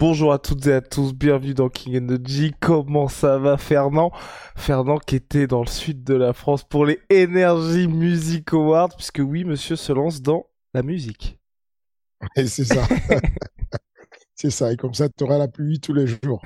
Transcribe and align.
Bonjour 0.00 0.32
à 0.32 0.38
toutes 0.38 0.64
et 0.68 0.74
à 0.74 0.80
tous, 0.80 1.12
bienvenue 1.12 1.54
dans 1.54 1.68
King 1.68 1.96
Energy. 1.96 2.52
Comment 2.60 3.08
ça 3.08 3.36
va 3.36 3.56
Fernand? 3.56 4.12
Fernand 4.54 4.98
qui 4.98 5.16
était 5.16 5.48
dans 5.48 5.62
le 5.62 5.66
sud 5.66 6.04
de 6.04 6.14
la 6.14 6.32
France 6.32 6.62
pour 6.62 6.86
les 6.86 7.00
Energy 7.12 7.88
Music 7.88 8.52
Awards, 8.52 8.94
puisque 8.94 9.18
oui, 9.18 9.42
monsieur 9.42 9.74
se 9.74 9.92
lance 9.92 10.22
dans 10.22 10.46
la 10.72 10.84
musique. 10.84 11.40
Et 12.36 12.46
c'est 12.46 12.62
ça. 12.62 12.86
c'est 14.36 14.50
ça, 14.50 14.72
et 14.72 14.76
comme 14.76 14.94
ça, 14.94 15.08
tu 15.08 15.24
auras 15.24 15.36
la 15.36 15.48
pluie 15.48 15.80
tous 15.80 15.94
les 15.94 16.06
jours. 16.06 16.42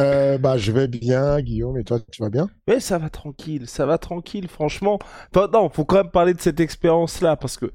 Euh, 0.00 0.38
bah, 0.38 0.56
je 0.56 0.70
vais 0.70 0.86
bien, 0.86 1.40
Guillaume, 1.40 1.76
et 1.76 1.82
toi, 1.82 1.98
tu 1.98 2.22
vas 2.22 2.30
bien? 2.30 2.48
Oui, 2.68 2.80
ça 2.80 2.98
va 2.98 3.10
tranquille, 3.10 3.66
ça 3.66 3.84
va 3.84 3.98
tranquille, 3.98 4.46
franchement. 4.46 5.00
Enfin, 5.34 5.48
non, 5.52 5.70
faut 5.70 5.84
quand 5.84 5.96
même 5.96 6.12
parler 6.12 6.34
de 6.34 6.40
cette 6.40 6.60
expérience-là, 6.60 7.34
parce 7.34 7.56
que 7.56 7.72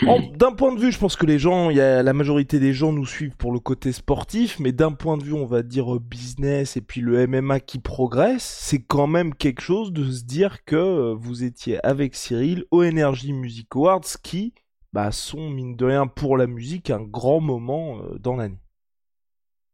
d'un 0.00 0.52
point 0.52 0.74
de 0.74 0.80
vue, 0.80 0.90
je 0.90 0.98
pense 0.98 1.16
que 1.16 1.26
les 1.26 1.38
gens, 1.38 1.70
y 1.70 1.80
a 1.80 2.02
la 2.02 2.12
majorité 2.12 2.58
des 2.58 2.72
gens 2.72 2.92
nous 2.92 3.06
suivent 3.06 3.36
pour 3.36 3.52
le 3.52 3.60
côté 3.60 3.92
sportif, 3.92 4.58
mais 4.58 4.72
d'un 4.72 4.92
point 4.92 5.18
de 5.18 5.22
vue, 5.22 5.34
on 5.34 5.46
va 5.46 5.62
dire 5.62 6.00
business 6.00 6.76
et 6.76 6.80
puis 6.80 7.00
le 7.00 7.26
MMA 7.26 7.60
qui 7.60 7.78
progresse, 7.78 8.42
c'est 8.42 8.82
quand 8.82 9.06
même 9.06 9.34
quelque 9.34 9.60
chose 9.60 9.92
de 9.92 10.10
se 10.10 10.24
dire 10.24 10.64
que 10.64 10.76
euh, 10.76 11.14
vous 11.14 11.44
étiez 11.44 11.84
avec 11.84 12.14
Cyril 12.14 12.64
au 12.70 12.82
Energy 12.82 13.32
Music 13.32 13.68
Awards 13.74 14.00
qui 14.22 14.54
bah, 14.92 15.12
sont 15.12 15.50
mine 15.50 15.76
de 15.76 15.84
rien 15.84 16.06
pour 16.06 16.36
la 16.36 16.46
musique 16.46 16.90
un 16.90 17.02
grand 17.02 17.40
moment 17.40 17.98
euh, 17.98 18.18
dans 18.18 18.36
l'année. 18.36 18.60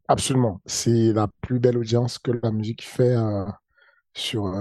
Absolument, 0.09 0.61
c'est 0.67 1.13
la 1.13 1.29
plus 1.43 1.61
belle 1.61 1.79
audience 1.79 2.19
que 2.19 2.33
la 2.43 2.51
musique 2.51 2.83
fait 2.83 3.15
euh, 3.15 3.45
sur 4.15 4.53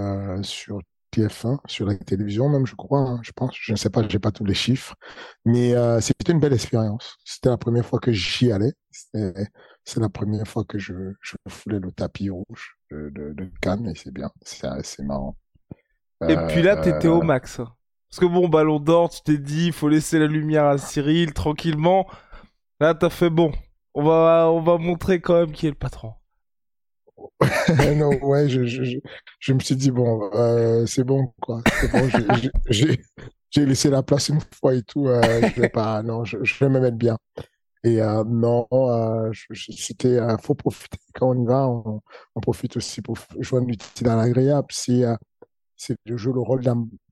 sur 0.43 0.81
TF1 1.13 1.59
sur 1.67 1.85
la 1.85 1.95
télévision 1.95 2.49
même, 2.49 2.65
je 2.65 2.75
crois, 2.75 2.99
hein, 2.99 3.19
je 3.23 3.31
pense. 3.31 3.55
Je 3.59 3.71
ne 3.71 3.77
sais 3.77 3.89
pas, 3.89 4.07
j'ai 4.07 4.19
pas 4.19 4.31
tous 4.31 4.45
les 4.45 4.53
chiffres, 4.53 4.95
mais 5.45 5.75
euh, 5.75 5.99
c'était 6.01 6.31
une 6.31 6.39
belle 6.39 6.53
expérience. 6.53 7.17
C'était 7.25 7.49
la 7.49 7.57
première 7.57 7.85
fois 7.85 7.99
que 7.99 8.11
j'y 8.11 8.51
allais. 8.51 8.73
C'est 8.91 9.99
la 9.99 10.09
première 10.09 10.47
fois 10.47 10.63
que 10.63 10.79
je, 10.79 10.93
je 11.21 11.35
foulais 11.47 11.79
le 11.79 11.91
tapis 11.91 12.29
rouge 12.29 12.77
de, 12.91 13.11
de, 13.13 13.51
Cannes 13.61 13.87
et 13.87 13.95
c'est 13.95 14.11
bien, 14.11 14.31
c'est 14.41 15.03
marrant. 15.03 15.37
Et 16.27 16.35
puis 16.47 16.61
là, 16.61 16.77
tu 16.77 16.89
étais 16.89 17.07
au 17.07 17.21
euh, 17.21 17.25
max. 17.25 17.57
Parce 17.57 18.19
que 18.19 18.25
bon, 18.25 18.47
Ballon 18.49 18.79
d'Or, 18.79 19.09
tu 19.09 19.21
t'es 19.21 19.37
dit, 19.37 19.67
il 19.67 19.73
faut 19.73 19.89
laisser 19.89 20.17
la 20.19 20.27
lumière 20.27 20.65
à 20.65 20.77
Cyril 20.77 21.33
tranquillement. 21.33 22.07
Là, 22.79 22.95
t'as 22.95 23.09
fait 23.09 23.29
bon. 23.29 23.51
On 23.93 24.03
va, 24.03 24.49
on 24.51 24.61
va 24.61 24.77
montrer 24.77 25.19
quand 25.19 25.39
même 25.39 25.51
qui 25.51 25.67
est 25.67 25.71
le 25.71 25.75
patron. 25.75 26.13
Non, 27.95 28.09
ouais, 28.23 28.49
je, 28.49 28.65
je, 28.65 28.99
je, 29.39 29.53
me 29.53 29.59
suis 29.59 29.75
dit, 29.75 29.91
bon, 29.91 30.29
euh, 30.33 30.85
c'est 30.85 31.03
bon, 31.03 31.33
quoi. 31.41 31.61
Bon, 31.91 32.09
j'ai 33.49 33.65
laissé 33.65 33.89
la 33.89 34.03
place 34.03 34.29
une 34.29 34.41
fois 34.41 34.75
et 34.75 34.83
tout. 34.83 35.07
Euh, 35.07 35.41
je 35.55 35.61
vais 35.61 35.69
pas, 35.69 36.03
non, 36.03 36.23
je, 36.25 36.37
je, 36.43 36.59
vais 36.59 36.69
me 36.69 36.79
mettre 36.79 36.97
bien. 36.97 37.17
Et 37.83 38.01
euh, 38.01 38.23
non, 38.25 38.67
euh, 38.71 39.31
c'était, 39.53 40.19
faut 40.41 40.55
profiter 40.55 40.97
quand 41.13 41.29
on 41.29 41.41
y 41.41 41.45
va. 41.45 41.67
On, 41.67 42.01
profite 42.41 42.77
aussi 42.77 43.01
pour 43.01 43.17
joindre 43.39 43.67
l'utile 43.67 44.09
à 44.09 44.15
l'agréable. 44.15 44.67
C'est 44.71 45.05
de 46.05 46.17
jouer 46.17 46.33
le 46.33 46.41
rôle 46.41 46.61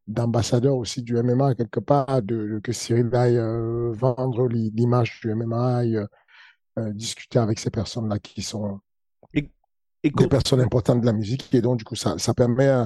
d'ambassadeur 0.07 0.75
aussi 0.75 1.01
du 1.03 1.15
MMA 1.15 1.55
quelque 1.55 1.79
part, 1.79 2.21
de, 2.21 2.59
que 2.63 2.71
Cyril 2.71 3.09
aille 3.15 3.39
vendre 3.93 4.47
l'image 4.47 5.19
du 5.21 5.33
MMA, 5.33 5.83
discuter 6.91 7.39
avec 7.39 7.59
ces 7.59 7.69
personnes-là 7.69 8.19
qui 8.19 8.41
sont 8.41 8.79
des 10.13 10.27
personnes 10.27 10.61
importantes 10.61 11.01
de 11.01 11.05
la 11.05 11.13
musique. 11.13 11.53
Et 11.53 11.61
donc, 11.61 11.77
du 11.77 11.83
coup, 11.83 11.95
ça, 11.95 12.17
ça 12.17 12.33
permet 12.33 12.85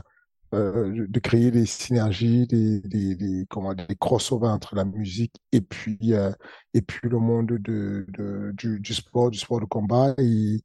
euh, 0.54 1.06
de 1.08 1.20
créer 1.20 1.52
des 1.52 1.66
synergies, 1.66 2.48
des, 2.48 2.80
des, 2.82 3.16
des, 3.16 3.46
comment, 3.50 3.74
des 3.74 3.96
crossovers 4.00 4.50
entre 4.50 4.76
la 4.76 4.86
musique 4.86 5.36
et 5.52 5.62
puis, 5.62 6.14
euh, 6.14 6.32
et 6.74 6.82
puis 6.82 7.10
le 7.10 7.20
monde 7.20 7.48
de, 7.48 8.06
de, 8.10 8.52
du, 8.54 8.80
du 8.80 8.94
sport, 8.94 9.30
du 9.30 9.38
sport 9.38 9.60
de 9.60 9.66
combat. 9.66 10.16
Et, 10.18 10.62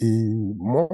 et 0.00 0.28
moi, 0.56 0.88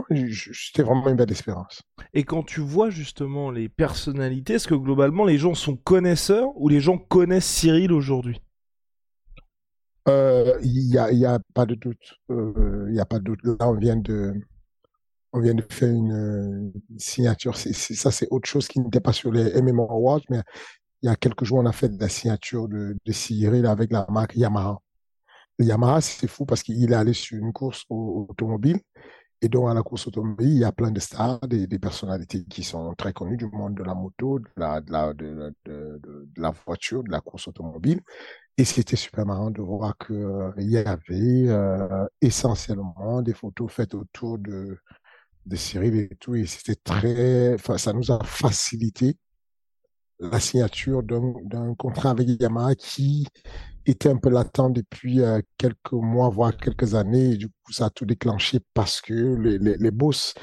c'était 0.53 0.83
vraiment 0.83 1.09
une 1.09 1.17
belle 1.17 1.31
expérience. 1.31 1.83
Et 2.13 2.25
quand 2.25 2.43
tu 2.43 2.61
vois 2.61 2.91
justement 2.91 3.51
les 3.51 3.69
personnalités, 3.69 4.55
est-ce 4.55 4.69
que 4.69 4.75
globalement 4.75 5.25
les 5.25 5.39
gens 5.39 5.55
sont 5.55 5.77
connaisseurs 5.77 6.51
ou 6.57 6.69
les 6.69 6.81
gens 6.81 6.99
connaissent 6.99 7.47
Cyril 7.47 7.93
aujourd'hui? 7.93 8.43
Euh, 10.09 10.59
Il 10.63 10.89
n'y 10.89 10.99
a, 10.99 11.13
y 11.13 11.25
a 11.25 11.39
pas 11.55 11.67
de 11.67 11.75
doute. 11.75 12.19
Il 12.29 12.93
n'y 12.93 13.01
a 13.01 13.05
pas 13.05 13.19
de 13.19 13.25
doute. 13.25 13.41
Là, 13.45 13.57
on 13.61 13.75
vient 13.75 13.97
de, 13.97 14.35
on 15.33 15.41
vient 15.41 15.55
de 15.55 15.65
faire 15.71 15.91
une, 15.91 16.73
signature. 16.99 17.57
ça, 17.57 18.11
c'est 18.11 18.29
autre 18.31 18.49
chose 18.49 18.69
qui 18.69 18.81
n'était 18.81 19.01
pas 19.01 19.13
sur 19.13 19.33
les 19.33 19.61
MMA 19.61 19.83
Awards, 19.83 20.23
mais 20.31 20.43
il 21.03 21.07
y 21.07 21.09
a 21.09 21.17
quelques 21.17 21.45
jours, 21.45 21.59
on 21.59 21.67
a 21.67 21.73
fait 21.73 21.93
la 22.01 22.09
signature 22.09 22.69
de, 22.69 22.97
de 23.05 23.13
Cyril 23.13 23.67
avec 23.67 23.93
la 23.93 24.07
marque 24.11 24.37
Yamaha. 24.37 24.79
Yamaha, 25.59 26.01
c'est 26.01 26.29
fou 26.29 26.45
parce 26.45 26.63
qu'il 26.63 26.91
est 26.91 26.95
allé 26.95 27.13
sur 27.13 27.39
une 27.39 27.53
course 27.53 27.85
automobile. 27.89 28.81
Et 29.41 29.49
donc, 29.49 29.71
à 29.71 29.75
la 29.75 29.83
course 29.83 30.09
automobile, 30.09 30.49
il 30.49 30.59
y 30.59 30.65
a 30.65 30.73
plein 30.73 30.91
de 30.91 30.99
stars, 30.99 31.39
des, 31.47 31.69
des 31.69 31.79
personnalités 31.79 32.45
qui 32.45 32.65
sont 32.65 32.93
très 32.95 33.13
connues 33.13 33.37
du 33.37 33.47
monde 33.47 33.75
de 33.77 33.85
la 33.85 33.95
moto, 33.95 34.41
de 34.41 34.49
la 34.57 36.51
voiture, 36.67 37.05
de 37.05 37.11
la 37.11 37.21
course 37.21 37.47
automobile. 37.47 38.01
Et 38.57 38.65
c'était 38.65 38.97
super 38.97 39.25
marrant 39.25 39.53
de 39.53 39.63
voir 39.63 39.97
qu'il 39.97 40.17
euh, 40.17 40.51
y 40.59 40.79
avait 40.79 41.47
euh, 41.47 42.07
essentiellement 42.21 43.23
des 43.23 43.33
photos 43.33 43.71
faites 43.71 43.95
autour 43.95 44.39
de, 44.39 44.77
de 45.49 45.57
Cyril 45.57 45.97
et 45.97 46.17
tout. 46.21 46.35
Et 46.35 46.47
c'était 46.47 46.77
très, 46.77 47.57
ça 47.79 47.93
nous 47.93 48.11
a 48.13 48.23
facilité 48.25 49.17
la 50.21 50.41
signature 50.41 51.03
d'un 51.03 51.75
contrat 51.75 52.11
avec 52.11 52.29
Yamaha 52.41 52.75
qui 52.75 53.27
était 53.87 54.09
un 54.09 54.17
peu 54.17 54.31
latent 54.31 54.71
depuis 54.71 55.21
euh, 55.21 55.41
quelques 55.57 55.93
mois, 55.93 56.29
voire 56.29 56.57
quelques 56.57 56.95
années. 56.95 57.33
Et 57.33 57.37
du 57.37 57.49
coup, 57.49 57.73
ça 57.73 57.87
a 57.87 57.91
tout 57.91 58.05
déclenché 58.05 58.61
parce 58.75 59.01
que 59.01 59.15
les, 59.15 59.59
les, 59.59 59.91
boss 59.91 60.35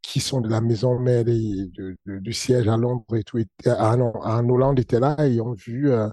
qui 0.00 0.20
sont 0.20 0.40
de 0.40 0.48
la 0.48 0.60
maison 0.60 0.98
mère 0.98 1.24
du 1.24 2.32
siège 2.32 2.68
à 2.68 2.76
Londres 2.76 3.04
et 3.16 3.24
tout, 3.24 3.38
à, 3.66 3.96
en 3.96 4.48
Hollande 4.48 4.78
étaient 4.78 5.00
là 5.00 5.16
et 5.26 5.40
ont 5.40 5.52
vu 5.52 5.90
euh, 5.90 6.08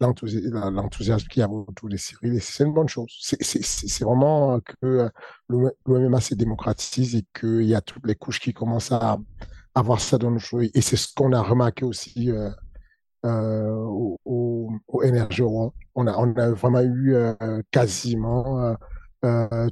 l'enthousiasme 0.00 1.26
qu'il 1.28 1.40
y 1.40 1.42
a 1.42 1.48
autour 1.48 1.88
des 1.88 1.98
Cyril. 1.98 2.34
Et 2.34 2.40
c'est 2.40 2.64
une 2.64 2.72
bonne 2.72 2.88
chose. 2.88 3.10
C'est 3.20 4.04
vraiment 4.04 4.60
que 4.60 4.86
euh, 4.86 5.08
le, 5.48 5.70
MMA 5.86 6.20
se 6.20 6.34
démocratise 6.34 7.16
et 7.16 7.24
qu'il 7.38 7.64
y 7.64 7.74
a 7.74 7.80
toutes 7.80 8.06
les 8.06 8.14
couches 8.14 8.40
qui 8.40 8.52
commencent 8.52 8.92
à, 8.92 9.18
avoir 9.74 10.00
ça 10.00 10.18
dans 10.18 10.30
nos 10.30 10.38
choses. 10.38 10.68
Et 10.74 10.80
c'est 10.80 10.96
ce 10.96 11.12
qu'on 11.14 11.32
a 11.32 11.42
remarqué 11.42 11.84
aussi 11.84 12.30
euh, 12.30 12.50
euh, 13.26 13.70
au, 13.70 14.18
au, 14.24 14.70
On 15.94 16.06
a, 16.06 16.16
on 16.16 16.36
a 16.36 16.50
vraiment 16.50 16.82
eu 16.82 17.14
quasiment 17.70 18.76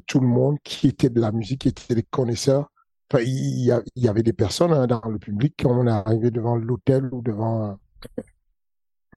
tout 0.06 0.20
le 0.20 0.26
monde 0.26 0.58
qui 0.64 0.88
était 0.88 1.10
de 1.10 1.20
la 1.20 1.32
musique, 1.32 1.62
qui 1.62 1.69
était 1.69 1.94
des 1.94 2.02
connaisseurs. 2.02 2.70
Il, 3.14 3.81
y, 3.94 4.08
avait 4.08 4.25
des 4.25 4.32
personnes 4.32 4.72
hein, 4.72 4.88
dans 4.88 5.00
le 5.08 5.20
public 5.20 5.54
on 5.64 5.87
est 5.87 5.90
arrivé 5.90 6.32
devant 6.32 6.56
l'hôtel 6.56 7.08
ou 7.12 7.22
devant 7.22 7.78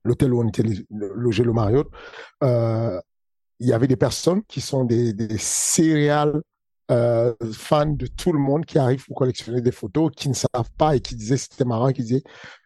l'hôtel 0.04 0.34
où 0.34 0.42
on 0.42 0.48
était 0.48 0.64
logé 0.90 1.44
le 1.44 1.54
Marriott, 1.54 1.88
euh, 2.44 3.00
il 3.60 3.68
y 3.68 3.74
avait 3.74 3.88
des 3.88 3.98
personnes 3.98 4.44
qui 4.44 4.62
sont 4.62 4.86
des, 4.86 5.14
des 5.14 5.38
céréales 5.38 6.42
euh, 6.92 7.36
fans 7.54 7.86
de 7.86 8.08
tout 8.08 8.34
le 8.34 8.40
monde 8.40 8.66
qui 8.66 8.80
arrivent 8.80 9.06
pour 9.06 9.18
collectionner 9.18 9.62
des 9.62 9.72
photos, 9.72 10.12
qui 10.16 10.30
ne 10.30 10.34
savent 10.34 10.72
pas 10.78 10.96
et 10.96 11.02
qui 11.02 11.16
disaient 11.16 11.38
c'était 11.38 11.66
marrant, 11.66 11.92
qui 11.92 12.02
disaient, 12.02 12.24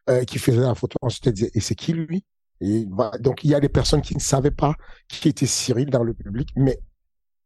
euh, 0.10 0.24
qui 0.24 0.40
faisaient 0.40 0.62
la 0.62 0.76
photo 0.76 0.98
ensuite 1.02 1.26
ils 1.26 1.34
disaient 1.34 1.52
et 1.54 1.60
c'est 1.60 1.76
qui 1.76 1.94
lui? 1.94 2.24
Et 2.62 2.88
donc 3.20 3.44
il 3.44 3.50
y 3.50 3.56
a 3.56 3.60
des 3.60 3.70
personnes 3.70 4.02
qui 4.02 4.16
ne 4.16 4.22
savaient 4.22 4.52
pas 4.52 4.76
qui 5.10 5.28
était 5.28 5.46
Cyril 5.46 5.90
dans 5.90 6.04
le 6.04 6.14
public, 6.14 6.50
mais 6.56 6.80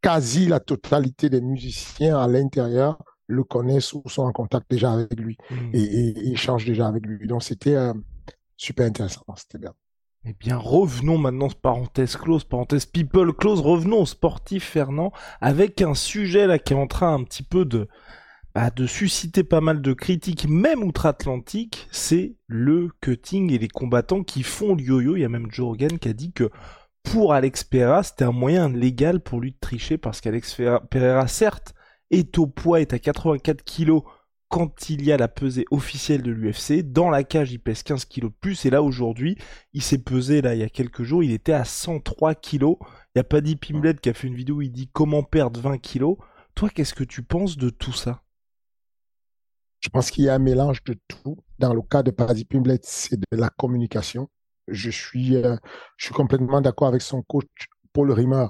quasi 0.02 0.46
la 0.46 0.60
totalité 0.60 1.28
des 1.28 1.40
musiciens 1.40 2.18
à 2.18 2.28
l'intérieur 2.28 2.98
le 3.26 3.42
connaissent 3.42 3.92
ou 3.92 4.02
sont 4.06 4.22
en 4.22 4.32
contact 4.32 4.70
déjà 4.70 4.92
avec 4.92 5.18
lui 5.18 5.36
mmh. 5.50 5.54
et, 5.72 5.82
et, 5.82 6.18
et, 6.18 6.32
échangent 6.32 6.64
déjà 6.64 6.86
avec 6.86 7.04
lui. 7.04 7.26
Donc 7.26 7.42
c'était 7.42 7.74
euh, 7.74 7.92
super 8.58 8.86
intéressant, 8.86 9.24
c'était 9.36 9.58
bien. 9.58 9.72
Eh 10.24 10.34
bien, 10.34 10.56
revenons 10.58 11.16
maintenant, 11.16 11.48
parenthèse 11.48 12.16
close, 12.16 12.44
parenthèse 12.44 12.84
people 12.84 13.32
close, 13.32 13.60
revenons 13.60 14.02
au 14.02 14.06
sportif 14.06 14.64
Fernand, 14.64 15.12
avec 15.40 15.80
un 15.80 15.94
sujet 15.94 16.46
là 16.46 16.58
qui 16.58 16.74
est 16.74 16.76
en 16.76 16.88
train 16.88 17.14
un 17.14 17.24
petit 17.24 17.44
peu 17.44 17.64
de, 17.64 17.88
bah, 18.54 18.70
de 18.70 18.86
susciter 18.86 19.44
pas 19.44 19.60
mal 19.60 19.80
de 19.80 19.92
critiques, 19.92 20.48
même 20.48 20.82
outre-Atlantique, 20.82 21.86
c'est 21.92 22.34
le 22.46 22.90
cutting 23.00 23.52
et 23.52 23.58
les 23.58 23.68
combattants 23.68 24.24
qui 24.24 24.42
font 24.42 24.74
le 24.74 24.82
yo-yo. 24.82 25.16
Il 25.16 25.20
y 25.20 25.24
a 25.24 25.28
même 25.28 25.50
Joe 25.50 25.68
Rogan 25.68 25.98
qui 25.98 26.08
a 26.08 26.12
dit 26.12 26.32
que 26.32 26.50
pour 27.04 27.32
Alex 27.32 27.64
Pereira, 27.64 28.02
c'était 28.02 28.24
un 28.24 28.32
moyen 28.32 28.68
légal 28.68 29.20
pour 29.20 29.40
lui 29.40 29.52
de 29.52 29.58
tricher 29.60 29.96
parce 29.96 30.20
qu'Alex 30.20 30.60
Pereira, 30.90 31.28
certes, 31.28 31.74
est 32.10 32.36
au 32.38 32.46
poids, 32.46 32.80
est 32.80 32.92
à 32.92 32.98
84 32.98 33.62
kilos 33.62 34.02
quand 34.48 34.88
il 34.88 35.04
y 35.04 35.12
a 35.12 35.16
la 35.16 35.28
pesée 35.28 35.66
officielle 35.70 36.22
de 36.22 36.30
l'UFC. 36.30 36.82
Dans 36.82 37.10
la 37.10 37.24
cage, 37.24 37.52
il 37.52 37.58
pèse 37.58 37.82
15 37.82 38.06
kilos 38.06 38.30
de 38.30 38.36
plus. 38.36 38.64
Et 38.64 38.70
là, 38.70 38.82
aujourd'hui, 38.82 39.36
il 39.72 39.82
s'est 39.82 39.98
pesé, 39.98 40.40
là, 40.40 40.54
il 40.54 40.60
y 40.60 40.64
a 40.64 40.68
quelques 40.68 41.02
jours, 41.02 41.22
il 41.22 41.32
était 41.32 41.52
à 41.52 41.64
103 41.64 42.34
kilos. 42.34 42.76
Il 43.14 43.18
y 43.18 43.20
a 43.20 43.24
Paddy 43.24 43.56
Pimblett 43.56 44.00
qui 44.00 44.08
a 44.08 44.14
fait 44.14 44.26
une 44.26 44.34
vidéo 44.34 44.56
où 44.56 44.62
il 44.62 44.72
dit 44.72 44.88
comment 44.92 45.22
perdre 45.22 45.60
20 45.60 45.78
kilos. 45.78 46.16
Toi, 46.54 46.70
qu'est-ce 46.70 46.94
que 46.94 47.04
tu 47.04 47.22
penses 47.22 47.56
de 47.56 47.70
tout 47.70 47.92
ça? 47.92 48.22
Je 49.80 49.90
pense 49.90 50.10
qu'il 50.10 50.24
y 50.24 50.28
a 50.28 50.34
un 50.34 50.40
mélange 50.40 50.82
de 50.84 50.96
tout. 51.06 51.38
Dans 51.58 51.72
le 51.72 51.82
cas 51.82 52.02
de 52.02 52.10
Paddy 52.10 52.44
Pimblett, 52.44 52.84
c'est 52.84 53.16
de 53.16 53.36
la 53.36 53.50
communication. 53.50 54.28
Je 54.66 54.90
suis, 54.90 55.36
euh, 55.36 55.56
je 55.96 56.06
suis 56.06 56.14
complètement 56.14 56.60
d'accord 56.60 56.88
avec 56.88 57.02
son 57.02 57.22
coach 57.22 57.46
Paul 57.92 58.10
Rimmer 58.10 58.46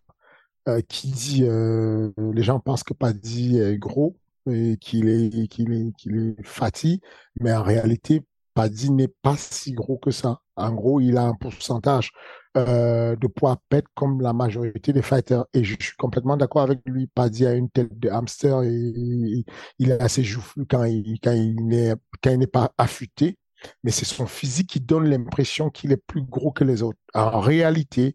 euh, 0.69 0.81
qui 0.89 1.11
dit 1.11 1.45
euh, 1.45 2.11
les 2.33 2.43
gens 2.43 2.61
pensent 2.61 2.83
que 2.83 2.95
Paddy 2.95 3.59
est 3.59 3.79
gros 3.79 4.17
et 4.51 4.73
est 4.73 6.45
fatigué, 6.45 7.01
mais 7.41 7.53
en 7.53 7.63
réalité, 7.63 8.23
Paddy 8.59 8.91
n'est 8.91 9.15
pas 9.23 9.37
si 9.37 9.73
gros 9.73 9.99
que 9.99 10.11
ça. 10.11 10.41
En 10.57 10.73
gros, 10.73 11.01
il 11.01 11.17
a 11.17 11.23
un 11.23 11.35
pourcentage 11.35 12.11
euh, 12.57 13.15
de 13.15 13.29
poids 13.29 13.53
à 13.53 13.57
perdre 13.69 13.87
comme 13.95 14.21
la 14.21 14.33
majorité 14.33 14.93
des 14.93 15.03
fighters. 15.03 15.45
Et 15.55 15.63
je 15.63 15.77
suis 15.79 15.95
complètement 15.97 16.37
d'accord 16.37 16.63
avec 16.63 16.81
lui. 16.85 17.07
Paddy 17.07 17.47
a 17.47 17.55
une 17.55 17.71
tête 17.71 17.97
de 17.97 18.09
hamster 18.09 18.63
et 18.65 19.45
il 19.79 19.91
est 19.93 20.03
assez 20.03 20.25
joufflu 20.25 20.67
quand 20.67 20.83
il, 20.83 21.21
quand 21.23 21.31
il 21.31 21.55
n'est, 21.69 21.95
quand 22.21 22.31
il 22.31 22.39
n'est 22.41 22.49
pas 22.49 22.73
affûté. 22.79 23.39
Mais 23.85 23.93
c'est 23.93 24.05
son 24.05 24.27
physique 24.27 24.71
qui 24.71 24.81
donne 24.81 25.09
l'impression 25.09 25.71
qu'il 25.71 25.93
est 25.93 26.03
plus 26.09 26.23
gros 26.23 26.51
que 26.51 26.65
les 26.65 26.83
autres. 26.83 26.99
En 27.15 27.39
réalité, 27.39 28.15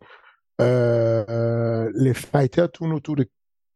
euh, 0.59 1.89
les 1.95 2.13
fighters 2.13 2.69
tournent 2.69 2.93
autour 2.93 3.15
de 3.15 3.29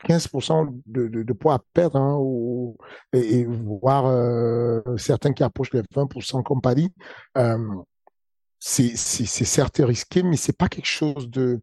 15% 0.07 0.81
de, 0.85 1.33
poids 1.33 1.55
à 1.55 1.59
perdre, 1.73 1.97
hein, 1.97 2.17
ou, 2.19 2.77
et, 3.13 3.39
et, 3.39 3.45
voire 3.45 4.05
euh, 4.05 4.81
certains 4.97 5.33
qui 5.33 5.43
approchent 5.43 5.73
les 5.73 5.81
20% 5.81 6.43
comme 6.43 6.61
Paris. 6.61 6.89
Euh, 7.37 7.57
c'est 8.59 8.95
certes 8.95 9.81
risqué, 9.83 10.23
mais 10.23 10.37
c'est 10.37 10.57
pas 10.57 10.69
quelque 10.69 10.87
chose 10.87 11.29
de. 11.29 11.61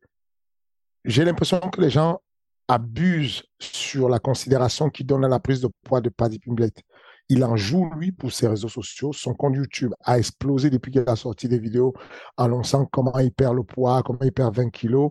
J'ai 1.05 1.25
l'impression 1.25 1.58
que 1.58 1.81
les 1.81 1.91
gens 1.91 2.20
abusent 2.69 3.43
sur 3.58 4.08
la 4.08 4.19
considération 4.19 4.88
qu'ils 4.88 5.06
donnent 5.06 5.25
à 5.25 5.29
la 5.29 5.40
prise 5.40 5.61
de 5.61 5.69
poids 5.85 6.00
de 6.00 6.08
Paddy 6.08 6.38
Pimblett. 6.38 6.82
Il 7.31 7.43
en 7.43 7.56
joue, 7.56 7.90
lui, 7.97 8.12
pour 8.12 8.32
ses 8.32 8.49
réseaux 8.49 8.69
sociaux. 8.69 9.12
Son 9.12 9.35
compte 9.35 9.56
YouTube 9.56 9.93
a 10.02 10.19
explosé 10.19 10.69
depuis 10.69 10.93
qu'il 10.93 11.05
a 11.06 11.17
sorti 11.17 11.49
des 11.49 11.58
vidéos 11.58 11.94
annonçant 12.37 12.85
comment 12.87 13.19
il 13.19 13.32
perd 13.32 13.56
le 13.56 13.64
poids, 13.64 14.02
comment 14.02 14.20
il 14.23 14.32
perd 14.32 14.55
20 14.55 14.70
kilos. 14.70 15.11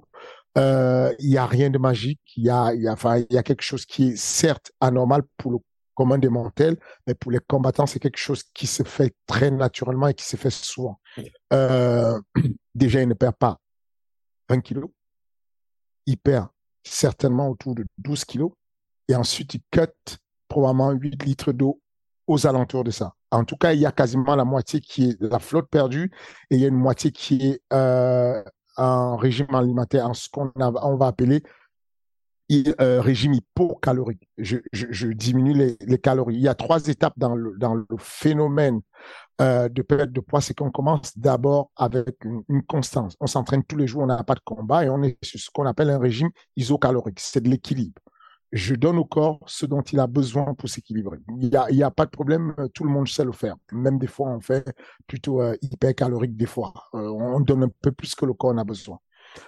Euh, 0.58 1.14
il 1.20 1.30
n'y 1.30 1.38
a 1.38 1.46
rien 1.46 1.70
de 1.70 1.78
magique. 1.78 2.22
Il 2.36 2.46
y 2.46 2.50
a, 2.50 2.74
y, 2.74 2.88
a, 2.88 2.94
enfin, 2.94 3.24
y 3.30 3.38
a 3.38 3.44
quelque 3.44 3.64
chose 3.64 3.86
qui 3.86 4.10
est 4.10 4.16
certes 4.16 4.72
anormal 4.80 5.24
pour 5.38 5.52
le 5.52 5.58
commun 5.96 6.18
des 6.18 6.30
mortels, 6.30 6.78
mais 7.08 7.14
pour 7.14 7.32
les 7.32 7.40
combattants, 7.40 7.86
c'est 7.86 8.00
quelque 8.00 8.18
chose 8.18 8.44
qui 8.54 8.68
se 8.68 8.84
fait 8.84 9.16
très 9.28 9.52
naturellement 9.52 10.08
et 10.08 10.14
qui 10.14 10.26
se 10.26 10.38
fait 10.38 10.50
souvent. 10.50 11.00
Euh, 11.52 12.20
déjà, 12.76 13.02
il 13.02 13.08
ne 13.08 13.14
perd 13.14 13.36
pas 13.36 13.60
20 14.50 14.62
kilos. 14.62 14.90
Il 16.06 16.18
perd 16.18 16.48
certainement 16.84 17.50
autour 17.50 17.76
de 17.76 17.86
12 18.00 18.26
kilos. 18.26 18.52
Et 19.08 19.16
ensuite, 19.16 19.54
il 19.54 19.62
cut 19.72 20.18
probablement 20.48 20.92
8 20.92 21.24
litres 21.24 21.52
d'eau 21.52 21.82
aux 22.28 22.48
alentours 22.48 22.84
de 22.84 22.92
ça. 22.92 23.14
En 23.32 23.44
tout 23.44 23.58
cas, 23.58 23.74
il 23.74 23.80
y 23.80 23.86
a 23.86 23.92
quasiment 23.92 24.36
la 24.36 24.46
moitié 24.46 24.80
qui 24.80 25.10
est 25.10 25.22
la 25.22 25.40
flotte 25.40 25.68
perdue 25.70 26.12
et 26.50 26.56
il 26.56 26.62
y 26.62 26.66
a 26.66 26.68
une 26.68 26.76
moitié 26.76 27.12
qui 27.12 27.48
est 27.48 27.62
euh, 27.74 28.44
un 28.78 29.16
régime 29.18 29.54
alimentaire, 29.54 30.08
en 30.08 30.14
ce 30.14 30.30
qu'on 30.30 30.52
on 30.56 30.96
va 30.96 31.08
appeler 31.08 31.44
euh, 32.82 33.02
régime 33.02 33.34
hypocalorique. 33.34 34.30
Je, 34.38 35.08
diminue 35.08 35.76
les, 35.80 35.98
calories. 35.98 36.36
Il 36.36 36.42
y 36.42 36.48
a 36.48 36.56
trois 36.56 36.88
étapes 36.88 37.18
dans 37.18 37.36
le, 37.36 37.86
phénomène 37.98 38.82
euh, 39.42 39.70
de 39.70 39.82
perte 39.82 40.12
de 40.12 40.20
poids. 40.20 40.42
C'est 40.42 40.54
qu'on 40.54 40.70
commence 40.70 41.18
d'abord 41.18 41.72
avec 41.76 42.24
une, 42.26 42.64
constance. 42.64 43.16
On 43.20 43.28
s'entraîne 43.28 43.64
tous 43.64 43.78
les 43.78 43.88
jours, 43.88 44.04
on 44.04 44.08
n'a 44.08 44.24
pas 44.24 44.36
de 44.36 44.42
combat 44.44 44.86
et 44.86 44.90
on 44.90 45.02
est 45.04 45.18
sur 45.24 45.40
ce 45.40 45.50
qu'on 45.52 45.66
appelle 45.66 45.90
un 45.90 46.00
régime 46.00 46.30
isocalorique. 46.56 47.20
C'est 47.20 47.42
de 47.42 47.50
l'équilibre 47.50 48.02
je 48.54 48.76
donne 48.76 49.00
au 49.00 49.04
corps 49.04 49.40
ce 49.48 49.66
dont 49.66 49.82
il 49.82 50.00
a 50.00 50.06
besoin 50.06 50.54
pour 50.54 50.70
s'équilibrer. 50.70 51.18
Il 51.40 51.50
n'y 51.50 51.84
a, 51.84 51.88
a 51.88 51.92
pas 51.92 52.06
de 52.06 52.12
problème, 52.12 52.56
tout 52.76 52.84
le 52.84 52.92
monde 52.92 53.08
sait 53.08 53.26
le 53.26 53.32
faire. 53.32 53.56
Même 53.72 53.98
des 53.98 54.08
fois, 54.08 54.30
on 54.30 54.40
fait 54.40 54.64
plutôt 55.08 55.42
euh, 55.42 55.56
hyper 55.64 55.96
calorique 55.96 56.38
des 56.38 56.46
fois. 56.46 56.72
Euh, 56.94 57.10
on 57.10 57.40
donne 57.40 57.64
un 57.64 57.72
peu 57.82 57.92
plus 57.92 58.14
que 58.14 58.28
le 58.28 58.34
corps 58.34 58.52
en 58.52 58.60
a 58.60 58.64
besoin. 58.64 59.00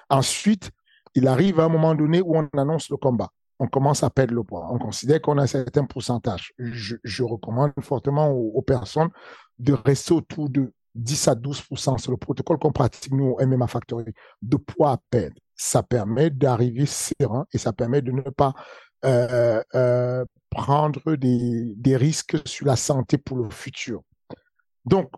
Ensuite, 0.10 0.72
il 1.13 1.28
arrive 1.28 1.60
à 1.60 1.66
un 1.66 1.69
moment 1.69 1.94
donné 1.94 2.19
où 2.19 2.36
on 2.36 2.50
annonce 2.57 2.90
le 2.90 2.98
combat. 2.98 3.30
On 3.60 3.68
commence 3.68 4.04
à 4.04 4.10
perdre 4.10 4.34
le 4.34 4.44
poids. 4.44 4.68
On 4.72 4.80
considère 4.80 5.22
qu'on 5.22 5.38
a 5.38 5.44
un 5.44 5.48
certain 5.48 5.86
pourcentage. 5.86 6.54
Je, 6.57 7.24
recommande 7.24 7.74
fortement 7.81 8.31
aux, 8.31 8.62
personnes 8.63 9.10
de 9.60 9.74
rester 9.74 10.13
autour 10.13 10.50
de 10.50 10.74
10 10.96 11.28
à 11.28 11.36
12% 11.36 11.98
C'est 12.00 12.10
le 12.10 12.18
protocole 12.18 12.57
qu'on 12.57 12.72
pratique 12.72 13.13
nous 13.13 13.36
au 13.38 13.46
MMA 13.46 13.68
Factory 13.68 14.06
de 14.42 14.57
poids 14.57 14.94
à 14.94 14.98
perdre. 15.12 15.36
Ça 15.56 15.84
permet 15.84 16.31
d'arriver 16.31 16.86
serein 16.86 17.46
et 17.54 17.57
ça 17.57 17.72
permet 17.72 18.02
de 18.02 18.12
ne 18.12 18.22
pas 18.22 18.54
prendre 20.50 21.15
des, 21.15 21.97
risques 21.97 22.38
sur 22.45 22.65
la 22.65 22.75
santé 22.75 23.18
pour 23.18 23.38
le 23.38 23.50
futur. 23.50 24.01
Donc, 24.86 25.09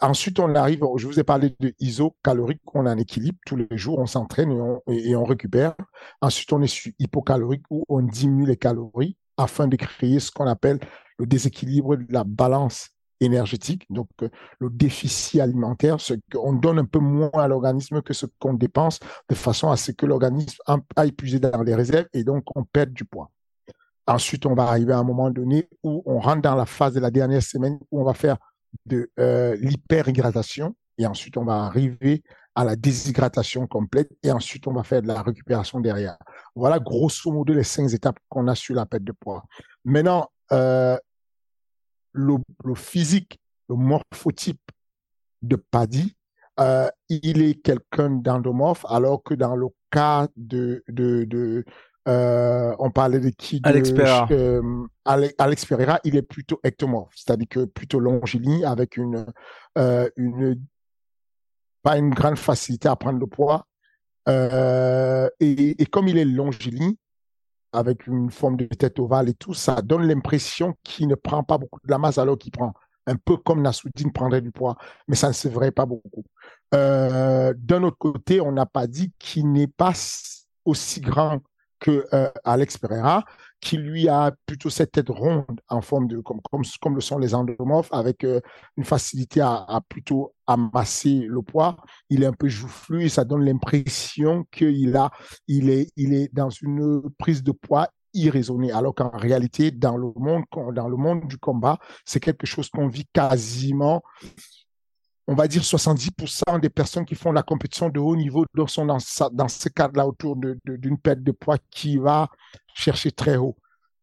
ensuite, 0.00 0.38
on 0.38 0.54
arrive, 0.54 0.82
je 0.96 1.06
vous 1.06 1.18
ai 1.18 1.24
parlé 1.24 1.54
de 1.60 1.74
isocalorique, 1.80 2.60
on 2.74 2.86
a 2.86 2.90
un 2.90 2.98
équilibre 2.98 3.38
tous 3.46 3.56
les 3.56 3.66
jours, 3.76 3.98
on 3.98 4.06
s'entraîne 4.06 4.50
et 4.50 4.60
on, 4.60 4.82
et 4.88 5.16
on 5.16 5.24
récupère. 5.24 5.74
Ensuite, 6.20 6.52
on 6.52 6.62
est 6.62 6.66
sur 6.66 6.92
hypocalorique 6.98 7.64
où 7.70 7.84
on 7.88 8.02
diminue 8.02 8.46
les 8.46 8.56
calories 8.56 9.16
afin 9.36 9.66
de 9.66 9.76
créer 9.76 10.20
ce 10.20 10.30
qu'on 10.30 10.46
appelle 10.46 10.80
le 11.18 11.26
déséquilibre 11.26 11.96
de 11.96 12.06
la 12.10 12.24
balance 12.24 12.90
énergétique, 13.20 13.86
donc 13.90 14.08
euh, 14.22 14.28
le 14.58 14.70
déficit 14.70 15.40
alimentaire, 15.40 16.00
ce 16.00 16.14
qu'on 16.32 16.52
donne 16.52 16.78
un 16.78 16.84
peu 16.84 16.98
moins 16.98 17.30
à 17.34 17.48
l'organisme 17.48 18.02
que 18.02 18.14
ce 18.14 18.26
qu'on 18.38 18.54
dépense, 18.54 19.00
de 19.28 19.34
façon 19.34 19.70
à 19.70 19.76
ce 19.76 19.92
que 19.92 20.06
l'organisme 20.06 20.58
a 20.96 21.06
épuisé 21.06 21.40
dans 21.40 21.62
les 21.62 21.74
réserves 21.74 22.06
et 22.12 22.24
donc 22.24 22.44
on 22.54 22.64
perd 22.64 22.92
du 22.92 23.04
poids. 23.04 23.30
Ensuite, 24.06 24.46
on 24.46 24.54
va 24.54 24.64
arriver 24.64 24.92
à 24.92 24.98
un 24.98 25.04
moment 25.04 25.30
donné 25.30 25.68
où 25.82 26.02
on 26.06 26.20
rentre 26.20 26.42
dans 26.42 26.54
la 26.54 26.66
phase 26.66 26.94
de 26.94 27.00
la 27.00 27.10
dernière 27.10 27.42
semaine 27.42 27.78
où 27.90 28.00
on 28.00 28.04
va 28.04 28.14
faire 28.14 28.36
de 28.84 29.10
euh, 29.18 29.56
l'hyperhydratation 29.56 30.76
et 30.98 31.06
ensuite 31.06 31.36
on 31.36 31.44
va 31.44 31.64
arriver 31.64 32.22
à 32.54 32.64
la 32.64 32.76
déshydratation 32.76 33.66
complète 33.66 34.10
et 34.22 34.30
ensuite 34.30 34.66
on 34.66 34.72
va 34.72 34.82
faire 34.82 35.02
de 35.02 35.08
la 35.08 35.22
récupération 35.22 35.80
derrière. 35.80 36.16
Voilà 36.54 36.78
grosso 36.78 37.30
modo 37.30 37.52
les 37.52 37.64
cinq 37.64 37.92
étapes 37.92 38.18
qu'on 38.28 38.48
a 38.48 38.54
sur 38.54 38.74
la 38.74 38.86
perte 38.86 39.04
de 39.04 39.12
poids. 39.12 39.44
Maintenant, 39.84 40.30
euh, 40.52 40.96
le, 42.16 42.36
le 42.64 42.74
physique, 42.74 43.38
le 43.68 43.76
morphotype 43.76 44.60
de 45.42 45.56
Paddy, 45.56 46.16
euh, 46.58 46.88
il 47.08 47.42
est 47.42 47.62
quelqu'un 47.62 48.10
d'endomorphe, 48.10 48.86
alors 48.88 49.22
que 49.22 49.34
dans 49.34 49.54
le 49.54 49.68
cas 49.90 50.26
de, 50.36 50.82
de, 50.88 51.24
de 51.24 51.64
euh, 52.08 52.74
on 52.78 52.90
parlait 52.90 53.20
de 53.20 53.30
qui 53.30 53.60
de, 53.60 53.68
Alex 53.68 53.92
Pereira. 53.92 54.28
Euh, 54.30 54.86
Alex 55.04 55.66
Pereira, 55.66 56.00
il 56.04 56.16
est 56.16 56.22
plutôt 56.22 56.58
ectomorphe, 56.64 57.12
c'est-à-dire 57.14 57.48
que 57.48 57.64
plutôt 57.64 58.00
longiligne 58.00 58.64
avec 58.64 58.96
une, 58.96 59.26
une 60.16 60.60
pas 61.82 61.98
une 61.98 62.10
grande 62.10 62.38
facilité 62.38 62.88
à 62.88 62.96
prendre 62.96 63.18
le 63.18 63.26
poids. 63.26 63.66
Et, 64.28 65.82
et, 65.82 65.86
comme 65.86 66.08
il 66.08 66.16
est 66.18 66.24
longiligne, 66.24 66.94
avec 67.76 68.06
une 68.06 68.30
forme 68.30 68.56
de 68.56 68.66
tête 68.66 68.98
ovale 68.98 69.28
et 69.28 69.34
tout, 69.34 69.54
ça 69.54 69.82
donne 69.82 70.06
l'impression 70.06 70.74
qu'il 70.82 71.08
ne 71.08 71.14
prend 71.14 71.42
pas 71.42 71.58
beaucoup 71.58 71.80
de 71.84 71.90
la 71.90 71.98
masse 71.98 72.18
alors 72.18 72.38
qu'il 72.38 72.52
prend 72.52 72.72
un 73.06 73.16
peu 73.16 73.36
comme 73.36 73.62
Nassoudine 73.62 74.12
prendrait 74.12 74.40
du 74.40 74.50
poids, 74.50 74.76
mais 75.06 75.14
ça 75.14 75.28
ne 75.28 75.32
se 75.32 75.48
verrait 75.48 75.70
pas 75.70 75.86
beaucoup. 75.86 76.24
Euh, 76.74 77.54
D'un 77.56 77.82
autre 77.84 77.98
côté, 77.98 78.40
on 78.40 78.52
n'a 78.52 78.66
pas 78.66 78.86
dit 78.86 79.12
qu'il 79.18 79.52
n'est 79.52 79.68
pas 79.68 79.92
aussi 80.64 81.00
grand 81.00 81.40
que 81.78 82.06
euh, 82.12 82.30
Alex 82.44 82.78
Pereira, 82.78 83.24
qui 83.60 83.76
lui 83.76 84.08
a 84.08 84.32
plutôt 84.46 84.70
cette 84.70 84.92
tête 84.92 85.08
ronde 85.08 85.60
en 85.68 85.80
forme 85.80 86.08
de 86.08 86.20
comme 86.20 86.40
comme, 86.80 86.94
le 86.94 87.00
sont 87.00 87.18
les 87.18 87.34
endomorphes, 87.34 87.92
avec 87.92 88.24
euh, 88.24 88.40
une 88.76 88.84
facilité 88.84 89.40
à, 89.40 89.64
à, 89.68 89.80
plutôt 89.80 90.34
amasser 90.46 91.26
le 91.28 91.42
poids. 91.42 91.76
Il 92.10 92.22
est 92.22 92.26
un 92.26 92.32
peu 92.32 92.48
joufflu 92.48 93.04
et 93.04 93.08
ça 93.08 93.24
donne 93.24 93.44
l'impression 93.44 94.44
qu'il 94.52 94.96
a 94.96 95.10
il 95.48 95.70
est 95.70 95.90
il 95.96 96.14
est 96.14 96.32
dans 96.34 96.50
une 96.50 97.02
prise 97.18 97.42
de 97.42 97.52
poids 97.52 97.88
irraisonnée, 98.14 98.72
alors 98.72 98.94
qu'en 98.94 99.10
réalité 99.10 99.70
dans 99.70 99.96
le 99.96 100.08
monde 100.16 100.44
dans 100.74 100.88
le 100.88 100.96
monde 100.96 101.26
du 101.26 101.38
combat, 101.38 101.78
c'est 102.04 102.20
quelque 102.20 102.46
chose 102.46 102.70
qu'on 102.70 102.88
vit 102.88 103.06
quasiment 103.12 104.02
on 105.26 105.34
va 105.34 105.48
dire 105.48 105.62
70% 105.62 106.60
des 106.60 106.70
personnes 106.70 107.04
qui 107.04 107.14
font 107.14 107.32
la 107.32 107.42
compétition 107.42 107.88
de 107.88 107.98
haut 107.98 108.16
niveau 108.16 108.44
sont 108.68 108.86
dans, 108.86 108.98
ce 108.98 109.68
cadre-là 109.68 110.06
autour 110.06 110.36
d'une 110.36 110.98
perte 110.98 111.20
de 111.20 111.32
poids 111.32 111.58
qui 111.70 111.98
va 111.98 112.28
chercher 112.74 113.10
très 113.10 113.36
haut. 113.36 113.56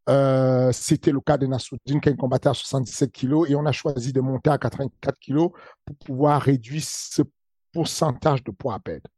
Euh, 0.09 0.71
c'était 0.73 1.11
le 1.11 1.21
cas 1.21 1.37
de 1.37 1.47
Nassoudine 1.47 2.01
qui 2.01 2.13
combattait 2.17 2.49
à 2.49 2.53
77 2.53 3.11
kg 3.11 3.49
et 3.49 3.55
on 3.55 3.65
a 3.65 3.71
choisi 3.71 4.11
de 4.11 4.19
monter 4.19 4.49
à 4.49 4.57
84 4.57 5.17
kg 5.17 5.47
pour 5.85 5.95
pouvoir 6.05 6.41
réduire 6.41 6.83
ce 6.85 7.21
pourcentage 7.71 8.43
de 8.43 8.51
poids 8.51 8.75
à 8.75 8.79
perdre. 8.79 9.09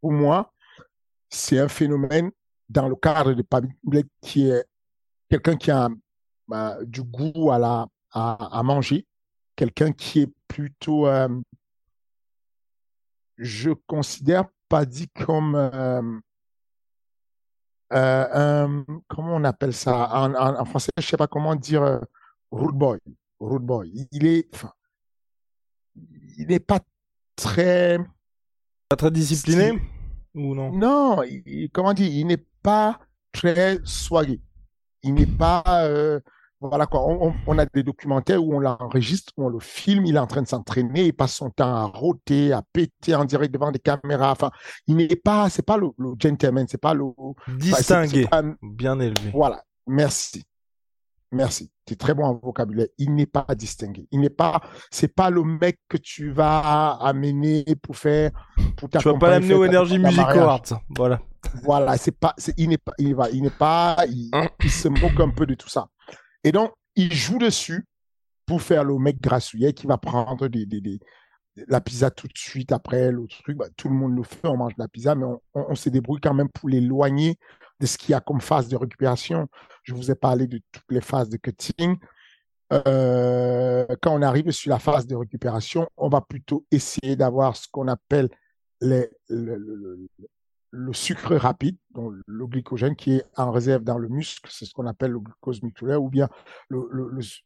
Pour 0.00 0.12
moi, 0.12 0.52
c'est 1.28 1.60
un 1.60 1.68
phénomène 1.68 2.30
dans 2.68 2.88
le 2.88 2.96
cadre 2.96 3.34
de 3.34 3.42
Pablo 3.42 3.70
qui 4.20 4.48
est 4.48 4.64
quelqu'un 5.30 5.56
qui 5.56 5.70
a 5.70 5.88
bah, 6.48 6.78
du 6.84 7.02
goût 7.02 7.50
à, 7.52 8.62
manger, 8.64 9.06
quelqu'un 9.54 9.92
qui 9.92 10.22
est 10.22 10.32
plutôt, 10.48 11.06
euh, 11.06 11.28
je 13.36 13.70
considère 13.86 14.44
pas 14.68 14.84
dit 14.84 15.08
comme 15.08 15.54
euh, 15.54 16.02
euh, 17.92 18.84
comment 19.06 19.36
on 19.36 19.44
appelle 19.44 19.72
ça? 19.72 20.08
En, 20.12 20.64
français, 20.64 20.90
je 20.98 21.06
sais 21.06 21.16
pas 21.16 21.28
comment 21.28 21.54
dire 21.54 22.00
rude 22.50 22.74
boy, 22.74 22.98
rude 23.38 23.62
boy. 23.62 24.08
Il 24.10 24.26
est, 24.26 24.66
il 26.38 26.48
n'est 26.48 26.60
pas 26.60 26.80
très, 27.36 27.98
pas 28.88 28.96
très 28.96 29.10
discipliné? 29.10 29.80
Ou 30.34 30.54
non? 30.54 30.72
Non, 30.72 31.22
comment 31.72 31.94
dire, 31.94 32.10
il 32.10 32.26
n'est 32.26 32.44
pas 32.62 32.98
très 33.32 33.78
soigné. 33.84 34.40
Il 35.02 35.14
n'est 35.14 35.26
pas 35.26 35.62
voilà 36.60 36.86
quoi. 36.86 37.06
On, 37.46 37.58
a 37.58 37.66
des 37.66 37.82
documentaires 37.82 38.42
où 38.42 38.54
on 38.54 38.58
l'enregistre, 38.58 39.32
où 39.36 39.46
on 39.46 39.48
le 39.48 39.60
filme, 39.60 40.06
il 40.06 40.16
est 40.16 40.20
en 40.20 40.26
train 40.26 40.42
de 40.42 40.48
s'entraîner, 40.48 41.06
il 41.06 41.12
passe 41.12 41.34
son 41.34 41.50
temps 41.50 41.74
à 41.74 41.84
rôter, 41.84 42.52
à 42.52 42.62
péter 42.72 43.14
en 43.14 43.24
direct 43.24 43.52
devant 43.52 43.70
des 43.70 43.78
caméras. 43.78 44.32
Enfin, 44.32 44.50
il 44.86 44.96
n'est 44.96 45.08
pas, 45.16 45.48
c'est 45.50 45.64
pas 45.64 45.76
le, 45.76 45.90
gentleman, 46.20 46.66
c'est 46.68 46.80
pas 46.80 46.94
le 46.94 47.04
distingué, 47.58 48.26
bien 48.62 48.98
élevé. 48.98 49.30
Voilà. 49.32 49.62
Merci. 49.86 50.44
Merci. 51.30 51.70
Tu 51.86 51.92
es 51.92 51.96
très 51.96 52.14
bon 52.14 52.24
en 52.24 52.34
vocabulaire. 52.34 52.86
Il 52.96 53.14
n'est 53.14 53.26
pas 53.26 53.46
distingué. 53.54 54.08
Il 54.10 54.20
n'est 54.20 54.30
pas, 54.30 54.62
c'est 54.90 55.14
pas 55.14 55.30
le 55.30 55.42
mec 55.42 55.78
que 55.88 55.98
tu 55.98 56.30
vas 56.30 56.92
amener 57.00 57.64
pour 57.82 57.96
faire, 57.96 58.30
pour 58.76 58.88
Tu 58.88 58.98
vas 58.98 59.14
pas 59.14 59.30
l'amener 59.30 59.54
au 59.54 59.64
Energy 59.64 59.98
Music 59.98 60.20
Awards. 60.20 60.62
Voilà. 60.88 61.20
Voilà. 61.62 61.96
C'est 61.98 62.18
pas, 62.18 62.34
il 62.56 62.70
n'est 62.70 62.78
pas, 62.78 62.92
il 62.98 63.14
va, 63.14 63.28
il 63.30 63.42
n'est 63.42 63.50
pas, 63.50 63.96
il, 64.08 64.70
se 64.70 64.88
moque 64.88 65.20
un 65.20 65.30
peu 65.30 65.46
de 65.46 65.54
tout 65.54 65.68
ça. 65.68 65.88
Et 66.44 66.52
donc, 66.52 66.72
il 66.96 67.12
joue 67.12 67.38
dessus 67.38 67.84
pour 68.46 68.62
faire 68.62 68.84
le 68.84 68.96
mec 68.98 69.20
grassouillet 69.20 69.72
qui 69.72 69.86
va 69.86 69.98
prendre 69.98 70.48
la 71.66 71.80
pizza 71.80 72.10
tout 72.10 72.28
de 72.28 72.36
suite 72.36 72.72
après 72.72 73.10
l'autre 73.12 73.36
truc. 73.42 73.56
Bah, 73.56 73.66
tout 73.76 73.88
le 73.88 73.94
monde 73.94 74.16
le 74.16 74.22
fait, 74.22 74.48
on 74.48 74.56
mange 74.56 74.72
la 74.78 74.88
pizza, 74.88 75.14
mais 75.14 75.26
on, 75.54 75.74
se 75.74 75.88
débrouille 75.88 76.20
quand 76.20 76.34
même 76.34 76.48
pour 76.48 76.68
l'éloigner 76.68 77.36
de 77.80 77.86
ce 77.86 77.98
qu'il 77.98 78.10
y 78.10 78.14
a 78.14 78.20
comme 78.20 78.40
phase 78.40 78.68
de 78.68 78.76
récupération. 78.76 79.48
Je 79.82 79.94
vous 79.94 80.10
ai 80.10 80.14
parlé 80.14 80.46
de 80.46 80.60
toutes 80.72 80.90
les 80.90 81.00
phases 81.00 81.28
de 81.28 81.36
cutting. 81.36 81.96
Euh, 82.72 83.86
quand 84.02 84.14
on 84.14 84.22
arrive 84.22 84.50
sur 84.50 84.70
la 84.70 84.78
phase 84.78 85.06
de 85.06 85.16
récupération, 85.16 85.88
on 85.96 86.08
va 86.08 86.20
plutôt 86.20 86.66
essayer 86.70 87.16
d'avoir 87.16 87.56
ce 87.56 87.66
qu'on 87.70 87.88
appelle 87.88 88.28
les, 88.80 89.08
le, 89.28 89.56
le 89.56 90.08
sucre 90.92 91.36
rapide, 91.36 91.76
donc 91.90 92.12
le 92.26 92.46
glycogène 92.46 92.96
qui 92.96 93.14
est 93.14 93.24
en 93.36 93.50
réserve 93.50 93.82
dans 93.84 93.98
le 93.98 94.08
muscle, 94.08 94.48
c'est 94.50 94.64
ce 94.64 94.72
qu'on 94.72 94.86
appelle 94.86 95.12
le 95.12 95.20
glucose 95.20 95.62
musculaire, 95.62 96.02
ou 96.02 96.08
bien 96.08 96.28
le, 96.68 96.88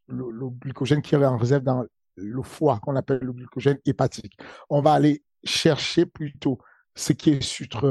le, 0.09 0.49
glycogène 0.51 1.03
qui 1.03 1.15
est 1.15 1.25
en 1.25 1.37
réserve 1.37 1.63
dans 1.63 1.85
le 2.17 2.43
foie, 2.43 2.81
qu'on 2.81 2.97
appelle 2.97 3.21
le 3.23 3.33
glycogène 3.33 3.79
hépatique. 3.87 4.39
On 4.69 4.81
va 4.83 4.93
aller 4.93 5.23
chercher 5.45 6.07
plutôt 6.07 6.59
ce 6.95 7.13
qui 7.13 7.31
est 7.31 7.43
sucre, 7.43 7.91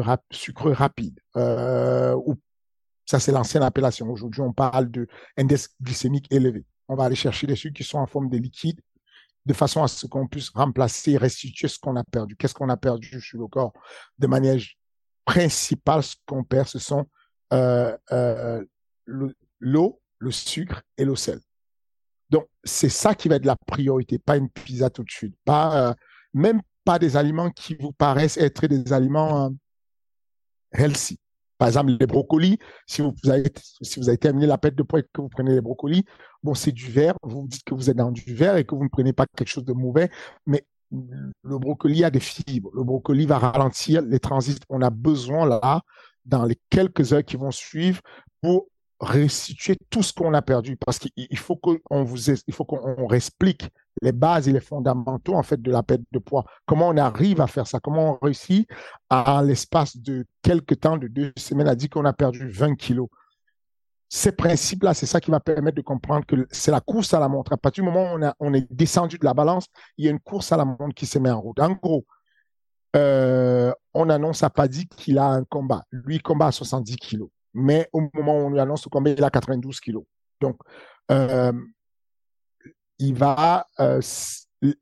rapide, 0.71 1.19
euh, 1.37 2.15
ça 3.05 3.19
c'est 3.19 3.31
l'ancienne 3.31 3.63
appellation. 3.63 4.09
Aujourd'hui, 4.09 4.41
on 4.41 4.53
parle 4.53 4.89
de 4.89 5.07
glycémique 5.81 6.27
élevé. 6.31 6.65
On 6.87 6.95
va 6.95 7.05
aller 7.05 7.15
chercher 7.15 7.47
des 7.47 7.55
sucres 7.55 7.75
qui 7.75 7.83
sont 7.83 7.97
en 7.97 8.05
forme 8.05 8.29
de 8.29 8.37
liquide, 8.37 8.79
de 9.45 9.53
façon 9.53 9.83
à 9.83 9.87
ce 9.87 10.05
qu'on 10.05 10.27
puisse 10.27 10.49
remplacer, 10.49 11.17
restituer 11.17 11.67
ce 11.67 11.79
qu'on 11.79 11.95
a 11.95 12.03
perdu. 12.03 12.35
Qu'est-ce 12.35 12.53
qu'on 12.53 12.69
a 12.69 12.77
perdu 12.77 13.19
sur 13.19 13.39
le 13.39 13.47
corps? 13.47 13.73
De 14.19 14.27
manière 14.27 14.57
principales 15.25 16.03
qu'on 16.25 16.43
perd, 16.43 16.67
ce 16.67 16.79
sont 16.79 17.05
euh, 17.53 17.97
euh, 18.11 18.63
l'eau, 19.59 20.01
le 20.19 20.31
sucre 20.31 20.81
et 20.97 21.05
le 21.05 21.15
sel. 21.15 21.39
Donc, 22.29 22.47
c'est 22.63 22.89
ça 22.89 23.13
qui 23.13 23.27
va 23.27 23.35
être 23.35 23.45
la 23.45 23.57
priorité, 23.67 24.17
pas 24.17 24.37
une 24.37 24.49
pizza 24.49 24.89
tout 24.89 25.03
de 25.03 25.11
suite, 25.11 25.35
pas 25.43 25.89
euh, 25.89 25.93
même 26.33 26.61
pas 26.85 26.97
des 26.97 27.17
aliments 27.17 27.51
qui 27.51 27.75
vous 27.75 27.91
paraissent 27.91 28.37
être 28.37 28.67
des 28.67 28.93
aliments 28.93 29.51
healthy. 30.71 31.19
Par 31.61 31.67
exemple, 31.67 31.95
les 31.99 32.07
brocolis, 32.07 32.57
si 32.87 33.03
vous, 33.03 33.13
avez, 33.29 33.51
si 33.83 33.99
vous 33.99 34.15
terminé 34.15 34.47
la 34.47 34.57
perte 34.57 34.73
de 34.73 34.81
poids 34.81 34.99
et 34.99 35.03
que 35.03 35.21
vous 35.21 35.29
prenez 35.29 35.53
les 35.53 35.61
brocolis, 35.61 36.05
bon, 36.41 36.55
c'est 36.55 36.71
du 36.71 36.89
vert, 36.89 37.13
vous 37.21 37.47
dites 37.47 37.63
que 37.63 37.75
vous 37.75 37.87
êtes 37.87 37.97
dans 37.97 38.11
du 38.11 38.33
vert 38.33 38.57
et 38.57 38.63
que 38.63 38.73
vous 38.73 38.83
ne 38.83 38.89
prenez 38.89 39.13
pas 39.13 39.27
quelque 39.27 39.47
chose 39.47 39.65
de 39.65 39.73
mauvais, 39.73 40.09
mais 40.47 40.65
le 40.91 41.57
brocoli 41.57 42.03
a 42.03 42.09
des 42.09 42.19
fibres. 42.19 42.69
Le 42.73 42.83
brocoli 42.83 43.25
va 43.25 43.39
ralentir 43.39 44.01
les 44.01 44.19
transits. 44.19 44.59
On 44.69 44.81
a 44.81 44.89
besoin 44.89 45.45
là, 45.45 45.81
dans 46.25 46.45
les 46.45 46.57
quelques 46.69 47.13
heures 47.13 47.23
qui 47.23 47.37
vont 47.37 47.51
suivre, 47.51 48.01
pour 48.41 48.67
restituer 48.99 49.77
tout 49.89 50.03
ce 50.03 50.13
qu'on 50.13 50.33
a 50.33 50.41
perdu. 50.41 50.77
Parce 50.77 50.99
qu'il 50.99 51.37
faut 51.37 51.55
qu'on 51.55 52.03
vous, 52.03 52.29
il 52.29 52.53
faut 52.53 52.65
qu'on 52.65 53.09
explique 53.09 53.69
les 54.01 54.11
bases 54.11 54.47
et 54.47 54.53
les 54.53 54.59
fondamentaux 54.59 55.35
en 55.35 55.43
fait 55.43 55.61
de 55.61 55.71
la 55.71 55.83
perte 55.83 56.01
de 56.11 56.19
poids. 56.19 56.45
Comment 56.65 56.89
on 56.89 56.97
arrive 56.97 57.41
à 57.41 57.47
faire 57.47 57.67
ça? 57.67 57.79
Comment 57.79 58.13
on 58.13 58.25
réussit 58.25 58.67
à, 59.09 59.41
l'espace 59.43 59.97
de 59.97 60.25
quelques 60.41 60.79
temps, 60.79 60.97
de 60.97 61.07
deux 61.07 61.33
semaines, 61.37 61.67
à 61.67 61.75
dire 61.75 61.89
qu'on 61.89 62.05
a 62.05 62.13
perdu 62.13 62.47
20 62.47 62.75
kilos? 62.75 63.09
Ces 64.13 64.33
principes-là, 64.33 64.93
c'est 64.93 65.05
ça 65.05 65.21
qui 65.21 65.31
va 65.31 65.39
permettre 65.39 65.77
de 65.77 65.81
comprendre 65.81 66.25
que 66.25 66.45
c'est 66.51 66.69
la 66.69 66.81
course 66.81 67.13
à 67.13 67.19
la 67.21 67.29
montre. 67.29 67.53
À 67.53 67.57
partir 67.57 67.85
du 67.85 67.89
moment 67.89 68.13
où 68.13 68.19
on, 68.41 68.53
est 68.53 68.67
descendu 68.69 69.17
de 69.17 69.23
la 69.23 69.33
balance, 69.33 69.67
il 69.97 70.03
y 70.03 70.09
a 70.09 70.11
une 70.11 70.19
course 70.19 70.51
à 70.51 70.57
la 70.57 70.65
montre 70.65 70.93
qui 70.93 71.05
se 71.05 71.17
met 71.17 71.31
en 71.31 71.39
route. 71.39 71.57
En 71.61 71.71
gros, 71.71 72.05
euh, 72.97 73.71
on 73.93 74.09
annonce 74.09 74.43
à 74.43 74.49
Paddy 74.49 74.89
qu'il 74.89 75.17
a 75.17 75.27
un 75.27 75.45
combat. 75.45 75.85
Lui, 75.91 76.15
il 76.15 76.21
combat 76.21 76.47
à 76.47 76.51
70 76.51 76.97
kilos. 76.97 77.29
Mais 77.53 77.87
au 77.93 78.01
moment 78.13 78.33
où 78.33 78.47
on 78.47 78.49
lui 78.49 78.59
annonce 78.59 78.83
le 78.83 78.89
combat, 78.89 79.11
il 79.11 79.23
a 79.23 79.29
92 79.29 79.79
kilos. 79.79 80.03
Donc, 80.41 80.59
euh, 81.09 81.53
il 82.99 83.15
va, 83.15 83.65
euh, 83.79 84.01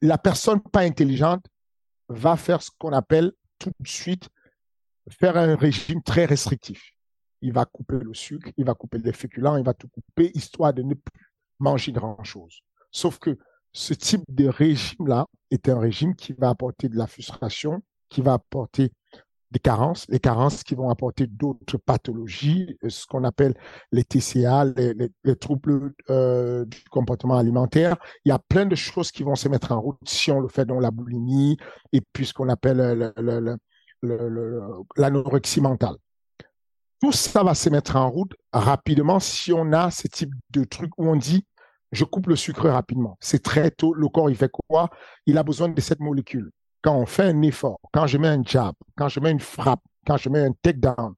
la 0.01 0.17
personne 0.17 0.59
pas 0.59 0.81
intelligente 0.81 1.45
va 2.07 2.36
faire 2.36 2.63
ce 2.63 2.71
qu'on 2.79 2.93
appelle 2.93 3.31
tout 3.59 3.71
de 3.79 3.88
suite 3.88 4.27
faire 5.07 5.38
un 5.38 5.55
régime 5.55 6.01
très 6.01 6.25
restrictif 6.25 6.95
il 7.41 7.53
va 7.53 7.65
couper 7.65 8.00
le 8.00 8.13
sucre, 8.13 8.50
il 8.58 8.65
va 8.65 8.74
couper 8.74 8.98
les 9.00 9.13
féculents, 9.13 9.58
il 9.58 9.63
va 9.63 9.74
tout 9.74 9.88
couper, 9.88 10.31
histoire 10.34 10.74
de 10.74 10.84
ne 10.84 10.93
plus 10.93 11.34
manger 11.60 11.91
grand-chose. 11.91 12.62
Sauf 12.91 13.19
que 13.19 13.38
ce 13.72 13.93
type 13.93 14.24
de 14.29 14.48
régime-là 14.48 15.27
est 15.51 15.69
un 15.69 15.79
régime 15.79 16.15
qui 16.15 16.34
va 16.34 16.50
apporter 16.50 16.89
de 16.89 16.98
la 16.98 17.08
frustration, 17.08 17.81
qui 18.10 18.22
va 18.22 18.34
apporter 18.34 18.91
des 19.51 19.60
carences, 19.60 20.05
les 20.10 20.19
carences 20.19 20.63
qui 20.63 20.75
vont 20.75 20.89
apporter 20.89 21.25
d'autres 21.25 21.77
pathologies, 21.77 22.77
ce 22.88 23.05
qu'on 23.08 23.24
appelle 23.24 23.55
les 23.91 24.03
TCA, 24.03 24.65
les, 24.65 25.36
troubles 25.36 25.93
euh, 26.10 26.65
du 26.65 26.84
comportement 26.91 27.38
alimentaire. 27.38 27.98
Il 28.25 28.29
y 28.29 28.31
a 28.31 28.39
plein 28.39 28.65
de 28.65 28.75
choses 28.75 29.12
qui 29.12 29.24
vont 29.24 29.36
se 29.36 29.50
mettre 29.50 29.72
en 29.72 29.81
route 29.81 29.98
si 30.05 30.31
on 30.31 30.39
le 30.39 30.50
fait 30.50 30.65
dans 30.65 30.79
la 30.79 30.91
boulimie 30.91 31.58
et 31.91 32.01
puis 32.13 32.27
ce 32.27 32.34
qu'on 32.34 32.50
appelle 32.50 33.12
l'anorexie 34.98 35.62
mentale 35.62 35.96
tout 37.01 37.12
ça 37.12 37.44
va 37.44 37.56
se 37.56 37.70
mettre 37.70 37.96
en 37.96 38.10
route 38.10 38.34
rapidement 38.51 39.20
si 39.20 39.53
on 39.53 39.72
a 39.72 39.89
ce 39.91 40.08
type 40.08 40.34
de 40.51 40.63
truc 40.63 40.91
où 40.98 41.10
on 41.10 41.15
dit 41.15 41.46
je 41.91 42.03
coupe 42.03 42.27
le 42.27 42.36
sucre 42.36 42.70
rapidement. 42.70 43.18
C'est 43.20 43.41
très 43.41 43.72
tôt. 43.72 43.94
Le 43.94 44.08
corps, 44.10 44.29
il 44.29 44.36
fait 44.36 44.51
quoi? 44.51 44.89
Il 45.25 45.38
a 45.38 45.44
besoin 45.44 45.70
de 45.70 45.82
cette 45.82 46.00
molécule. 46.00 46.51
Quand 46.82 46.96
on 46.96 47.06
fait 47.06 47.24
un 47.24 47.41
effort, 47.41 47.79
quand 47.91 48.08
je 48.08 48.18
mets 48.18 48.27
un 48.27 48.44
jab, 48.44 48.74
quand 48.96 49.10
je 49.10 49.20
mets 49.20 49.32
une 49.32 49.39
frappe, 49.39 49.82
quand 50.06 50.18
je 50.18 50.29
mets 50.29 50.46
un 50.46 50.51
takedown, 50.62 51.13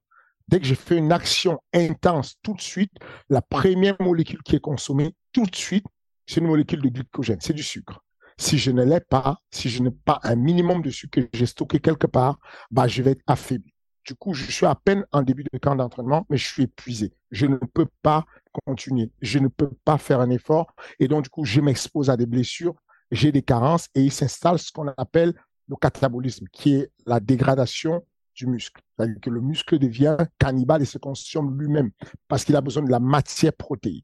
dès 0.48 0.60
que 0.60 0.66
je 0.66 0.74
fais 0.74 0.98
une 0.98 1.12
action 1.12 1.60
intense, 1.74 2.36
tout 2.42 2.54
de 2.54 2.62
suite, 2.62 2.94
la 3.30 3.42
première 3.42 3.96
molécule 4.00 4.42
qui 4.44 4.56
est 4.56 4.62
consommée, 4.62 5.14
tout 5.34 5.46
de 5.46 5.56
suite, 5.56 5.86
c'est 6.26 6.40
une 6.40 6.48
molécule 6.48 6.82
de 6.82 6.90
glycogène, 6.90 7.40
c'est 7.42 7.54
du 7.54 7.64
sucre. 7.64 8.02
Si 8.38 8.58
je 8.58 8.72
ne 8.72 8.84
l'ai 8.84 9.02
pas, 9.02 9.38
si 9.52 9.70
je 9.70 9.84
n'ai 9.84 9.92
pas 9.92 10.20
un 10.24 10.36
minimum 10.36 10.82
de 10.82 10.90
sucre 10.90 11.22
que 11.22 11.28
j'ai 11.34 11.46
stocké 11.46 11.80
quelque 11.80 12.08
part, 12.08 12.40
bah, 12.72 12.88
je 12.88 13.04
vais 13.04 13.12
être 13.12 13.24
affaibli. 13.28 13.72
Du 14.06 14.16
coup, 14.16 14.34
je 14.34 14.50
suis 14.50 14.66
à 14.66 14.76
peine 14.76 15.06
en 15.12 15.22
début 15.22 15.44
de 15.44 15.58
camp 15.60 15.76
d'entraînement, 15.76 16.26
mais 16.30 16.38
je 16.38 16.48
suis 16.48 16.64
épuisé. 16.64 17.14
Je 17.30 17.46
ne 17.46 17.58
peux 17.58 17.88
pas 18.02 18.26
continuer. 18.66 19.12
Je 19.22 19.40
ne 19.40 19.48
peux 19.48 19.70
pas 19.86 19.98
faire 19.98 20.20
un 20.20 20.30
effort. 20.30 20.74
Et 21.00 21.08
donc, 21.08 21.24
du 21.24 21.30
coup, 21.30 21.46
je 21.46 21.62
m'expose 21.62 22.10
à 22.10 22.18
des 22.18 22.26
blessures, 22.26 22.76
j'ai 23.12 23.32
des 23.32 23.44
carences 23.44 23.90
et 23.94 24.02
il 24.02 24.12
s'installe 24.12 24.58
ce 24.58 24.72
qu'on 24.72 24.88
appelle 24.98 25.34
le 25.68 25.76
catabolisme, 25.76 26.48
qui 26.52 26.74
est 26.76 26.92
la 27.06 27.20
dégradation 27.20 28.04
du 28.34 28.48
muscle. 28.48 28.82
C'est-à-dire 28.98 29.22
que 29.22 29.30
le 29.30 29.42
muscle 29.42 29.78
devient 29.78 30.18
cannibale 30.40 30.82
et 30.82 30.86
se 30.86 30.98
consomme 30.98 31.60
lui-même 31.60 31.92
parce 32.28 32.44
qu'il 32.44 32.56
a 32.56 32.62
besoin 32.62 32.84
de 32.84 32.92
la 32.92 33.00
matière 33.00 33.54
protéine. 33.54 34.02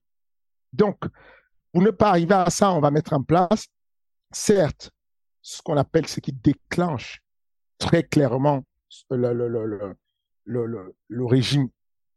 Donc, 0.74 1.00
pour 1.72 1.82
ne 1.82 1.92
pas 1.92 2.10
arriver 2.10 2.36
à 2.36 2.50
ça, 2.50 2.72
on 2.72 2.80
va 2.80 2.92
mettre 2.92 3.14
en 3.14 3.24
place, 3.24 3.68
certes, 4.32 4.92
ce 5.42 5.62
qu'on 5.62 5.78
appelle 5.78 6.08
ce 6.08 6.20
qui 6.20 6.34
déclenche 6.34 7.22
très 7.78 8.04
clairement 8.04 8.64
le, 10.46 11.26
régime 11.26 11.70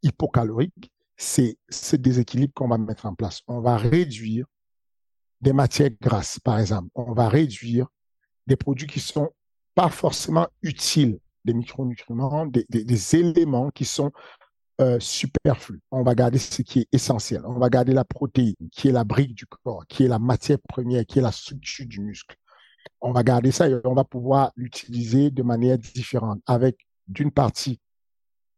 hypocalorique, 0.03 0.91
c'est 1.17 1.59
ce 1.69 1.97
déséquilibre 1.97 2.53
qu'on 2.55 2.69
va 2.69 2.79
mettre 2.79 3.07
en 3.07 3.15
place. 3.15 3.43
On 3.47 3.61
va 3.61 3.77
réduire 3.77 4.47
des 5.41 5.53
matières 5.53 5.91
grasses, 6.00 6.39
par 6.39 6.59
exemple. 6.59 6.89
On 6.95 7.12
va 7.12 7.29
réduire 7.29 7.87
des 8.47 8.57
produits 8.57 8.87
qui 8.87 9.00
sont 9.00 9.31
pas 9.75 9.89
forcément 9.89 10.49
utiles, 10.62 11.19
des 11.45 11.55
micronutriments, 11.55 12.47
des 12.47 13.17
éléments 13.17 13.71
qui 13.71 13.85
sont 13.85 14.12
euh, 14.81 14.99
superflus. 14.99 15.83
On 15.91 16.03
va 16.03 16.15
garder 16.15 16.39
ce 16.39 16.62
qui 16.62 16.81
est 16.81 16.89
essentiel. 16.91 17.43
On 17.45 17.59
va 17.59 17.69
garder 17.69 17.93
la 17.93 18.05
protéine, 18.05 18.55
qui 18.73 18.89
est 18.89 18.93
la 18.93 19.05
brique 19.05 19.35
du 19.35 19.45
corps, 19.45 19.87
qui 19.87 20.05
est 20.05 20.09
la 20.09 20.19
matière 20.19 20.59
première, 20.59 21.05
qui 21.05 21.19
est 21.19 21.23
la 21.23 21.33
structure 21.33 21.85
du 21.87 22.00
muscle. 22.00 22.35
On 23.01 23.13
va 23.13 23.23
garder 23.23 23.51
ça 23.51 23.69
et 23.69 23.81
on 23.85 23.95
va 23.95 24.05
pouvoir 24.05 24.53
l'utiliser 24.57 25.31
de 25.31 25.43
manière 25.43 25.79
différente 25.79 26.41
avec 26.47 26.87
d'une 27.09 27.31
partie 27.31 27.81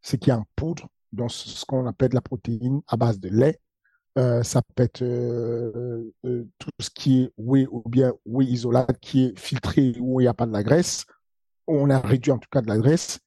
ce 0.03 0.17
qui 0.17 0.31
est 0.31 0.35
en 0.35 0.45
poudre, 0.57 0.89
donc 1.13 1.31
ce 1.31 1.65
qu'on 1.65 1.87
appelle 1.87 2.13
la 2.13 2.21
protéine 2.21 2.81
à 2.89 2.97
base 2.97 3.21
de 3.21 3.29
lait. 3.29 3.61
Euh, 4.19 4.43
ça 4.43 4.61
peut 4.61 4.83
être 4.83 5.03
euh, 5.03 6.13
euh, 6.27 6.47
tout 6.59 6.71
ce 6.79 6.91
qui 6.91 7.23
est 7.23 7.33
whey 7.39 7.67
ou 7.71 7.83
bien 7.89 8.13
whey 8.27 8.47
isolate 8.47 8.99
qui 9.01 9.25
est 9.25 9.39
filtré 9.39 9.95
où 10.01 10.21
il 10.21 10.25
n'y 10.25 10.29
a 10.29 10.35
pas 10.35 10.45
de 10.45 10.53
la 10.53 10.63
graisse. 10.63 11.07
On 11.67 11.89
a 11.89 11.99
réduit 11.99 12.33
en 12.33 12.39
tout 12.39 12.49
cas 12.51 12.61
de 12.61 12.69
la 12.69 12.77
graisse. 12.77 13.21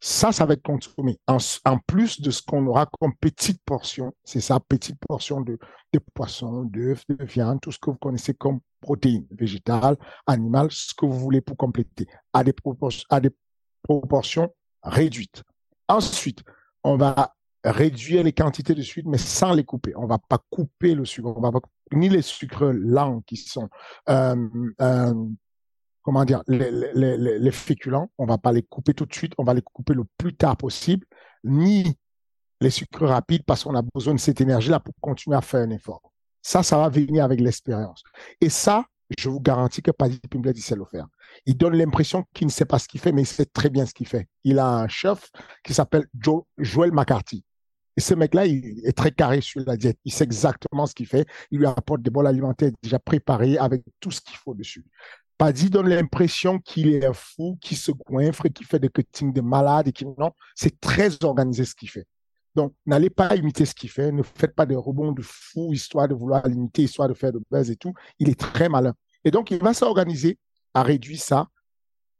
Ça, 0.00 0.30
ça 0.30 0.46
va 0.46 0.54
être 0.54 0.62
consommé. 0.62 1.18
En, 1.26 1.78
plus 1.86 2.20
de 2.20 2.30
ce 2.30 2.40
qu'on 2.42 2.66
aura 2.66 2.86
comme 3.00 3.14
petite 3.16 3.60
portion, 3.64 4.12
c'est 4.24 4.40
ça, 4.40 4.60
petite 4.60 4.98
portion 5.08 5.40
de, 5.40 5.58
de 5.92 5.98
poisson, 6.14 6.62
d'œufs, 6.64 7.04
de 7.08 7.24
viande, 7.24 7.60
tout 7.60 7.72
ce 7.72 7.78
que 7.78 7.90
vous 7.90 7.96
connaissez 7.96 8.34
comme 8.34 8.60
protéines 8.80 9.26
végétales, 9.32 9.96
animales, 10.26 10.70
ce 10.70 10.94
que 10.94 11.06
vous 11.06 11.18
voulez 11.18 11.40
pour 11.40 11.56
compléter, 11.56 12.06
à 12.32 12.44
des, 12.44 12.54
proportions, 13.82 14.54
réduites. 14.82 15.42
Ensuite, 15.88 16.42
on 16.84 16.96
va 16.96 17.34
réduire 17.64 18.22
les 18.22 18.32
quantités 18.32 18.74
de 18.74 18.82
sucre, 18.82 19.08
mais 19.08 19.18
sans 19.18 19.52
les 19.52 19.64
couper. 19.64 19.92
On 19.96 20.06
va 20.06 20.18
pas 20.18 20.38
couper 20.50 20.94
le 20.94 21.04
sucre, 21.04 21.32
on 21.36 21.40
va 21.40 21.50
ni 21.92 22.08
les 22.08 22.22
sucres 22.22 22.72
lents 22.72 23.22
qui 23.26 23.36
sont 23.36 23.68
euh, 24.08 24.48
euh, 24.80 25.14
comment 26.08 26.24
dire, 26.24 26.42
les, 26.48 27.50
féculents, 27.50 28.10
on 28.16 28.24
va 28.24 28.38
pas 28.38 28.50
les 28.50 28.62
couper 28.62 28.94
tout 28.94 29.04
de 29.04 29.12
suite, 29.12 29.34
on 29.36 29.44
va 29.44 29.52
les 29.52 29.60
couper 29.60 29.92
le 29.92 30.04
plus 30.16 30.34
tard 30.34 30.56
possible, 30.56 31.04
ni 31.44 31.98
les 32.62 32.70
sucres 32.70 33.06
rapides 33.06 33.42
parce 33.44 33.62
qu'on 33.62 33.74
a 33.74 33.82
besoin 33.82 34.14
de 34.14 34.18
cette 34.18 34.40
énergie-là 34.40 34.80
pour 34.80 34.94
continuer 35.02 35.36
à 35.36 35.42
faire 35.42 35.60
un 35.60 35.68
effort. 35.68 36.00
Ça, 36.40 36.62
ça 36.62 36.78
va 36.78 36.88
venir 36.88 37.22
avec 37.22 37.42
l'expérience. 37.42 38.02
Et 38.40 38.48
ça, 38.48 38.86
je 39.18 39.28
vous 39.28 39.38
garantis 39.38 39.82
que 39.82 39.90
Paddy 39.90 40.18
Pimblett, 40.30 40.56
il 40.56 40.62
sait 40.62 40.76
le 40.76 40.86
faire. 40.86 41.06
Il 41.44 41.58
donne 41.58 41.76
l'impression 41.76 42.24
qu'il 42.32 42.46
ne 42.46 42.52
sait 42.52 42.64
pas 42.64 42.78
ce 42.78 42.88
qu'il 42.88 43.00
fait, 43.00 43.12
mais 43.12 43.22
il 43.22 43.26
sait 43.26 43.44
très 43.44 43.68
bien 43.68 43.84
ce 43.84 43.92
qu'il 43.92 44.08
fait. 44.08 44.28
Il 44.44 44.58
a 44.58 44.66
un 44.66 44.88
chef 44.88 45.30
qui 45.62 45.74
s'appelle 45.74 46.06
Joe, 46.18 46.44
Joel 46.56 46.90
McCarthy. 46.90 47.44
Et 47.98 48.00
ce 48.00 48.14
mec-là, 48.14 48.46
il 48.46 48.80
est 48.86 48.96
très 48.96 49.10
carré 49.10 49.42
sur 49.42 49.60
la 49.66 49.76
diète. 49.76 49.98
Il 50.06 50.12
sait 50.12 50.24
exactement 50.24 50.86
ce 50.86 50.94
qu'il 50.94 51.06
fait. 51.06 51.26
Il 51.50 51.58
lui 51.58 51.66
apporte 51.66 52.00
des 52.00 52.08
bols 52.08 52.28
alimentaires 52.28 52.70
déjà 52.82 52.98
préparés 52.98 53.58
avec 53.58 53.82
tout 54.00 54.10
ce 54.10 54.22
qu'il 54.22 54.38
faut 54.38 54.54
dessus. 54.54 54.86
Paddy 55.38 55.70
donne 55.70 55.88
l'impression 55.88 56.58
qu'il 56.58 56.88
est 56.88 57.06
un 57.06 57.12
fou, 57.12 57.56
qu'il 57.60 57.76
se 57.76 57.92
coinfre, 57.92 58.48
qu'il 58.48 58.66
fait 58.66 58.80
des 58.80 58.88
cuttings 58.88 59.32
de 59.32 59.40
malade 59.40 59.88
et 59.88 60.04
non, 60.18 60.32
c'est 60.56 60.80
très 60.80 61.24
organisé 61.24 61.64
ce 61.64 61.76
qu'il 61.76 61.88
fait. 61.88 62.06
Donc, 62.56 62.74
n'allez 62.86 63.08
pas 63.08 63.36
imiter 63.36 63.64
ce 63.64 63.72
qu'il 63.72 63.88
fait. 63.88 64.10
Ne 64.10 64.24
faites 64.24 64.54
pas 64.54 64.66
des 64.66 64.74
rebonds 64.74 65.12
de 65.12 65.22
fou, 65.22 65.72
histoire 65.72 66.08
de 66.08 66.14
vouloir 66.14 66.44
limiter, 66.48 66.82
histoire 66.82 67.08
de 67.08 67.14
faire 67.14 67.32
de 67.32 67.40
buzz 67.52 67.70
et 67.70 67.76
tout. 67.76 67.94
Il 68.18 68.28
est 68.28 68.38
très 68.38 68.68
malin. 68.68 68.94
Et 69.24 69.30
donc, 69.30 69.52
il 69.52 69.60
va 69.60 69.74
s'organiser 69.74 70.38
à 70.74 70.82
réduire 70.82 71.20
ça. 71.20 71.46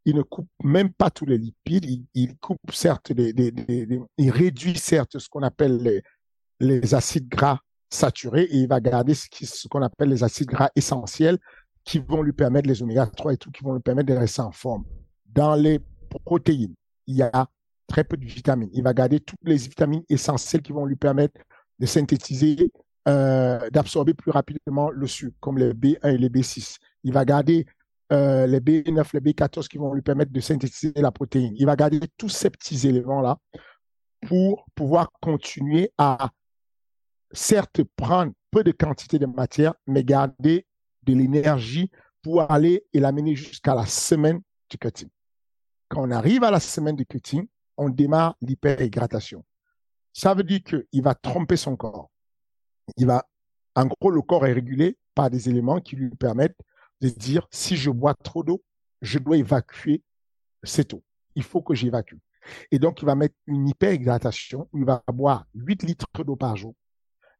Il 0.04 0.14
ne 0.14 0.22
coupe 0.22 0.48
même 0.62 0.92
pas 0.92 1.10
tous 1.10 1.26
les 1.26 1.38
lipides. 1.38 2.06
Il, 2.14 2.36
coupe 2.36 2.60
certes, 2.72 3.12
des, 3.12 3.34
il 4.16 4.30
réduit 4.30 4.78
certes 4.78 5.18
ce 5.18 5.28
qu'on 5.28 5.42
appelle 5.42 5.78
les, 5.78 6.02
les 6.60 6.94
acides 6.94 7.28
gras 7.28 7.58
saturés 7.90 8.44
et 8.44 8.58
il 8.58 8.68
va 8.68 8.80
garder 8.80 9.14
ce 9.14 9.66
qu'on 9.66 9.82
appelle 9.82 10.10
les 10.10 10.22
acides 10.22 10.46
gras 10.46 10.70
essentiels 10.76 11.38
qui 11.88 12.00
vont 12.00 12.20
lui 12.20 12.34
permettre, 12.34 12.68
les 12.68 12.82
oméga 12.82 13.06
3 13.06 13.32
et 13.32 13.36
tout, 13.38 13.50
qui 13.50 13.64
vont 13.64 13.72
lui 13.72 13.80
permettre 13.80 14.08
de 14.08 14.18
rester 14.18 14.42
en 14.42 14.52
forme. 14.52 14.84
Dans 15.24 15.54
les 15.54 15.80
protéines, 16.26 16.74
il 17.06 17.16
y 17.16 17.22
a 17.22 17.48
très 17.86 18.04
peu 18.04 18.18
de 18.18 18.26
vitamines. 18.26 18.68
Il 18.74 18.82
va 18.82 18.92
garder 18.92 19.20
toutes 19.20 19.40
les 19.42 19.56
vitamines 19.56 20.02
essentielles 20.10 20.60
qui 20.60 20.72
vont 20.72 20.84
lui 20.84 20.96
permettre 20.96 21.40
de 21.78 21.86
synthétiser, 21.86 22.70
euh, 23.08 23.70
d'absorber 23.70 24.12
plus 24.12 24.30
rapidement 24.30 24.90
le 24.90 25.06
sucre, 25.06 25.34
comme 25.40 25.56
les 25.56 25.72
B1 25.72 26.14
et 26.14 26.18
les 26.18 26.28
B6. 26.28 26.76
Il 27.04 27.14
va 27.14 27.24
garder 27.24 27.64
euh, 28.12 28.46
les 28.46 28.60
B9, 28.60 29.08
les 29.14 29.20
B14 29.20 29.66
qui 29.66 29.78
vont 29.78 29.94
lui 29.94 30.02
permettre 30.02 30.30
de 30.30 30.40
synthétiser 30.40 30.92
la 30.94 31.10
protéine. 31.10 31.54
Il 31.56 31.64
va 31.64 31.74
garder 31.74 32.00
tous 32.18 32.28
ces 32.28 32.50
petits 32.50 32.86
éléments-là 32.86 33.38
pour 34.26 34.66
pouvoir 34.74 35.10
continuer 35.22 35.90
à, 35.96 36.32
certes, 37.32 37.82
prendre 37.96 38.32
peu 38.50 38.62
de 38.62 38.72
quantité 38.72 39.18
de 39.18 39.24
matière, 39.24 39.72
mais 39.86 40.04
garder 40.04 40.66
de 41.08 41.18
l'énergie 41.18 41.90
pour 42.22 42.50
aller 42.50 42.84
et 42.92 43.00
l'amener 43.00 43.34
jusqu'à 43.34 43.74
la 43.74 43.86
semaine 43.86 44.40
du 44.68 44.78
cutting. 44.78 45.08
Quand 45.88 46.02
on 46.06 46.10
arrive 46.10 46.44
à 46.44 46.50
la 46.50 46.60
semaine 46.60 46.96
du 46.96 47.06
cutting, 47.06 47.46
on 47.76 47.88
démarre 47.88 48.36
l'hyperhydratation. 48.42 49.44
Ça 50.12 50.34
veut 50.34 50.42
dire 50.42 50.60
qu'il 50.62 51.02
va 51.02 51.14
tromper 51.14 51.56
son 51.56 51.76
corps. 51.76 52.10
Il 52.96 53.06
va, 53.06 53.26
en 53.74 53.86
gros, 53.86 54.10
le 54.10 54.20
corps 54.20 54.46
est 54.46 54.52
régulé 54.52 54.98
par 55.14 55.30
des 55.30 55.48
éléments 55.48 55.80
qui 55.80 55.96
lui 55.96 56.10
permettent 56.10 56.58
de 57.00 57.08
dire 57.08 57.46
si 57.50 57.76
je 57.76 57.90
bois 57.90 58.14
trop 58.14 58.42
d'eau, 58.42 58.62
je 59.00 59.18
dois 59.18 59.36
évacuer 59.36 60.02
cette 60.62 60.92
eau. 60.92 61.02
Il 61.36 61.44
faut 61.44 61.62
que 61.62 61.74
j'évacue. 61.74 62.16
Et 62.70 62.78
donc, 62.78 63.00
il 63.00 63.04
va 63.04 63.14
mettre 63.14 63.36
une 63.46 63.68
hyperhydratation. 63.68 64.68
Il 64.74 64.84
va 64.84 65.02
boire 65.12 65.46
8 65.54 65.84
litres 65.84 66.24
d'eau 66.24 66.36
par 66.36 66.56
jour. 66.56 66.74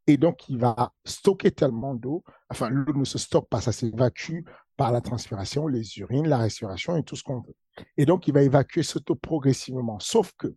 Et 0.08 0.16
donc, 0.16 0.48
il 0.48 0.58
va 0.58 0.94
stocker 1.04 1.50
tellement 1.50 1.94
d'eau. 1.94 2.24
Enfin, 2.48 2.70
l'eau 2.70 2.94
ne 2.94 3.04
se 3.04 3.18
stocke 3.18 3.48
pas, 3.48 3.60
ça 3.60 3.72
s'évacue 3.72 4.40
par 4.78 4.90
la 4.90 5.02
transpiration, 5.02 5.66
les 5.66 5.98
urines, 5.98 6.26
la 6.26 6.38
respiration 6.38 6.96
et 6.96 7.02
tout 7.02 7.14
ce 7.14 7.22
qu'on 7.22 7.40
veut. 7.40 7.54
Et 7.98 8.06
donc, 8.06 8.26
il 8.26 8.32
va 8.32 8.42
évacuer 8.42 8.82
cette 8.82 9.10
eau 9.10 9.14
progressivement. 9.16 10.00
Sauf 10.00 10.32
que 10.38 10.54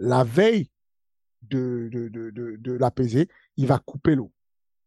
la 0.00 0.24
veille 0.24 0.68
de, 1.42 1.88
de, 1.92 2.72
l'apaiser, 2.72 3.28
il 3.56 3.68
va 3.68 3.78
couper 3.78 4.16
l'eau. 4.16 4.32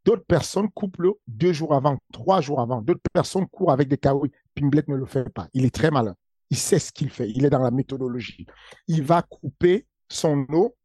D'autres 0.03 0.25
personnes 0.25 0.69
coupent 0.71 0.97
l'eau 0.97 1.21
deux 1.27 1.53
jours 1.53 1.73
avant, 1.73 1.97
trois 2.11 2.41
jours 2.41 2.59
avant. 2.59 2.81
D'autres 2.81 2.99
personnes 3.13 3.47
courent 3.47 3.71
avec 3.71 3.87
des 3.87 3.97
kawaii. 3.97 4.31
Pimblet 4.55 4.83
ne 4.89 4.95
le 4.95 5.05
fait 5.05 5.29
pas. 5.29 5.47
Il 5.53 5.63
est 5.63 5.73
très 5.73 5.89
malin. 5.89 6.15
Il 6.49 6.57
sait 6.57 6.79
ce 6.79 6.91
qu'il 6.91 7.11
fait. 7.11 7.29
Il 7.29 7.45
est 7.45 7.49
dans 7.49 7.63
la 7.63 7.71
méthodologie. 7.71 8.45
Il 8.87 9.03
va 9.03 9.21
couper 9.21 9.87
son 10.09 10.45
eau 10.49 10.75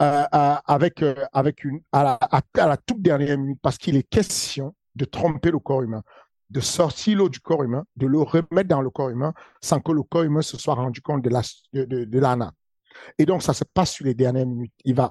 euh, 0.00 0.24
euh, 0.32 0.54
avec, 0.64 1.02
euh, 1.02 1.26
avec 1.32 1.64
une, 1.64 1.80
à 1.90 2.18
la, 2.54 2.76
toute 2.76 3.02
dernière 3.02 3.36
minute 3.36 3.58
parce 3.60 3.78
qu'il 3.78 3.96
est 3.96 4.08
question 4.08 4.76
de 4.94 5.04
tromper 5.04 5.50
le 5.50 5.58
corps 5.58 5.82
humain, 5.82 6.04
de 6.50 6.60
sortir 6.60 7.18
l'eau 7.18 7.28
du 7.28 7.40
corps 7.40 7.64
humain, 7.64 7.84
de 7.96 8.06
le 8.06 8.20
remettre 8.20 8.68
dans 8.68 8.80
le 8.80 8.90
corps 8.90 9.10
humain 9.10 9.34
sans 9.60 9.80
que 9.80 9.90
le 9.90 10.04
corps 10.04 10.22
humain 10.22 10.42
se 10.42 10.56
soit 10.56 10.74
rendu 10.74 11.00
compte 11.00 11.22
de 11.22 11.30
la, 11.30 11.42
de, 11.72 12.04
de, 12.04 12.18
l'ANA. 12.20 12.52
Et 13.18 13.26
donc, 13.26 13.42
ça 13.42 13.52
se 13.52 13.64
passe 13.64 13.90
sur 13.90 14.04
les 14.04 14.14
dernières 14.14 14.46
minutes. 14.46 14.72
Il 14.84 14.94
va 14.94 15.10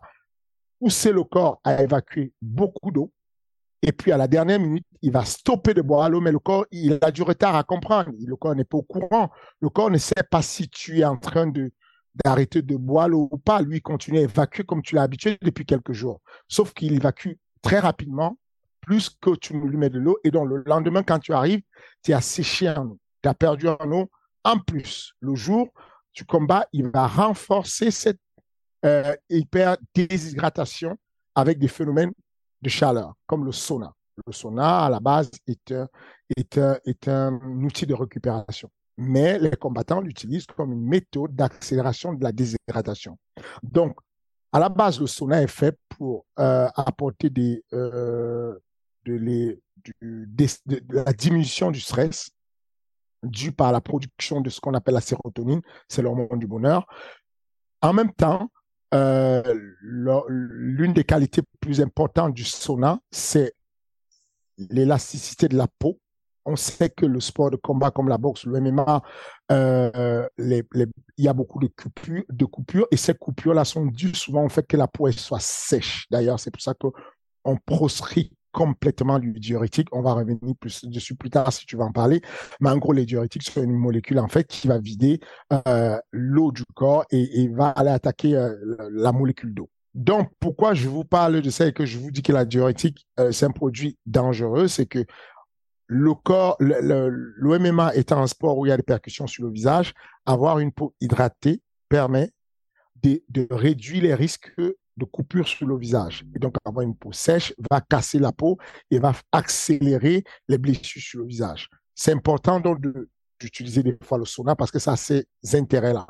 pousser 0.79 1.11
le 1.11 1.25
corps 1.25 1.59
à 1.65 1.83
évacuer 1.83 2.31
beaucoup 2.41 2.91
d'eau. 2.91 3.11
Et 3.81 3.91
puis, 3.91 4.13
à 4.13 4.17
la 4.17 4.29
dernière 4.29 4.59
minute, 4.59 4.85
il 5.01 5.11
va 5.11 5.25
stopper 5.25 5.73
de 5.73 5.81
boire 5.81 6.09
l'eau, 6.09 6.21
mais 6.21 6.31
le 6.31 6.39
corps, 6.39 6.65
il 6.71 6.97
a 7.01 7.11
du 7.11 7.23
retard 7.23 7.57
à 7.57 7.63
comprendre. 7.63 8.11
Le 8.17 8.35
corps 8.37 8.55
n'est 8.55 8.63
pas 8.63 8.77
au 8.77 8.83
courant. 8.83 9.31
Le 9.59 9.67
corps 9.67 9.91
ne 9.91 9.97
sait 9.97 10.23
pas 10.31 10.41
si 10.41 10.69
tu 10.69 10.99
es 10.99 11.05
en 11.05 11.17
train 11.17 11.47
de, 11.47 11.73
d'arrêter 12.23 12.61
de 12.61 12.75
boire 12.75 13.09
l'eau 13.09 13.29
ou 13.31 13.37
pas. 13.37 13.61
Lui, 13.61 13.77
il 13.77 13.81
continue 13.81 14.19
à 14.19 14.21
évacuer 14.21 14.63
comme 14.63 14.81
tu 14.81 14.95
l'as 14.95 15.03
habitué 15.03 15.37
depuis 15.41 15.65
quelques 15.65 15.93
jours. 15.93 16.21
Sauf 16.47 16.73
qu'il 16.73 16.93
évacue 16.93 17.33
très 17.61 17.79
rapidement, 17.79 18.37
plus 18.81 19.09
que 19.09 19.35
tu 19.35 19.55
ne 19.55 19.65
lui 19.65 19.77
mets 19.77 19.89
de 19.89 19.99
l'eau. 19.99 20.17
Et 20.23 20.31
donc, 20.31 20.47
le 20.49 20.63
lendemain, 20.65 21.03
quand 21.03 21.19
tu 21.19 21.33
arrives, 21.33 21.61
tu 22.03 22.13
as 22.13 22.21
séché 22.21 22.69
en 22.69 22.87
eau. 22.87 22.99
Tu 23.21 23.29
as 23.29 23.33
perdu 23.33 23.67
en 23.67 23.91
eau. 23.91 24.09
En 24.43 24.59
plus, 24.59 25.13
le 25.19 25.35
jour 25.35 25.69
du 26.13 26.25
combat, 26.25 26.67
il 26.71 26.87
va 26.87 27.07
renforcer 27.07 27.91
cette 27.91 28.19
euh, 28.85 29.15
hyper 29.29 29.77
déshydratation 29.93 30.97
avec 31.35 31.59
des 31.59 31.67
phénomènes 31.67 32.13
de 32.61 32.69
chaleur, 32.69 33.13
comme 33.25 33.45
le 33.45 33.51
sauna. 33.51 33.93
Le 34.25 34.31
sauna, 34.31 34.85
à 34.85 34.89
la 34.89 34.99
base, 34.99 35.29
est 35.47 35.71
un 37.07 37.39
outil 37.61 37.85
de 37.85 37.93
récupération 37.93 38.69
mais 38.97 39.37
les 39.39 39.51
combattants 39.51 40.01
l'utilisent 40.01 40.47
comme 40.47 40.73
une 40.73 40.85
méthode 40.85 41.35
d'accélération 41.35 42.13
de 42.13 42.23
la 42.23 42.31
déshydratation. 42.31 43.17
Donc, 43.61 43.97
à 44.51 44.59
la 44.59 44.69
base, 44.69 44.99
le 44.99 45.07
sauna 45.07 45.41
est 45.41 45.47
fait 45.47 45.77
pour 45.89 46.25
euh, 46.39 46.67
apporter 46.75 47.31
euh, 47.73 48.57
de, 49.05 49.59
la 50.89 51.13
diminution 51.13 51.69
du 51.69 51.79
stress 51.79 52.31
dû 53.23 53.51
par 53.51 53.71
la 53.71 53.81
production 53.81 54.41
de 54.41 54.49
ce 54.49 54.59
qu'on 54.59 54.73
appelle 54.73 54.93
la 54.93 55.01
sérotonine, 55.01 55.61
c'est 55.87 56.01
l'hormone 56.01 56.39
du 56.39 56.47
bonheur. 56.47 56.85
En 57.81 57.93
même 57.93 58.13
temps, 58.13 58.49
euh, 58.93 59.43
l'une 59.81 60.93
des 60.93 61.03
qualités 61.03 61.41
plus 61.59 61.81
importantes 61.81 62.33
du 62.33 62.43
sauna, 62.43 62.99
c'est 63.11 63.53
l'élasticité 64.57 65.47
de 65.47 65.57
la 65.57 65.67
peau 65.67 65.99
on 66.47 66.55
sait 66.55 66.89
que 66.89 67.05
le 67.05 67.19
sport 67.19 67.51
de 67.51 67.57
combat 67.57 67.91
comme 67.91 68.07
la 68.07 68.17
boxe, 68.17 68.45
le 68.45 68.59
MMA, 68.59 69.03
euh, 69.51 70.27
il 70.37 70.63
y 71.17 71.27
a 71.27 71.33
beaucoup 71.33 71.59
de 71.59 71.67
coupures, 72.47 72.87
et 72.89 72.97
ces 72.97 73.13
coupures-là 73.13 73.65
sont 73.65 73.85
dues 73.85 74.15
souvent 74.15 74.45
au 74.45 74.49
fait 74.49 74.65
que 74.65 74.77
la 74.77 74.87
peau 74.87 75.11
soit 75.11 75.41
sèche. 75.41 76.07
D'ailleurs, 76.09 76.39
c'est 76.39 76.51
pour 76.51 76.61
ça 76.61 76.73
qu'on 76.73 77.57
proscrit 77.65 78.31
complètement 78.53 79.19
du 79.19 79.33
diurétique. 79.33 79.89
On 79.91 80.01
va 80.01 80.13
revenir 80.13 80.39
plus 80.59 80.85
dessus 80.85 81.15
plus 81.15 81.29
tard 81.29 81.51
si 81.53 81.65
tu 81.65 81.75
vas 81.75 81.83
en 81.83 81.91
parler. 81.91 82.21
Mais 82.59 82.69
en 82.69 82.77
gros, 82.77 82.93
les 82.93 83.05
diurétiques 83.05 83.43
sont 83.43 83.61
une 83.61 83.75
molécule 83.75 84.17
en 84.19 84.27
qui 84.27 84.67
va 84.67 84.79
vider 84.79 85.19
euh, 85.67 85.99
l'eau 86.11 86.51
du 86.51 86.63
corps 86.73 87.05
et, 87.11 87.47
va 87.49 87.69
aller 87.69 87.91
attaquer 87.91 88.35
euh, 88.35 88.55
la 88.91 89.11
molécule 89.11 89.53
d'eau. 89.53 89.69
Donc, 89.93 90.29
pourquoi 90.39 90.73
je 90.73 90.87
vous 90.87 91.03
parle 91.03 91.41
de 91.41 91.49
ça 91.49 91.67
et 91.67 91.73
que 91.73 91.85
je 91.85 91.97
vous 91.97 92.09
dis 92.09 92.21
que 92.21 92.31
la 92.31 92.45
diurétique, 92.45 93.07
c'est 93.31 93.45
un 93.45 93.51
produit 93.51 93.97
dangereux, 94.05 94.67
c'est 94.67 94.85
que 94.85 95.05
le 95.87 96.13
corps, 96.13 96.57
l'OMMA 96.59 97.95
étant 97.95 98.21
un 98.21 98.27
sport 98.27 98.57
où 98.57 98.65
il 98.65 98.69
y 98.69 98.71
a 98.71 98.77
des 98.77 98.83
percussions 98.83 99.25
sur 99.25 99.45
le 99.45 99.51
visage, 99.51 99.93
avoir 100.25 100.59
une 100.59 100.71
peau 100.71 100.93
hydratée 100.99 101.61
permet 101.89 102.31
de, 103.01 103.47
réduire 103.49 104.03
les 104.03 104.13
risques 104.13 104.51
de 104.57 105.05
coupure 105.05 105.47
sur 105.47 105.65
le 105.65 105.77
visage. 105.77 106.25
Et 106.35 106.39
donc, 106.39 106.55
avoir 106.65 106.83
une 106.83 106.95
peau 106.95 107.13
sèche 107.13 107.53
va 107.71 107.79
casser 107.79 108.19
la 108.19 108.33
peau 108.33 108.57
et 108.91 108.99
va 108.99 109.13
accélérer 109.31 110.23
les 110.47 110.57
blessures 110.57 111.01
sur 111.01 111.19
le 111.21 111.25
visage. 111.25 111.69
C'est 111.95 112.11
important 112.11 112.59
donc 112.59 112.79
d'utiliser 113.39 113.83
des 113.83 113.97
fois 114.03 114.17
le 114.17 114.25
sauna 114.25 114.55
parce 114.55 114.71
que 114.71 114.79
ça 114.79 114.93
a 114.93 114.97
ces 114.97 115.25
intérêts-là. 115.53 116.07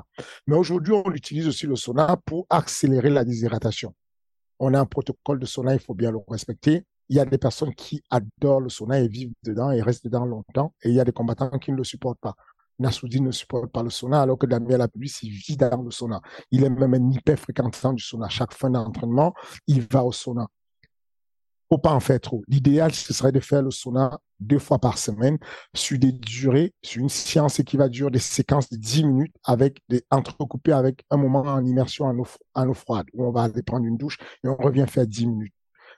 Mais 0.48 0.56
aujourd'hui, 0.56 0.94
on 0.94 1.12
utilise 1.12 1.48
aussi 1.48 1.68
le 1.68 1.76
sauna 1.76 2.18
pour 2.26 2.48
accélérer 2.50 3.10
la 3.10 3.24
déshydratation. 3.24 3.94
On 4.60 4.74
a 4.74 4.80
un 4.80 4.86
protocole 4.86 5.40
de 5.40 5.46
sauna, 5.46 5.74
il 5.74 5.80
faut 5.80 5.94
bien 5.94 6.12
le 6.12 6.18
respecter 6.28 6.84
il 7.10 7.16
y 7.16 7.20
a 7.20 7.26
des 7.26 7.38
personnes 7.38 7.74
qui 7.74 8.02
adorent 8.10 8.62
le 8.62 8.70
sauna 8.70 9.00
et 9.00 9.08
vivent 9.08 9.34
dedans 9.44 9.72
et 9.72 9.82
restent 9.82 10.06
dedans 10.06 10.26
longtemps. 10.26 10.74
Et 10.84 10.90
il 10.90 10.96
y 10.96 11.00
a 11.00 11.06
des 11.06 11.12
combattants 11.12 11.58
qui 11.60 11.72
ne 11.72 11.78
le 11.78 11.84
supportent 11.84 12.20
pas. 12.20 12.36
Nassoudi 12.80 13.22
ne 13.22 13.32
supporte 13.32 13.72
pas 13.72 13.82
le 13.82 13.90
sauna, 13.90 14.22
alors 14.22 14.38
que 14.38 14.46
Damien 14.46 14.78
Lapulus, 14.78 15.24
il 15.24 15.32
vit 15.32 15.58
dans 15.58 15.82
le 15.82 15.92
sauna. 15.92 16.22
Il 16.52 16.64
est 16.64 16.70
même 16.70 16.94
un 16.94 17.12
hyper 17.12 17.40
fréquentant 17.40 17.94
du 17.94 18.04
sauna. 18.04 18.30
Chaque 18.30 18.54
fin 18.54 18.70
d'entraînement, 18.70 19.34
il 19.66 19.82
va 19.82 20.04
au 20.04 20.12
sauna. 20.12 20.48
Faut 21.70 21.80
pas 21.80 21.92
en 21.92 22.00
faire 22.00 22.20
trop. 22.22 22.44
L'idéal, 22.48 22.94
ce 22.94 23.14
serait 23.14 23.32
de 23.32 23.40
faire 23.40 23.62
le 23.62 23.72
sauna 23.72 24.20
deux 24.40 24.60
fois 24.60 24.80
par 24.80 24.98
semaine 24.98 25.38
sur 25.74 25.98
des 25.98 26.12
durées, 26.12 26.74
sur 26.82 27.02
une 27.02 27.10
séance 27.10 27.62
qui 27.64 27.76
va 27.76 27.90
durer 27.90 28.12
des 28.12 28.20
séquences 28.20 28.70
de 28.70 28.78
10 28.78 29.04
minutes 29.04 29.36
avec 29.44 29.82
entrecoupées 30.12 30.72
avec 30.72 31.04
un 31.10 31.18
moment 31.18 31.42
en 31.42 31.66
immersion 31.66 32.06
en 32.06 32.18
eau, 32.20 32.28
en 32.54 32.70
eau 32.70 32.74
froide 32.74 33.08
où 33.14 33.26
on 33.26 33.32
va 33.32 33.44
aller 33.44 33.64
prendre 33.64 33.86
une 33.86 33.98
douche 33.98 34.18
et 34.44 34.48
on 34.48 34.56
revient 34.56 34.86
faire 34.88 35.08
10 35.08 35.28
minutes 35.28 35.57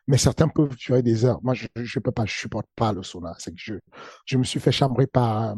mais 0.10 0.18
certains 0.18 0.48
peuvent 0.48 0.76
durer 0.76 1.04
des 1.04 1.24
heures. 1.24 1.40
Moi, 1.44 1.54
je 1.54 1.68
ne 1.76 2.02
peux 2.02 2.12
pas, 2.12 2.26
je 2.26 2.36
supporte 2.36 2.66
pas 2.76 2.92
le 2.94 3.04
sauna. 3.04 3.36
C'est 3.38 3.54
que 3.54 3.80
je, 4.26 4.38
me 4.38 4.44
suis 4.44 4.60
fait 4.60 4.72
chambrer 4.72 5.06
par, 5.06 5.56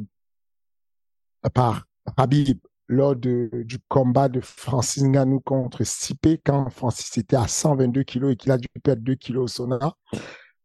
par 1.54 1.86
Habib 2.18 2.60
lors 2.90 3.16
du 3.16 3.50
combat 3.88 4.28
de 4.28 4.42
Francis 4.42 5.04
Ngannou 5.04 5.40
contre 5.40 5.86
Stipe 5.86 6.42
quand 6.46 6.70
Francis 6.70 7.18
était 7.18 7.38
à 7.38 7.48
122 7.48 8.04
kilos 8.04 8.34
et 8.34 8.36
qu'il 8.36 8.52
a 8.52 8.58
dû 8.58 8.68
perdre 8.84 9.02
2 9.02 9.16
kilos 9.16 9.46
au 9.46 9.48
sauna. 9.48 9.94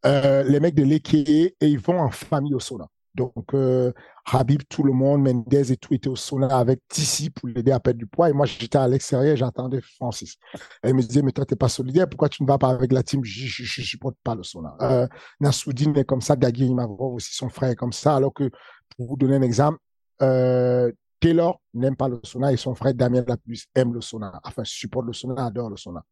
Euh, 0.04 0.42
les 0.42 0.58
mecs 0.58 0.74
de 0.74 0.82
l'Ekeye, 0.82 1.54
et 1.60 1.68
ils 1.68 1.78
vont 1.78 2.00
en 2.00 2.10
famille 2.10 2.54
au 2.54 2.60
sauna. 2.60 2.88
Donc, 3.16 3.54
euh, 3.54 3.92
Habib, 4.26 4.62
tout 4.68 4.82
le 4.82 4.92
monde, 4.92 5.22
Mendez 5.22 5.72
et 5.72 5.76
tout 5.76 6.08
au 6.08 6.16
sauna 6.16 6.58
avec 6.58 6.80
Tissi 6.88 7.30
pour 7.30 7.48
l'aider 7.48 7.72
à 7.72 7.80
perdre 7.80 7.98
du 7.98 8.06
poids. 8.06 8.28
Et 8.28 8.32
moi, 8.32 8.44
j'étais 8.44 8.76
à 8.76 8.86
l'extérieur, 8.86 9.36
j'entendais 9.36 9.80
Francis. 9.80 10.36
Elle 10.82 10.94
me 10.94 11.02
disait, 11.02 11.22
mais 11.22 11.32
toi, 11.32 11.46
t'es 11.46 11.56
pas 11.56 11.68
solidaire, 11.68 12.08
pourquoi 12.08 12.28
tu 12.28 12.42
ne 12.42 12.48
vas 12.48 12.58
pas 12.58 12.68
avec 12.68 12.92
la 12.92 13.02
team? 13.02 13.24
Je 13.24 13.62
ne 13.62 13.84
supporte 13.84 14.16
pas 14.22 14.34
le 14.34 14.42
sauna. 14.42 14.76
Euh, 14.82 15.08
Nassoudine 15.40 15.96
est 15.96 16.04
comme 16.04 16.20
ça, 16.20 16.36
Gagui 16.36 16.72
Mavrov 16.74 17.14
aussi, 17.14 17.34
son 17.34 17.48
frère 17.48 17.70
est 17.70 17.76
comme 17.76 17.92
ça. 17.92 18.16
Alors 18.16 18.34
que, 18.34 18.50
pour 18.96 19.08
vous 19.08 19.16
donner 19.16 19.36
un 19.36 19.42
exemple, 19.42 19.78
euh, 20.22 20.92
Taylor 21.18 21.60
n'aime 21.72 21.96
pas 21.96 22.08
le 22.08 22.20
sauna 22.22 22.52
et 22.52 22.56
son 22.56 22.74
frère 22.74 22.94
Damien 22.94 23.24
Lapus 23.26 23.66
aime 23.74 23.94
le 23.94 24.02
sauna. 24.02 24.40
Enfin, 24.44 24.62
supporte 24.64 25.06
le 25.06 25.14
sauna, 25.14 25.46
adore 25.46 25.70
le 25.70 25.76
sauna. 25.76 26.04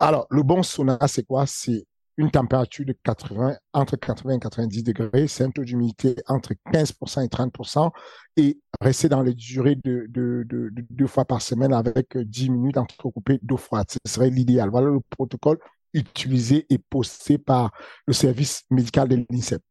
Alors, 0.00 0.26
le 0.30 0.42
bon 0.42 0.62
sauna, 0.62 0.98
c'est 1.06 1.22
quoi? 1.22 1.46
C'est 1.46 1.84
une 2.20 2.30
température 2.30 2.84
de 2.84 2.92
80, 2.92 3.56
entre 3.72 3.96
80 3.96 4.34
et 4.34 4.40
90 4.40 4.82
degrés, 4.82 5.26
c'est 5.26 5.42
un 5.42 5.50
taux 5.50 5.64
d'humidité 5.64 6.16
entre 6.28 6.52
15% 6.70 7.24
et 7.24 7.28
30% 7.28 7.90
et 8.36 8.60
rester 8.78 9.08
dans 9.08 9.22
les 9.22 9.32
durées 9.32 9.76
de, 9.76 10.04
de, 10.10 10.44
de, 10.46 10.70
deux 10.90 11.06
fois 11.06 11.24
par 11.24 11.40
semaine 11.40 11.72
avec 11.72 12.18
10 12.18 12.50
minutes 12.50 12.76
entrecoupées 12.76 13.38
d'eau 13.40 13.56
froide. 13.56 13.86
Ce 13.90 14.12
serait 14.12 14.28
l'idéal. 14.28 14.68
Voilà 14.68 14.88
le 14.88 15.00
protocole 15.00 15.58
utilisé 15.94 16.66
et 16.68 16.76
posté 16.76 17.38
par 17.38 17.72
le 18.06 18.12
service 18.12 18.64
médical 18.68 19.08
de 19.08 19.24
l'INSEP. 19.30 19.62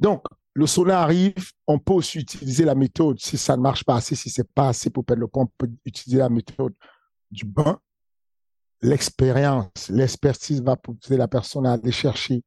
Donc, 0.00 0.24
le 0.54 0.66
sauna 0.66 1.02
arrive, 1.02 1.52
on 1.66 1.78
peut 1.78 1.92
aussi 1.92 2.20
utiliser 2.20 2.64
la 2.64 2.74
méthode, 2.74 3.20
si 3.20 3.36
ça 3.36 3.58
ne 3.58 3.62
marche 3.62 3.84
pas 3.84 3.96
assez, 3.96 4.14
si 4.14 4.30
c'est 4.30 4.50
pas 4.50 4.68
assez 4.68 4.88
pour 4.88 5.04
perdre 5.04 5.20
le 5.20 5.28
poids, 5.28 5.42
on 5.42 5.50
peut 5.58 5.70
utiliser 5.84 6.18
la 6.18 6.30
méthode 6.30 6.72
du 7.30 7.44
bain 7.44 7.78
l'expérience, 8.82 9.88
l'expertise 9.88 10.62
va 10.62 10.76
pousser 10.76 11.16
la 11.16 11.28
personne 11.28 11.66
à 11.66 11.72
aller 11.72 11.92
chercher 11.92 12.42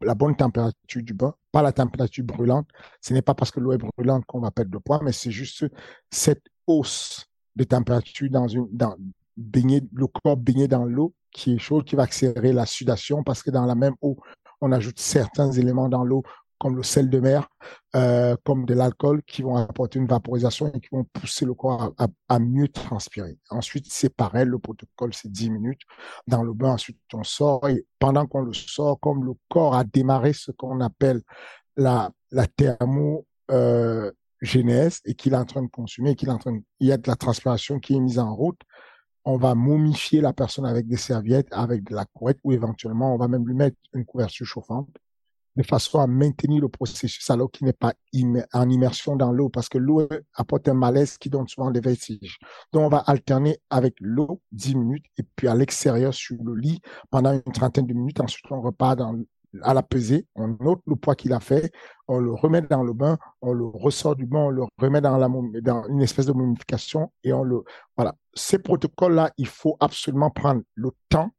la 0.00 0.14
bonne 0.14 0.36
température 0.36 1.02
du 1.02 1.14
bain, 1.14 1.34
pas 1.52 1.62
la 1.62 1.72
température 1.72 2.24
brûlante. 2.24 2.68
Ce 3.00 3.12
n'est 3.12 3.22
pas 3.22 3.34
parce 3.34 3.50
que 3.50 3.60
l'eau 3.60 3.72
est 3.72 3.78
brûlante 3.78 4.24
qu'on 4.26 4.40
va 4.40 4.50
perdre 4.50 4.70
de 4.70 4.78
poids, 4.78 5.00
mais 5.02 5.12
c'est 5.12 5.30
juste 5.30 5.66
cette 6.10 6.44
hausse 6.66 7.26
de 7.56 7.64
température 7.64 8.30
dans 8.30 8.46
une, 8.46 8.68
dans, 8.70 8.96
baigner, 9.36 9.82
le 9.92 10.06
corps 10.06 10.36
baigné 10.36 10.68
dans 10.68 10.84
l'eau 10.84 11.14
qui 11.32 11.54
est 11.54 11.58
chaude, 11.58 11.84
qui 11.84 11.96
va 11.96 12.04
accélérer 12.04 12.52
la 12.52 12.66
sudation 12.66 13.22
parce 13.22 13.42
que 13.42 13.50
dans 13.50 13.66
la 13.66 13.74
même 13.74 13.94
eau, 14.02 14.16
on 14.60 14.72
ajoute 14.72 14.98
certains 14.98 15.50
éléments 15.52 15.88
dans 15.88 16.04
l'eau 16.04 16.22
comme 16.60 16.76
le 16.76 16.82
sel 16.82 17.08
de 17.08 17.18
mer, 17.18 17.48
euh, 17.96 18.36
comme 18.44 18.66
de 18.66 18.74
l'alcool, 18.74 19.22
qui 19.22 19.40
vont 19.40 19.56
apporter 19.56 19.98
une 19.98 20.06
vaporisation 20.06 20.70
et 20.72 20.78
qui 20.78 20.90
vont 20.92 21.04
pousser 21.04 21.46
le 21.46 21.54
corps 21.54 21.94
à, 22.28 22.38
mieux 22.38 22.68
transpirer. 22.68 23.38
Ensuite, 23.48 23.86
c'est 23.88 24.14
pareil, 24.14 24.44
le 24.44 24.58
protocole, 24.58 25.14
c'est 25.14 25.32
10 25.32 25.50
minutes 25.50 25.80
dans 26.26 26.42
le 26.42 26.52
bain. 26.52 26.72
Ensuite, 26.72 26.98
on 27.14 27.24
sort 27.24 27.66
et 27.68 27.86
pendant 27.98 28.26
qu'on 28.26 28.42
le 28.42 28.52
sort, 28.52 29.00
comme 29.00 29.24
le 29.24 29.32
corps 29.48 29.74
a 29.74 29.84
démarré 29.84 30.34
ce 30.34 30.50
qu'on 30.52 30.80
appelle 30.80 31.22
la, 31.78 32.10
la 32.30 32.46
euh, 33.50 34.12
et 34.42 35.14
qu'il 35.14 35.32
est 35.32 35.36
en 35.36 35.44
train 35.46 35.62
de 35.62 35.68
consommer, 35.68 36.14
qu'il 36.14 36.28
il 36.80 36.86
y 36.86 36.92
a 36.92 36.98
de 36.98 37.08
la 37.08 37.16
transpiration 37.16 37.80
qui 37.80 37.94
est 37.94 38.00
mise 38.00 38.18
en 38.18 38.34
route, 38.34 38.60
on 39.24 39.38
va 39.38 39.54
momifier 39.54 40.20
la 40.20 40.34
personne 40.34 40.66
avec 40.66 40.86
des 40.86 40.96
serviettes, 40.98 41.48
avec 41.52 41.84
de 41.84 41.94
la 41.94 42.04
couette 42.04 42.38
ou 42.44 42.52
éventuellement 42.52 43.14
on 43.14 43.18
va 43.18 43.28
même 43.28 43.46
lui 43.46 43.54
mettre 43.54 43.76
une 43.94 44.04
couverture 44.04 44.46
chauffante 44.46 44.88
de 45.56 45.62
façon 45.62 45.98
à 45.98 46.06
maintenir 46.06 46.60
le 46.60 46.68
processus 46.68 47.28
alors 47.30 47.50
qu'il 47.50 47.66
n'est 47.66 47.72
pas 47.72 47.92
en 48.52 48.70
immersion 48.70 49.16
dans 49.16 49.32
l'eau 49.32 49.48
parce 49.48 49.68
que 49.68 49.78
l'eau 49.78 50.08
apporte 50.34 50.68
un 50.68 50.74
malaise 50.74 51.18
qui 51.18 51.28
donne 51.28 51.48
souvent 51.48 51.70
des 51.70 51.80
vertiges. 51.80 52.38
Donc, 52.72 52.84
on 52.84 52.88
va 52.88 52.98
alterner 52.98 53.58
avec 53.68 53.94
l'eau 54.00 54.40
10 54.52 54.76
minutes 54.76 55.06
et 55.18 55.22
puis 55.36 55.48
à 55.48 55.54
l'extérieur 55.54 56.14
sur 56.14 56.36
le 56.42 56.54
lit 56.54 56.80
pendant 57.10 57.32
une 57.32 57.52
trentaine 57.52 57.86
de 57.86 57.94
minutes. 57.94 58.20
Ensuite, 58.20 58.46
on 58.50 58.60
repart 58.60 58.98
dans, 58.98 59.16
à 59.62 59.74
la 59.74 59.82
pesée, 59.82 60.26
on 60.34 60.56
note 60.60 60.80
le 60.86 60.96
poids 60.96 61.14
qu'il 61.14 61.32
a 61.32 61.40
fait, 61.40 61.72
on 62.08 62.18
le 62.18 62.32
remet 62.32 62.62
dans 62.62 62.82
le 62.82 62.92
bain, 62.92 63.18
on 63.42 63.52
le 63.52 63.64
ressort 63.64 64.16
du 64.16 64.26
bain, 64.26 64.40
on 64.40 64.50
le 64.50 64.64
remet 64.78 65.00
dans, 65.00 65.16
la, 65.16 65.28
dans 65.60 65.86
une 65.88 66.02
espèce 66.02 66.26
de 66.26 66.32
momification 66.32 67.12
et 67.24 67.32
on 67.32 67.42
le, 67.42 67.62
voilà. 67.96 68.14
Ces 68.34 68.58
protocoles-là, 68.58 69.32
il 69.38 69.48
faut 69.48 69.76
absolument 69.80 70.30
prendre 70.30 70.62
le 70.74 70.90
temps 71.08 71.30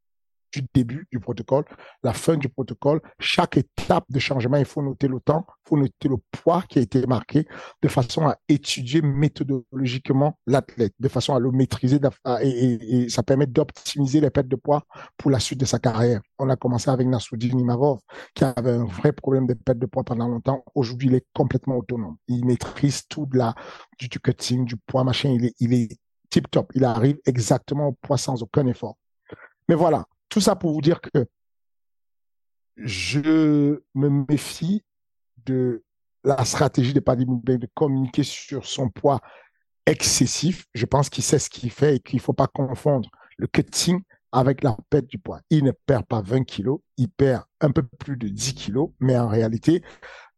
du 0.51 0.63
début 0.73 1.07
du 1.11 1.19
protocole, 1.19 1.65
la 2.03 2.13
fin 2.13 2.35
du 2.35 2.49
protocole, 2.49 3.01
chaque 3.19 3.57
étape 3.57 4.05
de 4.09 4.19
changement, 4.19 4.57
il 4.57 4.65
faut 4.65 4.81
noter 4.81 5.07
le 5.07 5.19
temps, 5.19 5.45
il 5.65 5.69
faut 5.69 5.77
noter 5.77 6.09
le 6.09 6.17
poids 6.31 6.63
qui 6.67 6.79
a 6.79 6.81
été 6.81 7.05
marqué, 7.07 7.47
de 7.81 7.87
façon 7.87 8.27
à 8.27 8.37
étudier 8.47 9.01
méthodologiquement 9.01 10.37
l'athlète, 10.47 10.93
de 10.99 11.07
façon 11.07 11.35
à 11.35 11.39
le 11.39 11.51
maîtriser, 11.51 11.99
et, 12.41 13.09
ça 13.09 13.23
permet 13.23 13.47
d'optimiser 13.47 14.21
les 14.21 14.29
pertes 14.29 14.47
de 14.47 14.55
poids 14.55 14.83
pour 15.17 15.31
la 15.31 15.39
suite 15.39 15.59
de 15.59 15.65
sa 15.65 15.79
carrière. 15.79 16.21
On 16.37 16.49
a 16.49 16.55
commencé 16.55 16.89
avec 16.89 17.07
Nassoudine 17.07 17.59
Imavov, 17.59 17.99
qui 18.33 18.43
avait 18.43 18.71
un 18.71 18.85
vrai 18.85 19.11
problème 19.11 19.47
de 19.47 19.53
perte 19.53 19.79
de 19.79 19.85
poids 19.85 20.03
pendant 20.03 20.27
longtemps. 20.27 20.63
Aujourd'hui, 20.75 21.09
il 21.09 21.15
est 21.15 21.25
complètement 21.33 21.77
autonome. 21.77 22.17
Il 22.27 22.45
maîtrise 22.45 23.03
tout 23.07 23.25
de 23.25 23.37
la, 23.37 23.55
du, 23.99 24.09
cutting, 24.09 24.65
du 24.65 24.77
poids, 24.77 25.03
machin. 25.03 25.29
Il 25.29 25.45
est, 25.45 25.55
il 25.59 25.73
est 25.73 25.97
tip 26.29 26.49
top. 26.49 26.71
Il 26.75 26.83
arrive 26.85 27.19
exactement 27.25 27.87
au 27.87 27.91
poids 27.93 28.17
sans 28.17 28.41
aucun 28.41 28.65
effort. 28.67 28.97
Mais 29.67 29.75
voilà, 29.75 30.05
tout 30.31 30.41
ça 30.41 30.55
pour 30.55 30.71
vous 30.71 30.81
dire 30.81 31.01
que 31.01 31.27
je 32.77 33.81
me 33.93 34.25
méfie 34.29 34.81
de 35.45 35.83
la 36.23 36.43
stratégie 36.45 36.93
de 36.93 36.99
Paddy 36.99 37.25
Moubaye 37.25 37.59
de 37.59 37.67
communiquer 37.73 38.23
sur 38.23 38.65
son 38.65 38.89
poids 38.89 39.19
excessif. 39.85 40.65
Je 40.73 40.85
pense 40.85 41.09
qu'il 41.09 41.23
sait 41.23 41.37
ce 41.37 41.49
qu'il 41.49 41.69
fait 41.69 41.97
et 41.97 41.99
qu'il 41.99 42.17
ne 42.17 42.21
faut 42.21 42.33
pas 42.33 42.47
confondre 42.47 43.09
le 43.37 43.47
cutting 43.47 44.01
avec 44.31 44.63
la 44.63 44.77
perte 44.89 45.07
du 45.07 45.19
poids. 45.19 45.41
Il 45.49 45.65
ne 45.65 45.71
perd 45.71 46.05
pas 46.05 46.21
20 46.21 46.45
kilos, 46.45 46.79
il 46.95 47.09
perd 47.09 47.43
un 47.59 47.71
peu 47.71 47.83
plus 47.83 48.15
de 48.15 48.29
10 48.29 48.53
kilos, 48.53 48.91
mais 49.01 49.17
en 49.17 49.27
réalité, 49.27 49.83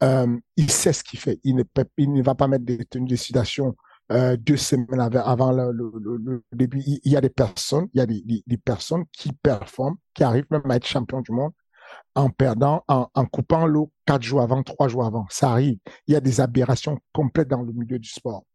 euh, 0.02 0.40
il 0.58 0.72
sait 0.72 0.94
ce 0.94 1.04
qu'il 1.04 1.20
fait. 1.20 1.40
Il 1.44 1.56
ne, 1.56 1.64
il 1.98 2.12
ne 2.12 2.24
va 2.24 2.34
pas 2.34 2.48
mettre 2.48 2.66
des 2.66 2.84
tenues 2.86 3.08
de 3.08 3.16
sidation 3.16 3.76
euh, 4.14 4.38
deux 4.38 4.58
semaines 4.58 5.00
avant, 5.00 5.52
le, 5.52 6.44
début, 6.52 6.82
il 6.86 7.12
y 7.12 7.18
a 7.18 7.22
des 7.22 7.30
personnes, 7.30 7.88
il 7.94 7.98
y 7.98 8.02
a 8.02 8.06
des, 8.06 8.58
personnes 8.58 9.06
qui 9.12 9.34
performent, 9.34 9.96
qui 10.14 10.24
arrivent 10.24 10.46
même 10.52 10.70
à 10.70 10.76
être 10.76 10.86
champion 10.86 11.22
du 11.22 11.32
monde 11.32 11.52
en 12.16 12.30
perdant, 12.30 12.84
en, 12.88 13.26
coupant 13.26 13.66
l'eau 13.66 13.92
quatre 14.06 14.22
jours 14.22 14.42
avant, 14.42 14.62
trois 14.64 14.88
jours 14.88 15.06
avant. 15.06 15.26
Ça 15.30 15.52
arrive. 15.52 15.78
Il 16.08 16.14
y 16.14 16.16
a 16.16 16.22
des 16.22 16.42
aberrations 16.42 17.00
complètes 17.12 17.48
dans 17.48 17.62
le 17.62 17.74
milieu 17.74 17.98
du 17.98 18.10
sport. 18.10 18.46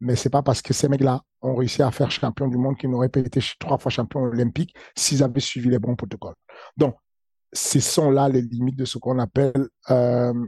Mais 0.00 0.16
c'est 0.16 0.30
pas 0.30 0.42
parce 0.42 0.62
que 0.62 0.72
ces 0.72 0.88
mecs-là 0.88 1.22
ont 1.40 1.56
réussi 1.56 1.82
à 1.82 1.90
faire 1.90 2.10
champion 2.10 2.46
du 2.46 2.56
monde 2.56 2.76
qu'ils 2.76 2.90
n'auraient 2.90 3.08
pas 3.08 3.20
été 3.20 3.40
trois 3.58 3.78
fois 3.78 3.90
champion 3.90 4.20
olympique 4.20 4.74
s'ils 4.94 5.22
avaient 5.22 5.40
suivi 5.40 5.70
les 5.70 5.78
bons 5.78 5.96
protocoles. 5.96 6.36
Donc, 6.76 6.96
ce 7.52 7.80
sont 7.80 8.10
là 8.10 8.28
les 8.28 8.42
limites 8.42 8.76
de 8.76 8.84
ce 8.84 8.98
qu'on 8.98 9.18
appelle 9.18 9.68
euh, 9.90 10.46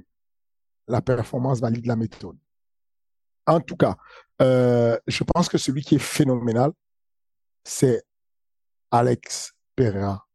la 0.87 1.01
performance 1.01 1.61
valide 1.61 1.83
de 1.83 1.89
la 1.89 1.97
méthode. 1.97 2.37
En 3.51 3.61
tout 3.61 3.77
cas, 3.77 3.97
euh, 4.41 4.97
je 5.07 5.25
pense 5.25 5.49
que 5.49 5.59
celui 5.59 5.83
qui 5.83 5.97
est 5.97 5.99
phénoménal, 5.99 6.71
c'est 7.65 8.03
Alex 8.91 9.53
Pereira. 9.75 10.27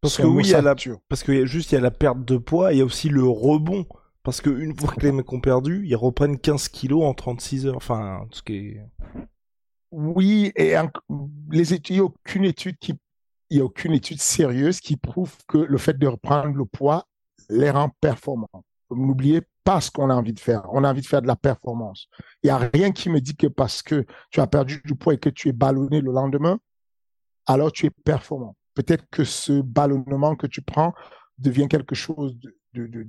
Parce 0.00 0.16
que 0.16 0.22
oui, 0.22 0.44
il 0.44 0.50
y 0.50 0.54
a 0.54 0.62
la, 0.62 0.74
parce 1.08 1.22
que 1.22 1.46
juste 1.46 1.72
il 1.72 1.74
y 1.74 1.78
a 1.78 1.80
la 1.80 1.90
perte 1.90 2.24
de 2.24 2.36
poids, 2.36 2.72
il 2.72 2.78
y 2.78 2.80
a 2.80 2.84
aussi 2.84 3.08
le 3.08 3.24
rebond. 3.24 3.86
Parce 4.22 4.40
qu'une 4.40 4.76
fois 4.76 4.92
que 4.92 5.00
les 5.00 5.12
mecs 5.12 5.32
ont 5.32 5.40
perdu, 5.40 5.86
ils 5.86 5.94
reprennent 5.94 6.38
15 6.38 6.68
kilos 6.68 7.04
en 7.04 7.14
36 7.14 7.66
heures. 7.66 7.76
Enfin, 7.76 8.26
ce 8.32 8.42
qui 8.42 8.56
est... 8.56 8.86
Oui, 9.92 10.52
et 10.56 10.74
les 11.50 11.74
études, 11.74 11.94
il 11.94 12.00
n'y 12.00 12.00
a 12.00 12.04
aucune 12.04 12.44
étude 12.44 12.76
qui, 12.78 12.94
il 13.50 13.58
y 13.58 13.60
a 13.60 13.64
aucune 13.64 13.92
étude 13.92 14.20
sérieuse 14.20 14.80
qui 14.80 14.96
prouve 14.96 15.32
que 15.46 15.58
le 15.58 15.78
fait 15.78 15.96
de 15.96 16.06
reprendre 16.06 16.56
le 16.56 16.64
poids 16.64 17.06
les 17.48 17.70
rend 17.70 17.90
performants. 18.00 18.64
N'oubliez 18.90 19.42
pas 19.66 19.80
ce 19.80 19.90
qu'on 19.90 20.10
a 20.10 20.14
envie 20.14 20.32
de 20.32 20.38
faire. 20.38 20.62
On 20.72 20.84
a 20.84 20.90
envie 20.90 21.00
de 21.00 21.06
faire 21.06 21.20
de 21.20 21.26
la 21.26 21.34
performance. 21.34 22.06
Il 22.44 22.46
n'y 22.46 22.50
a 22.50 22.70
rien 22.72 22.92
qui 22.92 23.10
me 23.10 23.20
dit 23.20 23.34
que 23.34 23.48
parce 23.48 23.82
que 23.82 24.06
tu 24.30 24.40
as 24.40 24.46
perdu 24.46 24.80
du 24.84 24.94
poids 24.94 25.14
et 25.14 25.18
que 25.18 25.28
tu 25.28 25.48
es 25.48 25.52
ballonné 25.52 26.00
le 26.00 26.12
lendemain, 26.12 26.60
alors 27.46 27.72
tu 27.72 27.84
es 27.86 27.90
performant. 27.90 28.54
Peut-être 28.74 29.04
que 29.10 29.24
ce 29.24 29.60
ballonnement 29.60 30.36
que 30.36 30.46
tu 30.46 30.62
prends 30.62 30.94
devient 31.38 31.66
quelque 31.68 31.96
chose 31.96 32.38
de, 32.74 33.08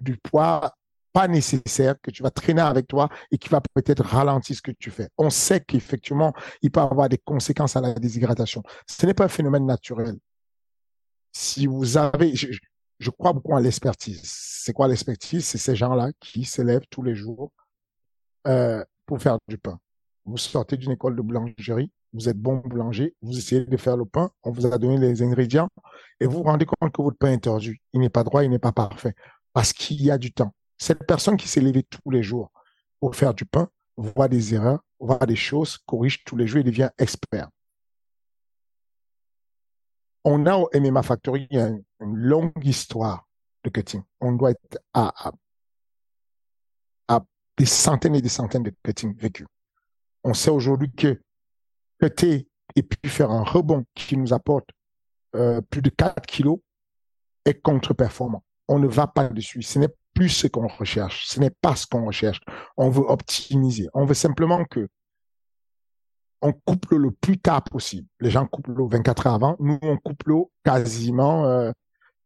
du, 0.00 0.16
poids 0.16 0.72
pas 1.12 1.28
nécessaire 1.28 1.96
que 2.00 2.10
tu 2.10 2.22
vas 2.22 2.30
traîner 2.30 2.62
avec 2.62 2.86
toi 2.86 3.10
et 3.30 3.36
qui 3.36 3.50
va 3.50 3.60
peut-être 3.74 4.02
ralentir 4.02 4.56
ce 4.56 4.62
que 4.62 4.70
tu 4.70 4.90
fais. 4.90 5.08
On 5.18 5.28
sait 5.28 5.60
qu'effectivement, 5.60 6.32
il 6.62 6.70
peut 6.70 6.80
avoir 6.80 7.10
des 7.10 7.18
conséquences 7.18 7.76
à 7.76 7.82
la 7.82 7.92
déshydratation. 7.92 8.62
Ce 8.86 9.04
n'est 9.04 9.12
pas 9.14 9.24
un 9.24 9.28
phénomène 9.28 9.66
naturel. 9.66 10.16
Si 11.32 11.66
vous 11.66 11.98
avez, 11.98 12.32
crois 13.08 13.32
beaucoup 13.32 13.52
en 13.52 13.58
l'expertise. 13.58 14.20
C'est 14.24 14.74
quoi 14.74 14.86
l'expertise? 14.86 15.46
C'est 15.46 15.56
ces 15.56 15.74
gens-là 15.74 16.10
qui 16.20 16.44
se 16.44 16.60
lèvent 16.60 16.86
tous 16.90 17.02
les 17.02 17.14
jours 17.14 17.50
euh, 18.46 18.84
pour 19.06 19.22
faire 19.22 19.38
du 19.48 19.56
pain. 19.56 19.80
Vous 20.26 20.36
sortez 20.36 20.76
d'une 20.76 20.90
école 20.92 21.16
de 21.16 21.22
boulangerie, 21.22 21.90
vous 22.12 22.28
êtes 22.28 22.38
bon 22.38 22.56
boulanger, 22.56 23.14
vous 23.22 23.38
essayez 23.38 23.64
de 23.64 23.76
faire 23.78 23.96
le 23.96 24.04
pain, 24.04 24.30
on 24.42 24.50
vous 24.50 24.66
a 24.66 24.76
donné 24.76 24.98
les 24.98 25.22
ingrédients 25.22 25.68
et 26.20 26.26
vous 26.26 26.38
vous 26.38 26.42
rendez 26.42 26.66
compte 26.66 26.92
que 26.92 27.00
votre 27.00 27.16
pain 27.16 27.32
est 27.32 27.44
tordu. 27.44 27.80
Il 27.94 28.00
n'est 28.00 28.10
pas 28.10 28.22
droit, 28.22 28.44
il 28.44 28.50
n'est 28.50 28.58
pas 28.58 28.72
parfait 28.72 29.14
parce 29.52 29.72
qu'il 29.72 30.02
y 30.02 30.10
a 30.10 30.18
du 30.18 30.32
temps. 30.32 30.52
Cette 30.76 31.06
personne 31.06 31.36
qui 31.36 31.48
s'est 31.48 31.60
levée 31.60 31.82
tous 31.82 32.10
les 32.10 32.22
jours 32.22 32.50
pour 33.00 33.16
faire 33.16 33.32
du 33.32 33.44
pain 33.44 33.68
voit 33.96 34.28
des 34.28 34.54
erreurs, 34.54 34.80
voit 34.98 35.26
des 35.26 35.36
choses, 35.36 35.78
corrige 35.86 36.24
tous 36.24 36.36
les 36.36 36.46
jours 36.46 36.60
et 36.60 36.64
devient 36.64 36.90
expert. 36.98 37.48
On 40.24 40.46
a 40.46 40.56
au 40.56 40.68
MMA 40.74 41.02
Factory 41.02 41.48
une, 41.50 41.82
longue 42.00 42.64
histoire 42.64 43.26
de 43.64 43.70
cutting. 43.70 44.02
On 44.20 44.32
doit 44.32 44.52
être 44.52 44.78
à, 44.94 45.32
des 47.56 47.66
centaines 47.66 48.14
et 48.14 48.22
des 48.22 48.30
centaines 48.30 48.62
de 48.62 48.72
cutting 48.82 49.14
vécus. 49.16 49.46
On 50.24 50.32
sait 50.32 50.50
aujourd'hui 50.50 50.90
que 50.90 51.20
et 52.00 52.82
puis 52.82 53.10
faire 53.10 53.30
un 53.30 53.42
rebond 53.42 53.84
qui 53.94 54.16
nous 54.16 54.32
apporte 54.32 54.70
euh, 55.34 55.60
plus 55.60 55.82
de 55.82 55.90
4 55.90 56.24
kilos 56.26 56.58
est 57.44 57.60
contre-performant. 57.60 58.42
On 58.68 58.78
ne 58.78 58.86
va 58.86 59.06
pas 59.06 59.28
dessus. 59.28 59.62
Ce 59.62 59.78
n'est 59.78 59.94
plus 60.14 60.28
ce 60.28 60.46
qu'on 60.46 60.66
recherche. 60.66 61.26
Ce 61.26 61.40
n'est 61.40 61.50
pas 61.50 61.76
ce 61.76 61.86
qu'on 61.86 62.06
recherche. 62.06 62.40
On 62.76 62.88
veut 62.90 63.04
optimiser. 63.06 63.88
On 63.94 64.04
veut 64.04 64.14
simplement 64.14 64.64
que 64.64 64.88
on 66.42 66.52
coupe 66.52 66.90
le 66.90 67.10
plus 67.10 67.38
tard 67.38 67.62
possible. 67.64 68.08
Les 68.20 68.30
gens 68.30 68.46
coupent 68.46 68.68
l'eau 68.68 68.88
24 68.88 69.26
heures 69.26 69.34
avant. 69.34 69.56
Nous, 69.58 69.78
on 69.82 69.96
coupe 69.98 70.22
l'eau 70.24 70.50
quasiment 70.64 71.44
euh, 71.44 71.72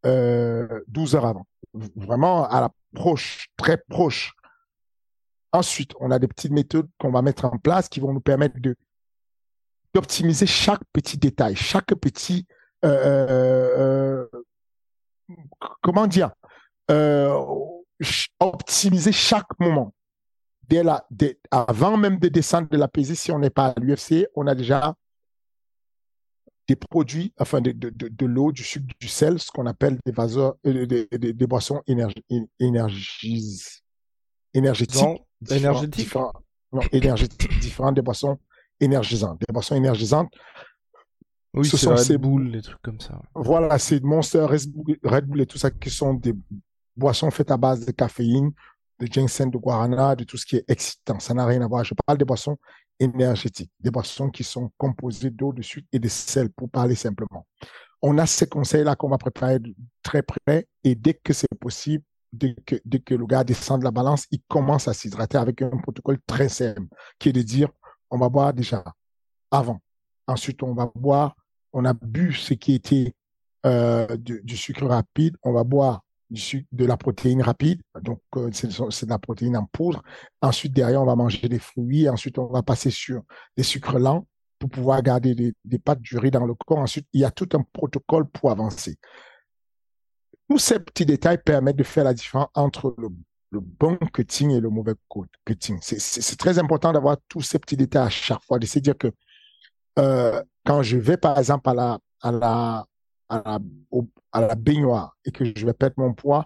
euh, 0.07 0.81
12 0.89 1.17
heures 1.17 1.27
avant. 1.27 1.47
Vraiment 1.97 2.49
à 2.49 2.61
l'approche, 2.61 3.49
très 3.57 3.77
proche. 3.77 4.33
Ensuite, 5.53 5.93
on 6.01 6.11
a 6.11 6.19
des 6.19 6.29
petites 6.29 6.53
méthodes 6.53 6.89
qu'on 6.99 7.11
va 7.11 7.23
mettre 7.23 7.45
en 7.45 7.59
place 7.59 7.89
qui 7.89 8.01
vont 8.01 8.13
nous 8.13 8.21
permettre 8.21 8.57
d'optimiser 9.95 10.47
chaque 10.47 10.83
petit 10.93 11.17
détail, 11.17 11.55
chaque 11.55 11.95
petit, 11.95 12.47
euh, 12.85 12.89
euh, 12.89 14.29
euh, 15.31 15.37
comment 15.81 16.07
dire, 16.07 16.33
optimiser 18.41 19.13
chaque 19.13 19.59
moment. 19.61 19.95
Dès 20.69 20.83
la, 20.83 21.07
avant 21.51 21.97
même 21.97 22.19
de 22.19 22.29
descendre 22.29 22.69
de 22.69 22.77
la 22.77 22.89
pesée, 22.89 23.15
si 23.15 23.33
on 23.33 23.39
n'est 23.39 23.51
pas 23.51 23.69
à 23.69 23.81
l'UFC, 23.81 24.27
on 24.35 24.47
a 24.47 24.55
déjà 24.55 24.95
des 26.67 26.77
produits, 26.77 27.33
enfin 27.39 27.61
de, 27.61 27.73
de, 27.73 27.91
de, 27.91 28.27
l'eau, 28.27 28.51
du 28.51 28.63
sucre, 28.63 28.87
du 28.99 29.09
sel, 29.09 29.39
ce 29.39 29.51
qu'on 29.51 29.67
appelle 29.67 29.99
des, 30.07 30.13
vaseurs, 30.13 30.55
des, 30.65 31.07
des, 31.11 31.47
boissons 31.47 31.83
énergétiques. 31.87 32.49
énergétiques? 34.55 35.03
non, 36.75 36.83
énergétiques, 36.93 37.59
différentes 37.61 37.95
des 37.95 38.03
boissons 38.03 38.39
énergisantes. 38.81 39.41
Des 39.47 39.53
boissons 39.53 39.77
énergisantes. 39.77 40.33
Oui, 41.53 41.69
ce 41.69 41.77
sont 41.77 41.97
ces 41.97 42.19
boules, 42.19 42.51
des 42.51 42.63
trucs 42.63 42.83
comme 42.83 43.01
ça. 43.01 43.21
Voilà, 43.35 43.79
c'est 43.79 44.03
Monster, 44.03 44.47
Red 45.05 45.27
Bull 45.27 45.41
et 45.41 45.47
tout 45.47 45.59
ça 45.59 45.71
qui 45.71 45.91
sont 45.91 46.15
des 46.15 46.35
boissons 46.97 47.31
faites 47.31 47.51
à 47.51 47.57
base 47.57 47.87
de 47.87 47.93
caféine, 47.93 48.53
de 48.99 49.07
ginseng, 49.07 49.51
de 49.51 49.59
guarana, 49.59 50.17
de 50.17 50.25
tout 50.25 50.37
ce 50.37 50.47
qui 50.47 50.57
est 50.57 50.65
excitant. 50.69 51.19
Ça 51.21 51.35
n'a 51.35 51.47
rien 51.47 51.63
à 51.63 51.67
voir. 51.67 51.85
Je 51.85 51.95
parle 52.07 52.19
des 52.19 52.25
boissons 52.25 52.57
énergétiques, 53.01 53.71
des 53.81 53.91
boissons 53.91 54.31
qui 54.31 54.45
sont 54.45 54.71
composées 54.79 55.31
d'eau, 55.31 55.53
de 55.53 55.63
sucre 55.63 55.87
et 55.93 55.99
de 55.99 56.09
sel, 56.09 56.51
pour 56.51 56.71
parler 56.71 56.95
simplement. 56.95 57.47
On 58.03 58.19
a 58.19 58.27
ces 58.27 58.47
conseils-là 58.47 58.97
qu'on 58.97 59.09
va 59.09 59.19
préparer 59.19 59.59
très 60.03 60.23
près 60.23 60.69
et 60.85 60.95
dès 60.95 61.15
que 61.15 61.33
c'est 61.33 61.49
possible, 61.59 62.05
dès 62.33 62.55
que, 62.55 63.15
le 63.15 63.27
gars 63.27 63.45
descend 63.45 63.81
de 63.81 63.85
la 63.85 63.91
balance, 63.91 64.27
il 64.31 64.41
commence 64.49 64.89
à 64.89 64.93
s'hydrater 64.93 65.39
avec 65.39 65.63
un 65.63 65.71
protocole 65.71 66.19
très 66.27 66.49
simple, 66.49 66.87
qui 67.19 67.31
est 67.31 67.33
de 67.33 67.43
dire, 67.43 67.69
on 68.11 68.19
va 68.19 68.29
boire 68.29 68.53
déjà 68.53 68.85
avant. 69.51 69.81
Ensuite, 70.27 70.63
on 70.63 70.75
va 70.75 70.91
boire, 70.95 71.37
on 71.73 71.85
a 71.85 71.95
bu 71.95 72.33
ce 72.33 72.55
qui 72.55 72.75
était 72.75 73.15
euh, 73.67 74.17
du, 74.17 74.57
sucre 74.57 74.87
rapide, 74.87 75.37
on 75.43 75.53
va 75.53 75.65
boire 75.65 76.04
du 76.35 76.67
de 76.73 76.85
la 76.85 76.97
protéine 76.97 77.43
rapide, 77.43 77.81
donc 78.03 78.21
euh, 78.37 78.51
c'est 78.53 79.07
de 79.07 79.11
la 79.11 79.19
protéine 79.19 79.57
en 79.57 79.67
poudre. 79.67 80.03
Ensuite, 80.43 80.73
derrière, 80.73 81.03
on 81.03 81.07
va 81.07 81.17
manger 81.17 81.49
des 81.49 81.59
fruits. 81.59 82.09
Ensuite, 82.09 82.39
on 82.39 82.47
va 82.47 82.63
passer 82.63 82.91
sur 82.91 83.23
des 83.57 83.63
sucres 83.63 83.99
lents 83.99 84.27
pour 84.59 84.69
pouvoir 84.69 85.03
garder 85.03 85.35
des, 85.35 85.79
pâtes 85.79 86.01
durées 86.01 86.31
dans 86.31 86.47
le 86.47 86.55
corps. 86.55 86.79
Ensuite, 86.79 87.07
il 87.13 87.21
y 87.21 87.25
a 87.25 87.31
tout 87.31 87.49
un 87.55 87.65
protocole 87.73 88.27
pour 88.29 88.51
avancer. 88.51 88.97
Tous 90.49 90.59
ces 90.59 90.79
petits 90.81 91.07
détails 91.07 91.39
permettent 91.43 91.77
de 91.77 91.85
faire 91.85 92.05
la 92.05 92.15
différence 92.15 92.49
entre 92.55 92.95
le 92.99 93.61
bon 93.61 93.97
cutting 94.13 94.51
et 94.51 94.61
le 94.61 94.69
mauvais 94.69 94.95
cutting. 95.47 95.79
C'est 95.81 96.37
très 96.37 96.59
important 96.59 96.93
d'avoir 96.93 97.17
tous 97.29 97.41
ces 97.41 97.59
petits 97.59 97.77
détails 97.77 98.07
à 98.07 98.11
chaque 98.11 98.43
fois, 98.43 98.59
de 98.59 98.67
se 98.67 98.79
dire 98.79 98.99
que 98.99 99.09
euh, 99.99 100.43
quand 100.67 100.83
je 100.83 100.99
vais 100.99 101.17
par 101.17 101.39
exemple 101.39 101.71
à 101.71 101.99
à 102.25 102.33
la, 102.33 102.87
à 103.29 103.59
la, 104.35 104.55
baignoire 104.55 105.17
et 105.25 105.31
que 105.31 105.45
je 105.45 105.67
vais 105.67 105.73
perdre 105.73 105.95
mon 105.99 106.13
poids 106.13 106.45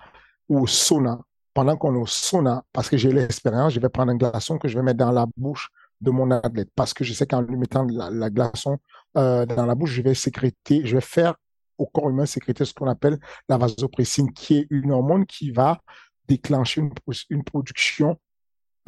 ou 0.49 0.61
au 0.61 0.67
sauna, 0.67 1.21
pendant 1.55 1.77
qu'on 1.77 1.95
est 1.95 1.99
au 1.99 2.07
sauna, 2.07 2.65
parce 2.73 2.89
que 2.89 2.97
j'ai 2.97 3.13
l'expérience, 3.13 3.73
je 3.73 3.81
vais 3.81 3.89
prendre 3.89 4.13
un 4.13 4.17
glaçon 4.17 4.59
que 4.59 4.69
je 4.69 4.77
vais 4.79 4.85
mettre 4.85 4.99
dans 4.99 5.11
la 5.11 5.27
bouche 5.37 5.69
de 6.01 6.11
mon 6.11 6.31
athlète. 6.31 6.71
Parce 6.75 6.95
que 6.95 7.05
je 7.05 7.13
sais 7.13 7.27
qu'en 7.27 7.41
lui 7.43 7.57
mettant 7.57 7.85
la, 7.85 8.31
glaçon 8.31 8.79
euh, 9.17 9.45
dans 9.47 9.67
la 9.67 9.75
bouche, 9.75 9.91
je 9.93 10.03
vais 10.03 10.15
sécréter, 10.15 10.83
je 10.85 10.97
vais 10.97 11.03
faire 11.03 11.35
au 11.77 11.87
corps 11.87 12.11
humain 12.11 12.27
sécréter 12.27 12.65
ce 12.65 12.75
qu'on 12.75 12.89
appelle 12.89 13.19
la 13.49 13.57
vasopressine, 13.57 14.33
qui 14.33 14.59
est 14.59 14.67
une 14.71 14.91
hormone 14.91 15.27
qui 15.27 15.51
va 15.51 15.79
déclencher 16.27 16.81
une, 16.81 16.93
une 17.31 17.45
production, 17.45 18.19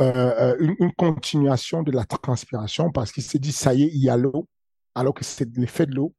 euh, 0.00 0.12
euh, 0.14 0.57
une, 0.61 0.76
une, 0.79 0.92
continuation 0.92 1.83
de 1.83 1.92
la 1.92 2.05
transpiration 2.05 2.90
parce 2.90 3.12
qu'il 3.12 3.22
s'est 3.22 3.38
dit, 3.38 3.53
ça 3.53 3.74
y 3.74 3.85
est, 3.85 3.88
il 3.88 4.03
y 4.03 4.11
a 4.11 4.16
l'eau, 4.16 4.48
alors 4.94 5.14
que 5.14 5.24
c'est 5.24 5.57
l'effet 5.57 5.87
de 5.87 5.94
l'eau 5.94 6.14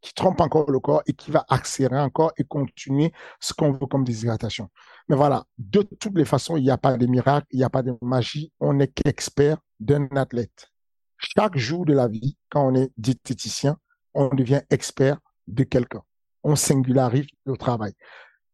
qui 0.00 0.14
trompe 0.14 0.40
encore 0.40 0.70
le 0.70 0.80
corps 0.80 1.02
et 1.06 1.12
qui 1.12 1.30
va 1.30 1.44
accélérer 1.48 2.00
encore 2.00 2.32
et 2.36 2.44
continuer 2.44 3.12
ce 3.40 3.52
qu'on 3.52 3.72
veut 3.72 3.86
comme 3.86 4.04
déshydratation. 4.04 4.68
Mais 5.08 5.16
voilà, 5.16 5.44
de 5.58 5.82
toutes 5.82 6.16
les 6.16 6.24
façons, 6.24 6.56
il 6.56 6.62
n'y 6.62 6.70
a 6.70 6.78
pas 6.78 6.96
de 6.96 7.06
miracle, 7.06 7.46
il 7.50 7.58
n'y 7.58 7.64
a 7.64 7.70
pas 7.70 7.82
de 7.82 7.94
magie, 8.00 8.52
on 8.60 8.74
n'est 8.74 8.88
qu'expert 8.88 9.58
d'un 9.78 10.08
athlète. 10.16 10.70
Chaque 11.18 11.56
jour 11.56 11.84
de 11.84 11.92
la 11.92 12.08
vie, 12.08 12.36
quand 12.48 12.66
on 12.66 12.74
est 12.74 12.90
diététicien, 12.96 13.76
on 14.14 14.28
devient 14.28 14.62
expert 14.70 15.18
de 15.46 15.64
quelqu'un. 15.64 16.02
On 16.42 16.56
singularise 16.56 17.26
le 17.44 17.56
travail. 17.56 17.92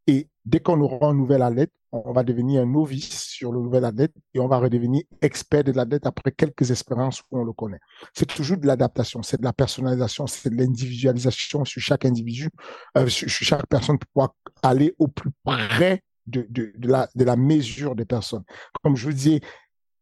Et 0.06 0.28
dès 0.44 0.60
qu'on 0.60 0.80
aura 0.80 1.08
un 1.08 1.14
nouvel 1.14 1.42
athlète, 1.42 1.72
on 2.04 2.12
va 2.12 2.22
devenir 2.22 2.62
un 2.62 2.66
novice 2.66 3.24
sur 3.24 3.52
le 3.52 3.60
nouvel 3.60 3.84
athlète 3.84 4.12
et 4.34 4.40
on 4.40 4.48
va 4.48 4.58
redevenir 4.58 5.02
expert 5.22 5.64
de 5.64 5.72
l'athlète 5.72 6.06
après 6.06 6.32
quelques 6.32 6.70
expériences 6.70 7.22
où 7.30 7.40
on 7.40 7.44
le 7.44 7.52
connaît. 7.52 7.80
C'est 8.14 8.26
toujours 8.26 8.58
de 8.58 8.66
l'adaptation, 8.66 9.22
c'est 9.22 9.38
de 9.38 9.44
la 9.44 9.52
personnalisation, 9.52 10.26
c'est 10.26 10.50
de 10.50 10.56
l'individualisation 10.56 11.64
sur 11.64 11.80
chaque 11.80 12.04
individu, 12.04 12.50
euh, 12.96 13.08
sur, 13.08 13.28
chaque 13.28 13.66
personne 13.66 13.98
pour 13.98 14.08
pouvoir 14.12 14.34
aller 14.62 14.94
au 14.98 15.08
plus 15.08 15.30
près 15.44 16.02
de, 16.26 16.46
de, 16.50 16.72
la, 16.88 17.08
de 17.14 17.24
la 17.24 17.36
mesure 17.36 17.94
des 17.94 18.04
personnes. 18.04 18.44
Comme 18.82 18.96
je 18.96 19.06
vous 19.06 19.12
dis, 19.12 19.40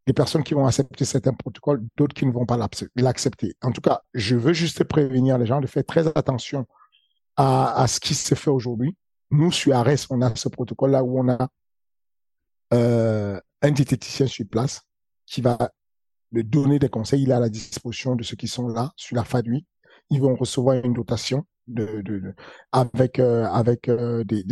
des 0.07 0.13
personnes 0.13 0.43
qui 0.43 0.55
vont 0.55 0.67
accepter 0.67 1.05
certains 1.05 1.33
protocoles, 1.33 1.83
d'autres 1.97 2.15
qui 2.15 2.27
ne 2.27 2.33
vont 2.33 2.47
pas 2.47 2.59
l'accepter. 2.97 3.55
En 3.63 3.73
tout 3.73 3.81
cas, 3.81 4.03
je 4.13 4.37
veux 4.37 4.53
juste 4.53 4.85
prévenir 4.85 5.39
les 5.39 5.47
gens 5.47 5.61
de 5.61 5.67
faire 5.67 5.85
très 5.85 6.07
attention 6.09 6.67
à, 7.37 7.81
à 7.81 7.87
ce 7.87 8.01
qui 8.01 8.15
se 8.15 8.35
fait 8.35 8.51
aujourd'hui. 8.51 8.97
Nous, 9.31 9.51
sur 9.51 9.75
Ares, 9.75 10.07
on 10.11 10.21
a 10.23 10.35
ce 10.37 10.49
protocole-là 10.49 11.03
où 11.03 11.19
on 11.19 11.29
a 11.29 11.49
euh, 12.73 13.41
un 13.63 13.71
diététicien 13.71 14.27
sur 14.27 14.47
place 14.47 14.83
qui 15.27 15.41
va 15.41 15.59
donner 16.33 16.79
des 16.79 16.89
conseils. 16.89 17.23
Il 17.23 17.31
est 17.31 17.35
à 17.35 17.41
la 17.41 17.49
disposition 17.49 18.17
de 18.17 18.23
ceux 18.23 18.37
qui 18.37 18.49
sont 18.49 18.69
là 18.69 18.93
sur 18.97 19.17
la 19.17 19.25
FADUI. 19.25 19.65
Ils 20.11 20.21
vont 20.21 20.35
recevoir 20.35 20.77
une 20.85 20.93
dotation 20.93 21.47
avec 22.73 23.19
avec 23.19 23.91
des, 24.25 24.45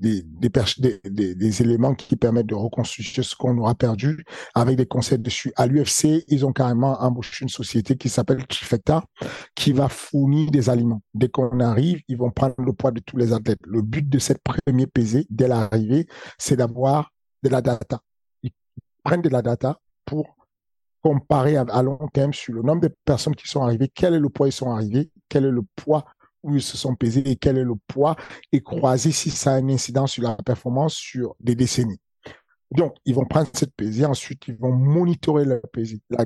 des, 0.00 1.62
éléments 1.62 1.94
qui 1.94 2.16
permettent 2.16 2.46
de 2.46 2.54
reconstruire 2.54 3.24
ce 3.24 3.34
qu'on 3.36 3.56
aura 3.58 3.74
perdu 3.74 4.24
avec 4.54 4.76
des 4.76 4.86
conseils 4.86 5.18
dessus. 5.18 5.52
À 5.56 5.66
l'UFC, 5.66 6.24
ils 6.28 6.46
ont 6.46 6.52
carrément 6.52 7.00
embauché 7.02 7.44
une 7.44 7.48
société 7.48 7.96
qui 7.96 8.08
s'appelle 8.08 8.46
Trifecta 8.46 9.04
qui 9.54 9.72
va 9.72 9.88
fournir 9.88 10.50
des 10.50 10.70
aliments. 10.70 11.02
Dès 11.14 11.28
qu'on 11.28 11.60
arrive, 11.60 12.00
ils 12.08 12.16
vont 12.16 12.30
prendre 12.30 12.54
le 12.58 12.72
poids 12.72 12.92
de 12.92 13.00
tous 13.00 13.16
les 13.16 13.32
athlètes. 13.32 13.60
Le 13.66 13.82
but 13.82 14.08
de 14.08 14.18
cette 14.18 14.42
première 14.42 14.88
pesée, 14.88 15.26
dès 15.30 15.48
l'arrivée, 15.48 16.06
c'est 16.38 16.56
d'avoir 16.56 17.10
de 17.42 17.48
la 17.48 17.62
data. 17.62 18.00
Ils 18.42 18.52
prennent 19.04 19.22
de 19.22 19.28
la 19.28 19.42
data 19.42 19.80
pour 20.04 20.36
comparer 21.02 21.56
à, 21.56 21.82
long 21.82 22.08
terme 22.12 22.32
sur 22.32 22.52
le 22.54 22.62
nombre 22.62 22.82
de 22.82 22.94
personnes 23.04 23.34
qui 23.34 23.48
sont 23.48 23.62
arrivées, 23.62 23.88
quel 23.88 24.14
est 24.14 24.18
le 24.18 24.28
poids 24.28 24.48
ils 24.48 24.52
sont 24.52 24.70
arrivés, 24.70 25.10
quel 25.28 25.46
est 25.46 25.50
le 25.50 25.62
poids 25.76 26.04
où 26.42 26.54
ils 26.54 26.62
se 26.62 26.76
sont 26.76 26.94
pesés 26.94 27.22
et 27.28 27.36
quel 27.36 27.58
est 27.58 27.64
le 27.64 27.74
poids 27.86 28.16
et 28.52 28.62
croiser 28.62 29.12
si 29.12 29.30
ça 29.30 29.52
a 29.52 29.54
un 29.54 29.68
incident 29.68 30.06
sur 30.06 30.22
la 30.22 30.36
performance 30.36 30.94
sur 30.94 31.36
des 31.40 31.54
décennies. 31.54 32.00
Donc, 32.70 32.96
ils 33.04 33.14
vont 33.14 33.24
prendre 33.24 33.48
cette 33.52 33.74
pesée, 33.74 34.04
ensuite 34.04 34.46
ils 34.48 34.56
vont 34.56 34.72
monitorer 34.72 35.44
leur 35.44 35.62
pesée. 35.72 36.00
La, 36.10 36.24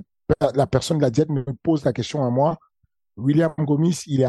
la 0.55 0.67
personne 0.67 0.99
de 0.99 1.03
la 1.03 1.11
diète 1.11 1.31
me 1.31 1.45
pose 1.63 1.85
la 1.85 1.93
question 1.93 2.25
à 2.25 2.31
moi, 2.31 2.59
William 3.17 3.55
Gomis, 3.59 4.03
il 4.07 4.23
est 4.23 4.29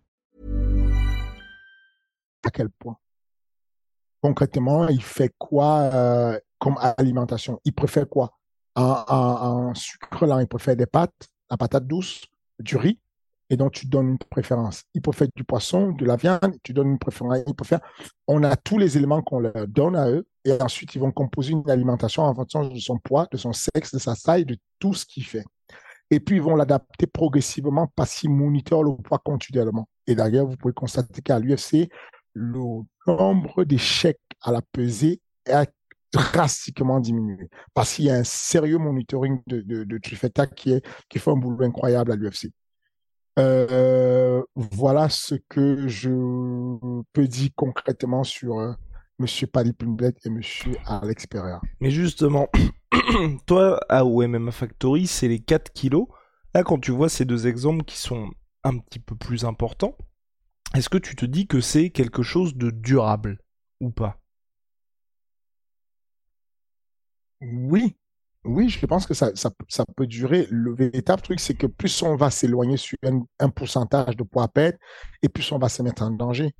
À 2.43 2.49
quel 2.49 2.69
point? 2.69 2.97
Concrètement, 4.21 4.87
il 4.87 5.01
fait 5.01 5.33
quoi 5.37 5.79
euh, 5.93 6.39
comme 6.59 6.77
alimentation? 6.97 7.59
Il 7.65 7.73
préfère 7.73 8.07
quoi? 8.07 8.37
En, 8.75 9.73
sucre 9.73 10.25
là, 10.25 10.41
il 10.41 10.47
préfère 10.47 10.75
des 10.75 10.85
pâtes, 10.85 11.29
la 11.49 11.57
patate 11.57 11.85
douce, 11.85 12.25
du 12.59 12.77
riz, 12.77 12.99
et 13.49 13.57
donc 13.57 13.73
tu 13.73 13.85
donnes 13.87 14.11
une 14.11 14.17
préférence. 14.17 14.83
Il 14.93 15.01
préfère 15.01 15.27
du 15.35 15.43
poisson, 15.43 15.91
de 15.91 16.05
la 16.05 16.15
viande, 16.15 16.55
tu 16.63 16.71
donnes 16.71 16.91
une 16.91 16.99
préférence. 16.99 17.39
Il 17.47 17.53
préfère. 17.53 17.81
On 18.27 18.43
a 18.43 18.55
tous 18.55 18.77
les 18.77 18.95
éléments 18.95 19.21
qu'on 19.21 19.39
leur 19.39 19.67
donne 19.67 19.95
à 19.95 20.09
eux, 20.09 20.25
et 20.45 20.53
ensuite 20.61 20.95
ils 20.95 21.01
vont 21.01 21.11
composer 21.11 21.51
une 21.51 21.69
alimentation 21.69 22.23
en 22.23 22.33
fonction 22.33 22.67
de 22.67 22.79
son 22.79 22.97
poids, 22.97 23.27
de 23.31 23.37
son 23.37 23.51
sexe, 23.51 23.93
de 23.93 23.99
sa 23.99 24.15
taille, 24.15 24.45
de 24.45 24.57
tout 24.79 24.93
ce 24.93 25.05
qu'il 25.05 25.25
fait. 25.25 25.43
Et 26.11 26.19
puis 26.19 26.35
ils 26.35 26.41
vont 26.41 26.55
l'adapter 26.55 27.07
progressivement 27.07 27.91
parce 27.95 28.15
qu'ils 28.15 28.29
monitorent 28.29 28.83
le 28.83 28.95
poids 28.95 29.19
continuellement. 29.19 29.87
Et 30.07 30.15
d'ailleurs, 30.15 30.45
vous 30.45 30.57
pouvez 30.57 30.73
constater 30.73 31.21
qu'à 31.21 31.39
l'UFC, 31.39 31.89
le 32.33 32.83
nombre 33.07 33.63
d'échecs 33.63 34.19
à 34.41 34.51
la 34.51 34.61
pesée 34.61 35.21
est 35.45 35.71
drastiquement 36.11 36.99
diminué 36.99 37.49
parce 37.73 37.93
qu'il 37.93 38.05
y 38.05 38.09
a 38.09 38.15
un 38.15 38.23
sérieux 38.23 38.77
monitoring 38.77 39.41
de, 39.47 39.61
de, 39.61 39.83
de 39.83 39.97
Trifecta 39.97 40.45
qui, 40.45 40.73
est, 40.73 40.85
qui 41.09 41.19
fait 41.19 41.31
un 41.31 41.37
boulot 41.37 41.65
incroyable 41.65 42.11
à 42.11 42.15
l'UFC. 42.15 42.51
Euh, 43.39 44.43
voilà 44.55 45.07
ce 45.07 45.35
que 45.47 45.87
je 45.87 46.09
peux 47.13 47.27
dire 47.27 47.49
concrètement 47.55 48.23
sur 48.23 48.59
euh, 48.59 48.73
Monsieur 49.19 49.47
Paddy 49.47 49.71
Pimblett 49.71 50.17
et 50.25 50.29
Monsieur 50.29 50.75
Alex 50.85 51.27
Pereira. 51.27 51.61
Mais 51.79 51.91
justement, 51.91 52.49
toi, 53.45 53.79
à 53.87 54.03
OMMA 54.03 54.51
Factory, 54.51 55.07
c'est 55.07 55.29
les 55.29 55.39
4 55.39 55.71
kilos. 55.71 56.07
Là, 56.53 56.63
quand 56.63 56.79
tu 56.79 56.91
vois 56.91 57.07
ces 57.07 57.23
deux 57.23 57.47
exemples 57.47 57.85
qui 57.85 57.97
sont 57.97 58.31
un 58.63 58.77
petit 58.77 58.99
peu 58.99 59.15
plus 59.15 59.45
importants, 59.45 59.95
est-ce 60.75 60.89
que 60.89 60.97
tu 60.97 61.15
te 61.15 61.25
dis 61.25 61.47
que 61.47 61.59
c'est 61.61 61.89
quelque 61.89 62.23
chose 62.23 62.55
de 62.55 62.69
durable 62.71 63.39
ou 63.79 63.91
pas? 63.91 64.19
Oui, 67.41 67.97
oui, 68.43 68.69
je 68.69 68.85
pense 68.85 69.05
que 69.05 69.13
ça, 69.13 69.31
peut 69.95 70.07
durer. 70.07 70.47
Le 70.49 70.73
véritable 70.73 71.21
truc, 71.21 71.39
c'est 71.39 71.55
que 71.55 71.67
plus 71.67 72.01
on 72.03 72.15
va 72.15 72.29
s'éloigner 72.29 72.77
sur 72.77 72.97
un, 73.39 73.49
pourcentage 73.49 74.15
de 74.15 74.23
poids 74.23 74.43
à 74.43 74.47
perdre, 74.47 74.77
et 75.21 75.29
plus 75.29 75.51
on 75.51 75.59
va 75.59 75.69
se 75.69 75.81
mettre 75.81 76.03
en 76.03 76.11
danger. 76.11 76.55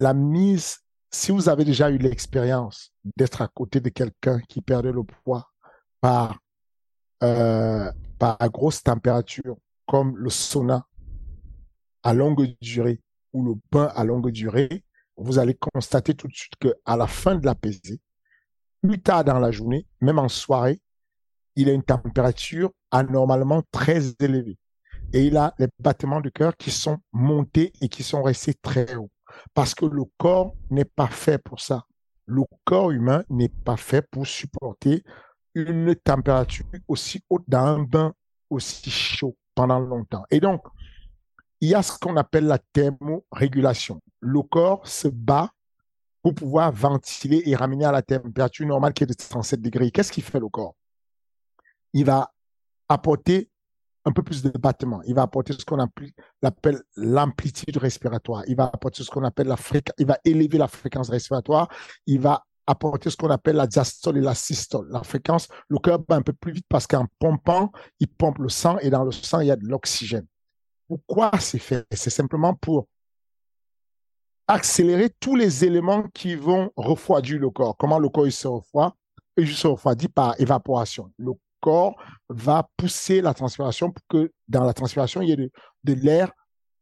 La 0.00 0.14
mise, 0.14 0.78
si 1.10 1.32
vous 1.32 1.48
avez 1.48 1.64
déjà 1.64 1.90
eu 1.90 1.98
l'expérience 1.98 2.92
d'être 3.16 3.42
à 3.42 3.48
côté 3.48 3.80
de 3.80 3.88
quelqu'un 3.88 4.40
qui 4.48 4.60
perdait 4.60 4.92
le 4.92 5.02
poids 5.02 5.50
par, 6.00 6.38
euh, 7.22 7.90
par 8.18 8.38
grosse 8.50 8.82
température, 8.82 9.56
comme 9.86 10.16
le 10.16 10.30
sauna 10.30 10.86
à 12.02 12.14
longue 12.14 12.54
durée 12.60 13.00
ou 13.32 13.44
le 13.44 13.54
bain 13.70 13.90
à 13.94 14.04
longue 14.04 14.30
durée, 14.30 14.84
vous 15.16 15.38
allez 15.38 15.54
constater 15.54 16.14
tout 16.14 16.28
de 16.28 16.34
suite 16.34 16.56
que 16.58 16.74
à 16.84 16.96
la 16.96 17.06
fin 17.06 17.34
de 17.34 17.44
la 17.44 17.54
plus 17.54 19.00
tard 19.02 19.24
dans 19.24 19.38
la 19.38 19.50
journée, 19.50 19.86
même 20.00 20.18
en 20.18 20.28
soirée, 20.28 20.80
il 21.56 21.68
a 21.68 21.72
une 21.72 21.82
température 21.82 22.70
anormalement 22.90 23.62
très 23.70 24.12
élevée. 24.20 24.58
Et 25.12 25.26
il 25.26 25.36
a 25.36 25.54
les 25.58 25.66
battements 25.78 26.20
de 26.20 26.30
cœur 26.30 26.56
qui 26.56 26.70
sont 26.70 26.98
montés 27.12 27.72
et 27.80 27.88
qui 27.88 28.02
sont 28.02 28.22
restés 28.22 28.54
très 28.54 28.94
hauts. 28.94 29.10
Parce 29.54 29.74
que 29.74 29.84
le 29.84 30.04
corps 30.16 30.54
n'est 30.70 30.84
pas 30.84 31.08
fait 31.08 31.38
pour 31.38 31.60
ça. 31.60 31.84
Le 32.26 32.42
corps 32.64 32.92
humain 32.92 33.24
n'est 33.28 33.48
pas 33.48 33.76
fait 33.76 34.06
pour 34.08 34.26
supporter 34.26 35.02
une 35.54 35.94
température 35.96 36.64
aussi 36.86 37.20
haute 37.28 37.44
dans 37.48 37.66
un 37.66 37.82
bain 37.82 38.14
aussi 38.48 38.90
chaud 38.90 39.36
pendant 39.54 39.80
longtemps. 39.80 40.24
Et 40.30 40.40
donc, 40.40 40.62
il 41.60 41.68
y 41.68 41.74
a 41.74 41.82
ce 41.82 41.98
qu'on 41.98 42.16
appelle 42.16 42.46
la 42.46 42.58
thermorégulation. 42.58 44.00
Le 44.20 44.42
corps 44.42 44.86
se 44.86 45.08
bat 45.08 45.50
pour 46.22 46.34
pouvoir 46.34 46.72
ventiler 46.72 47.42
et 47.46 47.56
ramener 47.56 47.84
à 47.84 47.92
la 47.92 48.02
température 48.02 48.66
normale 48.66 48.92
qui 48.92 49.04
est 49.04 49.06
de 49.06 49.14
37 49.14 49.60
degrés. 49.60 49.90
Qu'est-ce 49.90 50.12
qui 50.12 50.20
fait 50.20 50.40
le 50.40 50.48
corps? 50.48 50.74
Il 51.92 52.04
va 52.04 52.32
apporter 52.88 53.50
un 54.04 54.12
peu 54.12 54.22
plus 54.22 54.42
de 54.42 54.50
battement. 54.50 55.02
Il 55.06 55.14
va 55.14 55.22
apporter 55.22 55.52
ce 55.52 55.64
qu'on 55.64 55.78
appelle 55.78 56.82
l'amplitude 56.96 57.76
respiratoire. 57.76 58.44
Il 58.46 58.56
va 58.56 58.64
apporter 58.64 59.02
ce 59.02 59.10
qu'on 59.10 59.24
appelle 59.24 59.48
la 59.48 59.56
fréquence. 59.56 59.94
Il 59.98 60.06
va 60.06 60.18
élever 60.24 60.58
la 60.58 60.68
fréquence 60.68 61.10
respiratoire. 61.10 61.68
Il 62.06 62.20
va 62.20 62.44
apporter 62.66 63.10
ce 63.10 63.16
qu'on 63.16 63.30
appelle 63.30 63.56
la 63.56 63.66
diastole 63.66 64.18
et 64.18 64.22
la 64.22 64.34
systole. 64.34 64.88
La 64.90 65.02
fréquence, 65.02 65.48
le 65.68 65.78
cœur 65.78 65.98
bat 65.98 66.16
un 66.16 66.22
peu 66.22 66.32
plus 66.32 66.52
vite 66.52 66.66
parce 66.68 66.86
qu'en 66.86 67.06
pompant, 67.18 67.72
il 67.98 68.08
pompe 68.08 68.38
le 68.38 68.48
sang 68.48 68.78
et 68.78 68.90
dans 68.90 69.04
le 69.04 69.12
sang, 69.12 69.40
il 69.40 69.48
y 69.48 69.50
a 69.50 69.56
de 69.56 69.66
l'oxygène. 69.66 70.26
Pourquoi 70.90 71.30
c'est 71.38 71.60
fait? 71.60 71.86
C'est 71.92 72.10
simplement 72.10 72.52
pour 72.52 72.88
accélérer 74.48 75.08
tous 75.20 75.36
les 75.36 75.64
éléments 75.64 76.08
qui 76.12 76.34
vont 76.34 76.72
refroidir 76.74 77.38
le 77.38 77.48
corps. 77.48 77.76
Comment 77.76 78.00
le 78.00 78.08
corps 78.08 78.26
il 78.26 78.32
se 78.32 78.48
refroidit 78.48 78.96
Il 79.36 79.54
se 79.54 79.68
refroidit 79.68 80.08
par 80.08 80.34
évaporation. 80.40 81.12
Le 81.16 81.30
corps 81.60 81.94
va 82.28 82.68
pousser 82.76 83.20
la 83.20 83.34
transpiration 83.34 83.92
pour 83.92 84.04
que 84.08 84.32
dans 84.48 84.64
la 84.64 84.72
transpiration, 84.72 85.22
il 85.22 85.28
y 85.28 85.32
ait 85.32 85.50
de, 85.84 85.92
l'air 85.92 86.32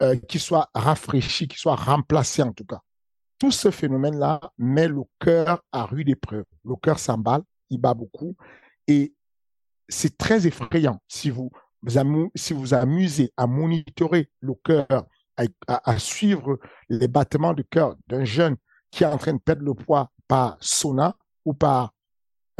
euh, 0.00 0.16
qui 0.16 0.38
soit 0.38 0.70
rafraîchi, 0.74 1.46
qui 1.46 1.58
soit 1.58 1.76
remplacé 1.76 2.42
en 2.42 2.54
tout 2.54 2.64
cas. 2.64 2.80
Tout 3.38 3.50
ce 3.50 3.70
phénomène-là 3.70 4.40
met 4.56 4.88
le 4.88 5.02
cœur 5.18 5.62
à 5.70 5.84
rude 5.84 6.08
épreuve. 6.08 6.46
Le 6.64 6.76
cœur 6.76 6.98
s'emballe, 6.98 7.42
il 7.68 7.78
bat 7.78 7.92
beaucoup 7.92 8.36
et 8.86 9.12
c'est 9.86 10.16
très 10.16 10.46
effrayant. 10.46 11.02
Si 11.08 11.28
vous, 11.28 11.50
si 12.34 12.52
vous 12.52 12.74
amusez 12.74 13.32
à 13.36 13.46
monitorer 13.46 14.30
le 14.40 14.54
cœur 14.54 15.06
à, 15.66 15.98
suivre 15.98 16.58
les 16.88 17.08
battements 17.08 17.54
du 17.54 17.64
cœur 17.64 17.94
d'un 18.08 18.24
jeune 18.24 18.56
qui 18.90 19.04
est 19.04 19.06
en 19.06 19.18
train 19.18 19.34
de 19.34 19.38
perdre 19.38 19.62
le 19.62 19.74
poids 19.74 20.10
par 20.26 20.56
sauna 20.60 21.16
ou 21.44 21.54
par 21.54 21.94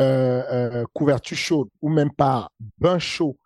euh, 0.01 0.43
euh, 0.53 0.85
couverture 0.93 1.37
chaude 1.37 1.69
ou 1.83 1.89
même 1.89 2.13
par 2.13 2.53
bain 2.79 2.99
chaud 2.99 3.37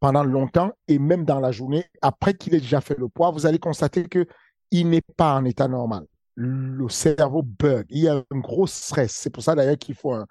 pendant 0.00 0.22
longtemps 0.22 0.70
et 0.86 0.98
même 0.98 1.24
dans 1.24 1.40
la 1.40 1.50
journée, 1.50 1.84
après 2.02 2.34
qu'il 2.34 2.54
ait 2.54 2.60
déjà 2.60 2.80
fait 2.80 2.96
le 2.96 3.08
poids, 3.08 3.30
vous 3.30 3.46
allez 3.46 3.58
constater 3.58 4.04
que 4.04 4.26
il 4.70 4.88
n'est 4.88 5.02
pas 5.16 5.34
en 5.34 5.44
état 5.44 5.66
normal. 5.66 6.04
Le 6.34 6.88
cerveau 6.88 7.42
bug. 7.42 7.86
Il 7.90 8.02
y 8.02 8.08
a 8.08 8.14
un 8.14 8.38
gros 8.38 8.66
stress. 8.66 9.12
C'est 9.12 9.30
pour 9.30 9.42
ça 9.42 9.56
d'ailleurs 9.56 9.78
qu'il 9.78 9.96
faut 9.96 10.12
un, 10.12 10.26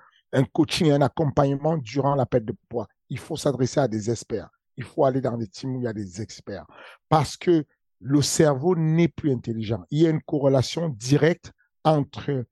coaching 0.53 0.91
un 0.91 1.01
accompagnement 1.01 1.77
durant 1.77 2.15
la 2.15 2.25
perte 2.25 2.45
de 2.45 2.55
poids. 2.69 2.87
Il 3.09 3.19
faut 3.19 3.35
s'adresser 3.35 3.79
à 3.81 3.87
des 3.87 4.09
experts. 4.09 4.49
Il 4.77 4.83
faut 4.83 5.05
aller 5.05 5.21
dans 5.21 5.37
des 5.37 5.47
teams 5.47 5.75
où 5.75 5.79
il 5.79 5.85
y 5.85 5.87
a 5.87 5.93
des 5.93 6.21
experts. 6.21 6.65
Parce 7.09 7.35
que 7.37 7.65
le 7.99 8.21
cerveau 8.21 8.75
n'est 8.75 9.07
plus 9.07 9.31
intelligent. 9.31 9.83
Il 9.89 9.99
y 9.99 10.07
a 10.07 10.09
une 10.09 10.21
corrélation 10.21 10.89
directe 10.89 11.51
entre 11.83 12.45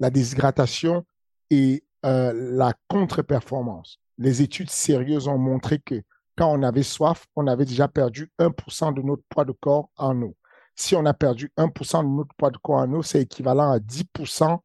la 0.00 0.10
déshydratation 0.10 1.06
et 1.50 1.84
euh, 2.04 2.32
la 2.34 2.74
contre-performance. 2.88 3.98
Les 4.18 4.42
études 4.42 4.70
sérieuses 4.70 5.28
ont 5.28 5.38
montré 5.38 5.78
que 5.78 6.02
quand 6.36 6.52
on 6.52 6.62
avait 6.62 6.82
soif, 6.82 7.26
on 7.36 7.46
avait 7.46 7.64
déjà 7.64 7.88
perdu 7.88 8.30
1% 8.38 8.92
de 8.94 9.02
notre 9.02 9.22
poids 9.28 9.44
de 9.44 9.52
corps 9.52 9.88
en 9.96 10.20
eau. 10.20 10.36
Si 10.74 10.96
on 10.96 11.06
a 11.06 11.14
perdu 11.14 11.52
1% 11.56 12.02
de 12.02 12.08
notre 12.08 12.34
poids 12.34 12.50
de 12.50 12.58
corps 12.58 12.78
en 12.78 12.92
eau, 12.92 13.02
c'est 13.02 13.22
équivalent 13.22 13.70
à 13.70 13.78
10% 13.78 14.58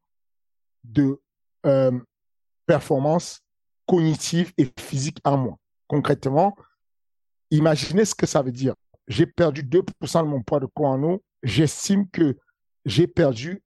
de 0.84 1.20
euh, 1.66 1.98
performance 2.66 3.42
cognitive 3.86 4.52
et 4.58 4.70
physique 4.78 5.18
en 5.24 5.36
moins. 5.36 5.58
Concrètement, 5.86 6.56
imaginez 7.50 8.04
ce 8.04 8.14
que 8.14 8.26
ça 8.26 8.42
veut 8.42 8.52
dire. 8.52 8.74
J'ai 9.08 9.26
perdu 9.26 9.62
2% 9.62 10.22
de 10.22 10.28
mon 10.28 10.42
poids 10.42 10.60
de 10.60 10.66
corps 10.66 10.90
en 10.90 11.02
eau. 11.02 11.22
J'estime 11.42 12.08
que 12.10 12.36
j'ai 12.84 13.06
perdu 13.06 13.62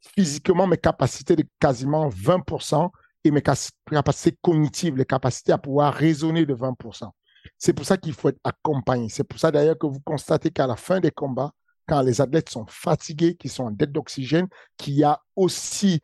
physiquement 0.00 0.66
mes 0.66 0.76
capacités 0.76 1.36
de 1.36 1.44
quasiment 1.60 2.08
20% 2.08 2.90
et 3.24 3.30
mes 3.30 3.42
capacités 3.42 4.36
cognitives, 4.40 4.96
les 4.96 5.04
capacités 5.04 5.52
à 5.52 5.58
pouvoir 5.58 5.92
raisonner 5.92 6.46
de 6.46 6.54
20%. 6.54 7.10
C'est 7.56 7.72
pour 7.72 7.84
ça 7.84 7.96
qu'il 7.96 8.12
faut 8.12 8.28
être 8.28 8.40
accompagné. 8.44 9.08
C'est 9.08 9.24
pour 9.24 9.38
ça 9.38 9.50
d'ailleurs 9.50 9.78
que 9.78 9.86
vous 9.86 10.00
constatez 10.00 10.50
qu'à 10.50 10.66
la 10.66 10.76
fin 10.76 11.00
des 11.00 11.10
combats, 11.10 11.52
quand 11.86 12.02
les 12.02 12.20
athlètes 12.20 12.50
sont 12.50 12.66
fatigués, 12.66 13.34
qu'ils 13.34 13.50
sont 13.50 13.64
en 13.64 13.70
dette 13.70 13.92
d'oxygène, 13.92 14.46
qu'il 14.76 14.94
y 14.94 15.04
a 15.04 15.20
aussi 15.34 16.00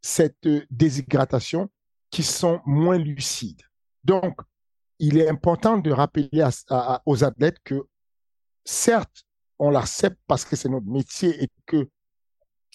cette 0.00 0.48
déshydratation, 0.70 1.70
qui 2.10 2.22
sont 2.22 2.60
moins 2.66 2.98
lucides. 2.98 3.62
Donc, 4.04 4.40
il 4.98 5.18
est 5.18 5.28
important 5.28 5.78
de 5.78 5.90
rappeler 5.90 6.28
aux 7.04 7.24
athlètes 7.24 7.58
que 7.64 7.86
certes, 8.64 9.24
on 9.58 9.70
l'accepte 9.70 10.18
parce 10.26 10.44
que 10.44 10.56
c'est 10.56 10.68
notre 10.68 10.86
métier 10.86 11.42
et 11.42 11.48
que 11.64 11.88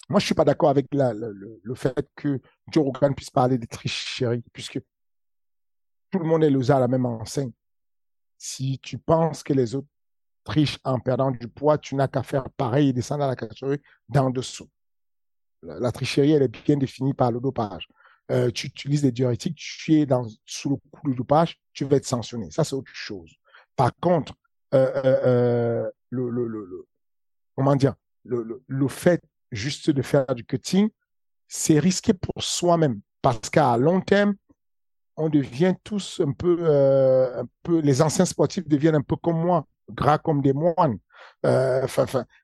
moi, 0.08 0.20
je 0.20 0.26
suis 0.26 0.34
pas 0.34 0.44
d'accord 0.44 0.68
avec 0.68 0.88
le, 0.92 1.74
fait 1.74 2.06
que 2.16 2.40
Joe 2.70 2.84
Rogan 2.84 3.14
puisse 3.14 3.30
parler 3.30 3.56
de 3.56 3.66
tricherie, 3.66 4.44
puisque 4.52 4.80
tout 6.10 6.18
le 6.18 6.26
monde 6.26 6.44
est 6.44 6.50
losé 6.50 6.72
à 6.72 6.80
la 6.80 6.88
même 6.88 7.06
enseigne. 7.06 7.52
Si 8.36 8.78
tu 8.80 8.98
penses 8.98 9.42
que 9.42 9.52
les 9.52 9.74
autres 9.74 9.88
trichent 10.44 10.78
en 10.84 10.98
perdant 10.98 11.30
du 11.30 11.48
poids, 11.48 11.78
tu 11.78 11.94
n'as 11.94 12.08
qu'à 12.08 12.22
faire 12.22 12.50
pareil 12.50 12.88
et 12.88 12.92
descendre 12.92 13.24
à 13.24 13.28
la 13.28 13.36
catégorie 13.36 13.80
d'en 14.08 14.30
dessous. 14.30 14.68
La, 15.62 15.92
tricherie, 15.92 16.32
elle 16.32 16.42
est 16.42 16.64
bien 16.64 16.76
définie 16.76 17.14
par 17.14 17.30
le 17.30 17.40
dopage. 17.40 17.88
Euh, 18.30 18.50
tu 18.50 18.66
utilises 18.66 19.02
des 19.02 19.12
diurétiques, 19.12 19.56
tu 19.56 19.94
es 19.94 20.06
dans, 20.06 20.26
sous 20.44 20.70
le 20.70 20.76
coup 20.76 21.08
du 21.08 21.14
dopage, 21.14 21.58
tu 21.72 21.84
vas 21.84 21.96
être 21.96 22.06
sanctionné. 22.06 22.50
Ça, 22.50 22.64
c'est 22.64 22.74
autre 22.74 22.92
chose. 22.92 23.32
Par 23.76 23.92
contre, 24.00 24.34
euh, 24.74 24.90
euh, 25.04 25.90
le, 26.10 26.30
le, 26.30 26.86
comment 27.54 27.76
dire, 27.76 27.94
le, 28.24 28.88
fait 28.88 29.22
juste 29.50 29.90
de 29.90 30.02
faire 30.02 30.26
du 30.34 30.44
cutting, 30.44 30.88
c'est 31.48 31.78
risqué 31.78 32.14
pour 32.14 32.42
soi-même 32.42 33.00
parce 33.20 33.50
qu'à 33.50 33.76
long 33.76 34.00
terme, 34.00 34.34
on 35.16 35.28
devient 35.28 35.74
tous 35.84 36.20
un 36.20 36.32
peu, 36.32 36.56
euh, 36.60 37.42
les 37.68 38.02
anciens 38.02 38.24
sportifs 38.24 38.66
deviennent 38.66 38.94
un 38.94 39.02
peu 39.02 39.16
comme 39.16 39.40
moi, 39.40 39.66
gras 39.90 40.18
comme 40.18 40.40
des 40.40 40.52
moines. 40.52 40.98
Euh, 41.46 41.86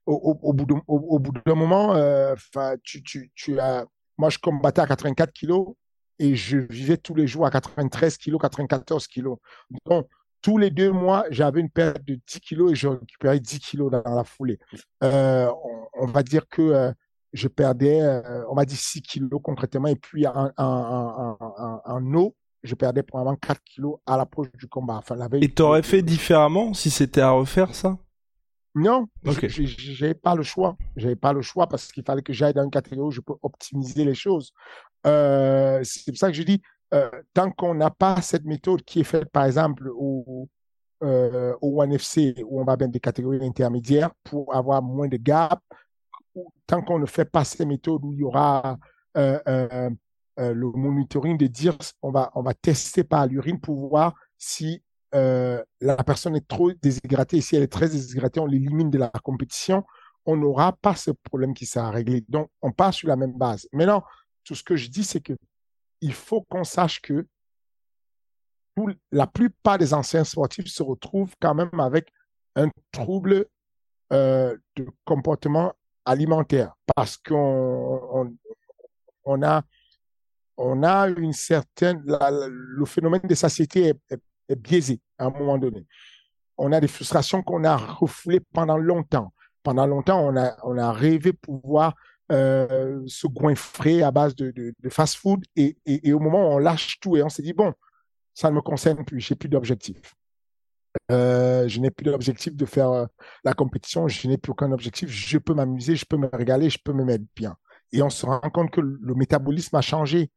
au, 0.07 0.53
bout 0.53 1.33
d'un 1.47 1.55
moment, 1.55 1.95
euh, 1.95 2.35
tu 2.83 3.61
as, 3.61 3.87
moi, 4.17 4.31
je 4.31 4.39
combattais 4.39 4.81
à 4.81 4.87
84 4.87 5.33
kilos 5.33 5.75
et 6.19 6.35
je 6.35 6.59
vivais 6.59 6.97
tous 6.97 7.15
les 7.15 7.27
jours 7.27 7.47
à 7.47 7.51
93 7.51 8.17
kilos, 8.19 8.41
94 8.41 9.07
kilos. 9.07 9.39
Donc, 9.87 10.07
tous 10.41 10.59
les 10.59 10.71
deux 10.71 10.91
mois, 10.91 11.25
j'avais 11.31 11.61
une 11.61 11.71
perte 11.71 12.05
de 12.05 12.19
10 12.27 12.41
kilos 12.41 12.73
et 12.73 12.75
je 12.75 12.89
récupérais 12.89 13.41
10 13.41 13.59
kilos 13.61 13.91
dans 13.91 14.03
la 14.05 14.25
foulée. 14.25 14.59
Euh, 15.03 15.51
on, 15.95 16.07
va 16.07 16.23
dire 16.23 16.49
que 16.49 16.63
euh, 16.63 16.93
je 17.33 17.49
perdais, 17.49 18.01
euh, 18.01 18.45
on 18.49 18.55
m'a 18.55 18.65
dit 18.65 18.77
6 18.77 19.03
kilos 19.03 19.41
concrètement, 19.43 19.89
et 19.89 19.97
puis 19.97 20.27
en, 20.27 20.51
en, 20.57 22.15
eau, 22.15 22.37
je 22.63 22.75
perdais 22.75 23.03
probablement 23.03 23.37
4 23.37 23.63
kilos 23.65 23.97
à 24.07 24.17
l'approche 24.17 24.53
du 24.53 24.69
combat. 24.69 24.95
Enfin, 24.95 25.17
la 25.17 25.29
veille, 25.29 25.45
et 25.45 25.49
t'aurais 25.49 25.83
fait 25.83 26.03
différemment 26.03 26.75
si 26.75 26.91
c'était 26.91 27.21
à 27.21 27.31
refaire 27.31 27.75
ça? 27.75 27.99
Non, 28.75 29.09
okay. 29.27 29.49
j'avais 29.49 30.15
pas 30.15 30.37
le 30.37 30.45
choix. 30.45 30.77
J'avais 30.95 31.17
pas 31.17 31.33
le 31.33 31.43
choix 31.43 31.67
parce 31.67 31.91
qu'il 31.91 32.05
fallait 32.05 32.23
que 32.23 32.33
j'aille 32.33 32.55
dans 32.55 32.63
une 32.63 32.71
catégorie 32.71 33.09
où 33.09 33.11
je 33.11 33.21
peux 33.21 33.35
optimiser 33.43 34.05
les 34.05 34.15
choses. 34.15 34.53
C'est 35.05 36.11
pour 36.11 36.19
ça 36.19 36.29
que 36.29 36.35
je 36.35 36.43
dis, 36.43 36.63
euh, 36.95 37.11
tant 37.35 37.51
qu'on 37.51 37.75
n'a 37.75 37.91
pas 37.91 38.21
cette 38.23 38.45
méthode 38.45 38.83
qui 38.83 39.01
est 39.01 39.05
faite, 39.05 39.31
par 39.31 39.45
exemple, 39.45 39.91
au, 39.95 40.49
euh, 41.03 41.55
au 41.61 41.83
ONE-FC, 41.83 42.43
où 42.47 42.61
on 42.61 42.65
va 42.65 42.77
mettre 42.77 42.93
des 42.93 43.01
catégories 43.01 43.45
intermédiaires 43.45 44.11
pour 44.25 44.55
avoir 44.55 44.83
moins 44.83 45.09
de 45.09 45.17
gap, 45.19 45.63
tant 46.67 46.83
qu'on 46.83 46.99
ne 46.99 47.07
fait 47.07 47.25
pas 47.25 47.45
ces 47.45 47.67
méthodes 47.67 48.05
où 48.05 48.13
il 48.13 48.21
y 48.21 48.25
aura 48.25 48.79
euh, 49.17 49.39
euh, 49.49 49.91
euh 50.41 50.55
le 50.55 50.71
monitoring 50.71 51.37
de 51.37 51.49
dire 51.49 51.77
on 52.01 52.13
va, 52.13 52.31
on 52.37 52.43
va 52.43 52.55
tester 52.55 53.03
par 53.03 53.27
l'urine 53.27 53.59
pour 53.59 53.89
voir 53.89 54.15
si 54.37 54.85
euh, 55.15 55.63
la 55.81 55.97
personne 56.05 56.37
est 56.37 56.47
trop 56.47 56.71
déshydratée. 56.73 57.41
Si 57.41 57.57
elle 57.57 57.65
est 57.65 57.73
très 57.73 57.89
déshydratée, 57.89 58.39
on 58.41 58.47
l'élimine 58.47 58.91
de 58.91 58.99
la 58.99 59.11
compétition. 59.25 59.85
On 60.27 60.37
n'aura 60.37 60.73
pas 60.73 60.95
ce 60.95 61.11
problème 61.11 61.55
qui 61.55 61.67
sera 61.67 61.91
réglé. 61.91 62.25
Donc, 62.29 62.51
on 62.63 62.71
part 62.71 62.95
sur 62.95 63.09
la 63.09 63.17
même 63.17 63.33
base. 63.33 63.67
Maintenant, 63.73 64.05
tout 64.49 64.55
ce 64.55 64.65
que 64.65 64.77
je 64.77 64.89
dis, 64.89 65.05
c'est 65.05 65.21
que 65.21 65.35
il 66.01 66.15
faut 66.15 66.41
qu'on 66.41 66.65
sache 66.65 67.03
que 67.03 67.27
la 69.13 69.27
plupart 69.27 69.77
des 69.77 69.93
anciens 69.93 70.25
sportifs 70.25 70.69
se 70.69 70.83
retrouvent 70.83 71.35
quand 71.39 71.55
même 71.55 71.81
avec 71.81 72.11
un 72.57 72.71
trouble 72.91 73.45
euh, 74.11 74.57
de 74.77 74.87
comportement 75.05 75.75
alimentaire 76.07 76.73
parce 76.97 77.19
qu'on 77.19 78.35
on, 79.25 79.43
a 79.43 81.09
une 81.09 81.35
certaine 81.35 82.03
le 82.07 82.85
phénomène 82.87 83.21
de 83.25 83.35
satiété 83.35 83.89
est, 83.89 84.19
est, 84.49 84.57
biaisé 84.57 84.99
à 85.19 85.27
un 85.27 85.31
moment 85.31 85.59
donné. 85.59 85.87
On 86.57 86.73
a 86.73 86.81
des 86.81 86.89
frustrations 86.89 87.43
qu'on 87.43 87.65
a 87.65 87.77
refoulées 87.77 88.41
pendant 88.55 88.79
longtemps. 88.79 89.35
Pendant 89.63 89.87
longtemps, 89.87 90.21
on 90.27 90.37
a 90.39 90.57
on 90.63 90.79
a 90.79 90.91
rêvé 90.91 91.35
pouvoir 91.35 91.95
euh, 92.31 93.03
se 93.07 93.27
goinfrer 93.27 94.03
à 94.03 94.11
base 94.11 94.35
de, 94.35 94.51
de, 94.51 94.89
fast-food 94.89 95.45
et, 95.57 95.79
et, 95.87 96.09
et, 96.09 96.13
au 96.13 96.19
moment 96.19 96.51
où 96.51 96.57
on 96.57 96.59
lâche 96.59 97.01
tout 97.01 97.17
et 97.17 97.23
on 97.23 97.29
s'est 97.29 97.43
dit 97.43 97.53
bon, 97.53 97.73
ça 98.35 98.51
ne 98.51 98.57
me 98.57 98.61
concerne 98.61 99.05
plus, 99.05 99.21
j'ai 99.21 99.35
plus 99.35 99.49
d'objectif. 99.49 100.15
Euh, 101.11 101.69
je 101.69 101.81
n'ai 101.81 101.91
plus 101.91 102.05
d'objectif 102.05 102.55
de 102.55 102.67
faire 102.67 102.91
euh, 102.91 103.07
la 103.45 103.55
compétition, 103.55 104.09
je 104.09 104.29
n'ai 104.29 104.39
plus 104.39 104.53
aucun 104.53 104.73
objectif, 104.73 105.09
je 105.09 105.39
peux 105.39 105.55
m'amuser, 105.55 105.97
je 105.97 106.05
peux 106.05 106.17
me 106.17 106.29
régaler, 106.33 106.71
je 106.71 106.79
peux 106.83 106.93
me 106.93 107.05
mettre 107.05 107.25
bien. 107.35 107.57
Et 107.93 108.03
on 108.03 108.11
se 108.11 108.27
rend 108.27 108.41
compte 108.51 108.71
que 108.71 108.81
le 108.81 109.15
métabolisme 109.15 109.77
a 109.77 109.81
changé 109.81 110.31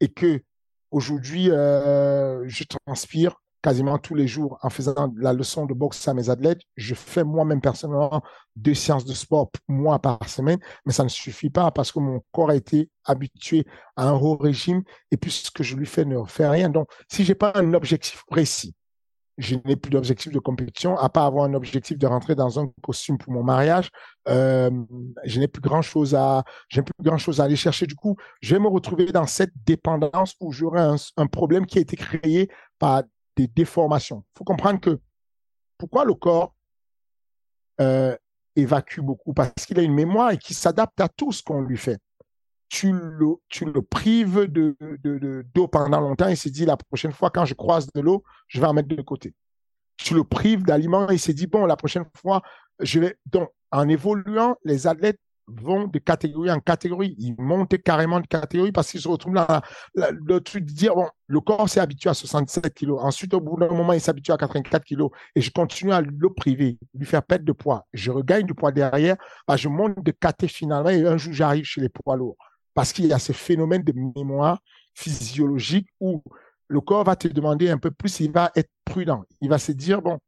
et 0.00 0.08
que 0.08 0.42
aujourd'hui, 0.90 1.50
euh, 1.50 2.44
je 2.46 2.64
transpire, 2.64 3.40
quasiment 3.62 3.98
tous 3.98 4.14
les 4.14 4.26
jours 4.26 4.58
en 4.62 4.70
faisant 4.70 5.12
la 5.16 5.32
leçon 5.32 5.66
de 5.66 5.74
boxe 5.74 6.06
à 6.08 6.14
mes 6.14 6.30
athlètes. 6.30 6.60
Je 6.76 6.94
fais 6.94 7.24
moi-même 7.24 7.60
personnellement 7.60 8.22
deux 8.56 8.74
séances 8.74 9.04
de 9.04 9.14
sport 9.14 9.50
moi 9.68 9.98
par 9.98 10.28
semaine, 10.28 10.58
mais 10.86 10.92
ça 10.92 11.04
ne 11.04 11.08
suffit 11.08 11.50
pas 11.50 11.70
parce 11.70 11.92
que 11.92 11.98
mon 11.98 12.22
corps 12.32 12.50
a 12.50 12.56
été 12.56 12.90
habitué 13.04 13.66
à 13.96 14.08
un 14.08 14.14
haut 14.14 14.36
régime 14.36 14.82
et 15.10 15.16
puis 15.16 15.30
ce 15.30 15.50
que 15.50 15.62
je 15.62 15.76
lui 15.76 15.86
fais 15.86 16.04
ne 16.04 16.24
fait 16.24 16.48
rien. 16.48 16.68
Donc, 16.68 16.88
si 17.10 17.24
j'ai 17.24 17.34
pas 17.34 17.52
un 17.54 17.74
objectif 17.74 18.24
précis, 18.26 18.74
je 19.38 19.54
n'ai 19.64 19.76
plus 19.76 19.90
d'objectif 19.90 20.32
de 20.32 20.38
compétition, 20.40 20.98
à 20.98 21.08
part 21.08 21.24
avoir 21.24 21.44
un 21.44 21.54
objectif 21.54 21.96
de 21.96 22.06
rentrer 22.06 22.34
dans 22.34 22.58
un 22.58 22.70
costume 22.82 23.18
pour 23.18 23.32
mon 23.32 23.44
mariage. 23.44 23.88
Euh, 24.28 24.70
je 25.24 25.38
n'ai 25.38 25.46
plus 25.46 25.62
grand 25.62 25.80
chose 25.80 26.14
à, 26.16 26.42
j'ai 26.68 26.82
plus 26.82 26.92
grand 27.00 27.18
chose 27.18 27.40
à 27.40 27.44
aller 27.44 27.56
chercher. 27.56 27.86
Du 27.86 27.94
coup, 27.94 28.16
je 28.40 28.54
vais 28.54 28.60
me 28.60 28.66
retrouver 28.66 29.06
dans 29.06 29.26
cette 29.26 29.52
dépendance 29.64 30.34
où 30.40 30.50
j'aurai 30.50 30.80
un, 30.80 30.96
un, 31.16 31.26
problème 31.28 31.66
qui 31.66 31.78
a 31.78 31.80
été 31.80 31.96
créé 31.96 32.50
par 32.80 33.04
des 33.38 33.46
déformations. 33.46 34.24
Il 34.34 34.38
faut 34.38 34.44
comprendre 34.44 34.80
que 34.80 35.00
pourquoi 35.78 36.04
le 36.04 36.14
corps 36.14 36.54
euh, 37.80 38.16
évacue 38.56 39.00
beaucoup? 39.00 39.32
Parce 39.32 39.64
qu'il 39.64 39.78
a 39.78 39.82
une 39.82 39.94
mémoire 39.94 40.32
et 40.32 40.38
qu'il 40.38 40.56
s'adapte 40.56 41.00
à 41.00 41.08
tout 41.08 41.30
ce 41.30 41.42
qu'on 41.42 41.62
lui 41.62 41.76
fait. 41.76 42.00
Tu 42.68 42.92
le, 42.92 43.36
tu 43.48 43.64
le 43.64 43.80
prives 43.80 44.40
de, 44.40 44.76
de, 44.80 45.46
d'eau 45.54 45.68
pendant 45.68 46.00
longtemps, 46.00 46.28
il 46.28 46.36
s'est 46.36 46.50
dit 46.50 46.66
la 46.66 46.76
prochaine 46.76 47.12
fois 47.12 47.30
quand 47.30 47.44
je 47.44 47.54
croise 47.54 47.86
de 47.94 48.00
l'eau, 48.00 48.24
je 48.48 48.60
vais 48.60 48.66
en 48.66 48.74
mettre 48.74 48.88
de 48.88 49.00
côté. 49.00 49.34
Tu 49.96 50.14
le 50.14 50.24
prives 50.24 50.64
d'aliments, 50.64 51.08
il 51.08 51.18
s'est 51.20 51.32
dit 51.32 51.46
bon, 51.46 51.64
la 51.64 51.76
prochaine 51.76 52.04
fois, 52.16 52.42
je 52.80 53.00
vais. 53.00 53.16
Donc, 53.26 53.48
en 53.70 53.88
évoluant, 53.88 54.56
les 54.64 54.86
athlètes 54.86 55.20
vont 55.48 55.86
de 55.86 55.98
catégorie 55.98 56.50
en 56.50 56.60
catégorie. 56.60 57.14
Ils 57.18 57.34
montent 57.38 57.76
carrément 57.82 58.20
de 58.20 58.26
catégorie 58.26 58.72
parce 58.72 58.90
qu'ils 58.90 59.00
se 59.00 59.08
retrouvent 59.08 59.34
là. 59.34 59.62
le 59.94 60.40
truc 60.40 60.64
de 60.64 60.72
dire, 60.72 60.94
bon, 60.94 61.08
le 61.26 61.40
corps 61.40 61.68
s'est 61.68 61.80
habitué 61.80 62.10
à 62.10 62.14
67 62.14 62.74
kilos. 62.74 63.00
Ensuite, 63.02 63.34
au 63.34 63.40
bout 63.40 63.58
d'un 63.58 63.68
moment, 63.68 63.92
il 63.92 64.00
s'habitue 64.00 64.32
à 64.32 64.36
84 64.36 64.84
kilos. 64.84 65.10
Et 65.34 65.40
je 65.40 65.50
continue 65.50 65.92
à 65.92 66.00
le 66.00 66.32
priver, 66.34 66.78
lui 66.94 67.06
faire 67.06 67.22
perdre 67.22 67.44
de 67.44 67.52
poids. 67.52 67.86
Je 67.92 68.10
regagne 68.10 68.46
du 68.46 68.54
poids 68.54 68.72
derrière. 68.72 69.16
Bah, 69.46 69.56
je 69.56 69.68
monte 69.68 70.02
de 70.02 70.10
catégorie 70.10 70.52
finalement. 70.52 70.90
Et 70.90 71.06
un 71.06 71.16
jour, 71.16 71.32
j'arrive 71.32 71.64
chez 71.64 71.80
les 71.80 71.88
poids 71.88 72.16
lourds. 72.16 72.36
Parce 72.74 72.92
qu'il 72.92 73.06
y 73.06 73.12
a 73.12 73.18
ce 73.18 73.32
phénomène 73.32 73.82
de 73.82 73.92
mémoire 73.92 74.60
physiologique 74.94 75.88
où 76.00 76.22
le 76.68 76.80
corps 76.80 77.04
va 77.04 77.16
te 77.16 77.28
demander 77.28 77.70
un 77.70 77.78
peu 77.78 77.90
plus, 77.90 78.20
il 78.20 78.30
va 78.30 78.50
être 78.54 78.70
prudent. 78.84 79.24
Il 79.40 79.48
va 79.48 79.58
se 79.58 79.72
dire, 79.72 80.02
bon, 80.02 80.18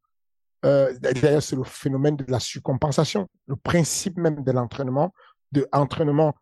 euh, 0.65 0.93
d'ailleurs, 0.99 1.41
c'est 1.41 1.55
le 1.55 1.63
phénomène 1.63 2.15
de 2.15 2.25
la 2.27 2.39
surcompensation, 2.39 3.27
le 3.47 3.55
principe 3.55 4.17
même 4.17 4.43
de 4.43 4.51
l'entraînement, 4.51 5.13
de 5.51 5.67
entraînement 5.71 6.35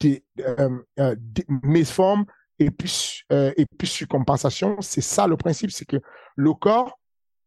des, 0.00 0.24
euh, 0.40 0.78
euh 1.00 1.16
méformes 1.62 2.24
et 2.58 2.70
puis, 2.70 3.22
euh, 3.32 3.52
et 3.56 3.66
puis 3.66 3.88
surcompensation. 3.88 4.76
C'est 4.80 5.00
ça 5.00 5.26
le 5.26 5.36
principe, 5.36 5.70
c'est 5.70 5.84
que 5.84 5.98
le 6.36 6.54
corps, 6.54 6.98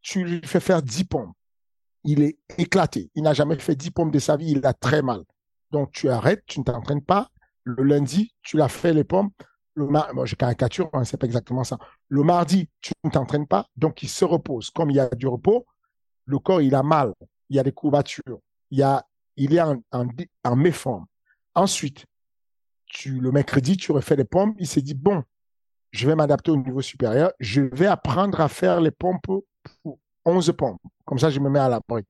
tu 0.02 0.24
lui 0.24 0.42
fais 0.44 0.60
faire 0.60 0.82
10 0.82 1.06
pompes. 1.06 1.36
Il 2.04 2.22
est 2.22 2.38
éclaté. 2.58 3.12
Il 3.16 3.24
n'a 3.24 3.34
jamais 3.34 3.58
fait 3.60 3.76
10 3.76 3.92
pompes 3.92 4.12
de 4.12 4.20
sa 4.20 4.38
vie. 4.38 4.52
Il 4.52 4.66
a 4.66 4.74
très 4.74 5.02
mal. 5.02 5.24
Donc, 5.72 5.92
tu 5.92 6.10
arrêtes, 6.10 6.44
tu 6.46 6.60
ne 6.60 6.66
t'entraînes 6.66 7.04
pas. 7.04 7.30
Le 7.64 7.84
lundi, 7.84 8.34
tu 8.42 8.58
l'as 8.58 8.70
fait 8.70 8.94
les 8.94 9.04
pompes. 9.04 9.34
Le 9.76 9.88
j'ai 10.26 10.36
caricature, 10.36 10.90
hein, 10.94 11.04
c'est 11.04 11.18
pas 11.18 11.26
exactement 11.26 11.64
ça. 11.64 11.78
Le 12.10 12.24
mardi, 12.24 12.70
tu 12.82 12.92
ne 13.04 13.10
t'entraînes 13.10 13.48
pas. 13.48 13.68
Donc, 13.78 14.04
il 14.04 14.10
se 14.10 14.26
repose. 14.26 14.72
Comme 14.72 14.90
il 14.90 14.98
y 14.98 15.00
a 15.00 15.10
du 15.10 15.28
repos, 15.28 15.66
le 16.30 16.40
corps, 16.40 16.62
il 16.62 16.76
a 16.76 16.84
mal, 16.84 17.14
il 17.50 17.56
y 17.56 17.60
a 17.60 17.64
des 17.64 17.72
courbatures, 17.72 18.40
il, 18.70 18.80
y 18.80 18.84
a, 18.84 19.06
il 19.36 19.56
est 19.56 19.62
en, 19.62 20.56
méforme. 20.56 21.06
Ensuite, 21.56 22.06
tu, 22.86 23.20
le 23.20 23.32
mercredi, 23.32 23.78
tu 23.78 23.92
refais 23.92 24.16
les 24.16 24.26
pompes, 24.26 24.56
il 24.60 24.68
s'est 24.68 24.82
dit, 24.82 24.94
bon, 24.94 25.24
je 25.92 26.08
vais 26.08 26.16
m'adapter 26.16 26.52
au 26.52 26.58
niveau 26.58 26.82
supérieur, 26.82 27.32
je 27.40 27.62
vais 27.62 27.88
apprendre 27.88 28.40
à 28.42 28.48
faire 28.48 28.80
les 28.80 28.92
pompes 28.92 29.26
pour 29.84 30.00
11 30.26 30.54
pompes. 30.56 30.82
Comme 31.06 31.18
ça, 31.18 31.32
je 31.32 31.40
me 31.40 31.50
mets 31.50 31.60
à 31.60 31.68
l'abri. 31.68 32.04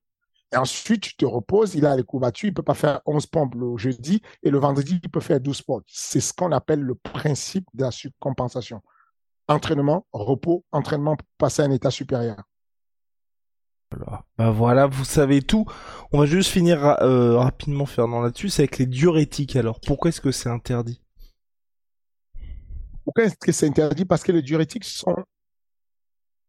Et 0.52 0.58
ensuite, 0.58 1.02
tu 1.02 1.16
te 1.16 1.26
reposes, 1.26 1.76
il 1.76 1.86
a 1.86 1.96
les 1.96 2.04
courbatures, 2.04 2.48
il 2.48 2.52
ne 2.52 2.56
peut 2.56 2.64
pas 2.64 2.74
faire 2.74 3.02
11 3.06 3.26
pompes 3.28 3.56
le 3.56 3.78
jeudi 3.78 4.22
et 4.44 4.50
le 4.50 4.58
vendredi, 4.58 5.00
il 5.02 5.10
peut 5.10 5.20
faire 5.20 5.40
12 5.40 5.62
pompes. 5.62 5.84
C'est 5.88 6.20
ce 6.20 6.34
qu'on 6.34 6.52
appelle 6.52 6.82
le 6.82 6.96
principe 6.96 7.68
de 7.74 7.84
la 7.84 7.92
surcompensation. 7.92 8.82
Entraînement, 9.48 10.06
repos, 10.12 10.66
entraînement 10.72 11.16
pour 11.16 11.28
passer 11.38 11.62
à 11.62 11.66
un 11.66 11.72
état 11.72 11.92
supérieur. 11.92 12.44
Bah 14.38 14.52
voilà, 14.52 14.86
vous 14.86 15.04
savez 15.04 15.42
tout. 15.42 15.66
On 16.12 16.20
va 16.20 16.26
juste 16.26 16.52
finir 16.52 16.84
euh, 17.02 17.38
rapidement 17.38 17.86
Fernand 17.86 18.22
là-dessus, 18.22 18.50
c'est 18.50 18.64
avec 18.64 18.78
les 18.78 18.86
diurétiques 18.86 19.56
alors. 19.56 19.80
Pourquoi 19.80 20.10
est-ce 20.10 20.22
que 20.22 20.32
c'est 20.32 20.50
interdit? 20.50 21.02
Pourquoi 23.04 23.24
est-ce 23.24 23.36
que 23.36 23.52
c'est 23.52 23.68
interdit? 23.68 24.06
Parce 24.06 24.24
que 24.24 24.32
les 24.32 24.44
diurétiques 24.44 24.84
sont 24.84 25.16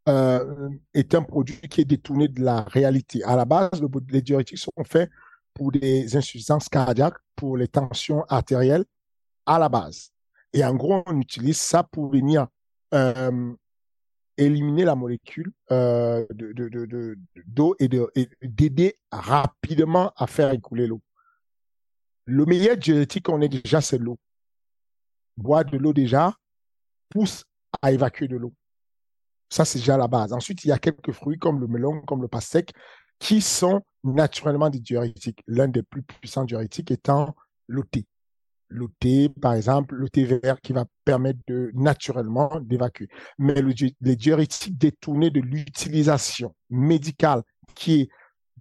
euh, 0.09 0.68
un 0.95 1.22
produit 1.22 1.61
qui 1.62 1.80
est 1.80 1.84
détourné 1.86 2.28
de 2.28 2.43
la 2.43 2.62
réalité. 2.62 3.24
À 3.24 3.36
la 3.36 3.47
base, 3.47 3.82
les 4.11 4.22
diurétiques 4.22 4.59
sont 4.59 4.72
faits 4.84 5.11
pour 5.55 5.72
des 5.72 6.16
insuffisances 6.16 6.68
cardiaques, 6.68 7.18
pour 7.36 7.57
les 7.57 7.68
tensions 7.68 8.24
artérielles, 8.28 8.84
à 9.47 9.59
la 9.59 9.68
base. 9.68 10.11
Et 10.53 10.64
en 10.64 10.74
gros, 10.74 11.03
on 11.07 11.20
utilise 11.20 11.59
ça 11.59 11.82
pour 11.82 12.11
venir 12.11 12.47
euh, 12.93 13.53
éliminer 14.45 14.84
la 14.84 14.95
molécule 14.95 15.53
euh, 15.70 16.26
d'eau 16.30 16.53
de, 16.53 16.86
de, 16.86 17.16
de, 17.88 18.11
et 18.14 18.28
d'aider 18.43 18.97
rapidement 19.11 20.12
à 20.16 20.26
faire 20.26 20.51
écouler 20.53 20.86
l'eau. 20.86 21.01
Le 22.24 22.45
meilleur 22.47 22.76
diurétique 22.76 23.24
qu'on 23.26 23.41
ait 23.41 23.49
déjà, 23.49 23.80
c'est 23.80 23.99
l'eau. 23.99 24.18
Boire 25.36 25.64
de 25.64 25.76
l'eau 25.76 25.93
déjà 25.93 26.34
pousse 27.09 27.45
à 27.82 27.93
évacuer 27.93 28.28
de 28.28 28.36
l'eau. 28.36 28.55
Ça, 29.49 29.64
c'est 29.64 29.78
déjà 29.80 29.97
la 29.97 30.07
base. 30.07 30.32
Ensuite, 30.32 30.64
il 30.64 30.68
y 30.68 30.72
a 30.72 30.78
quelques 30.78 31.12
fruits 31.12 31.38
comme 31.38 31.61
le 31.61 31.66
melon, 31.66 32.01
comme 32.03 32.22
le 32.22 32.28
pastèque, 32.28 32.72
qui 33.18 33.41
sont 33.41 33.82
naturellement 34.05 34.70
des 34.70 34.78
diurétiques. 34.78 35.43
L'un 35.47 35.68
des 35.68 35.82
plus 35.82 36.03
puissants 36.03 36.45
diurétiques 36.45 36.91
étant 36.91 37.34
le 37.66 37.82
thé 37.82 38.07
le 38.70 38.86
thé, 39.00 39.28
par 39.28 39.54
exemple, 39.54 39.94
le 39.94 40.08
thé 40.08 40.24
vert 40.24 40.60
qui 40.60 40.72
va 40.72 40.86
permettre 41.04 41.40
naturellement 41.74 42.50
d'évacuer. 42.60 43.08
Mais 43.38 43.60
le, 43.60 43.74
les 44.00 44.16
diurétiques 44.16 44.78
détournés 44.78 45.30
de 45.30 45.40
l'utilisation 45.40 46.54
médicale 46.70 47.42
qui 47.74 48.02
est 48.02 48.08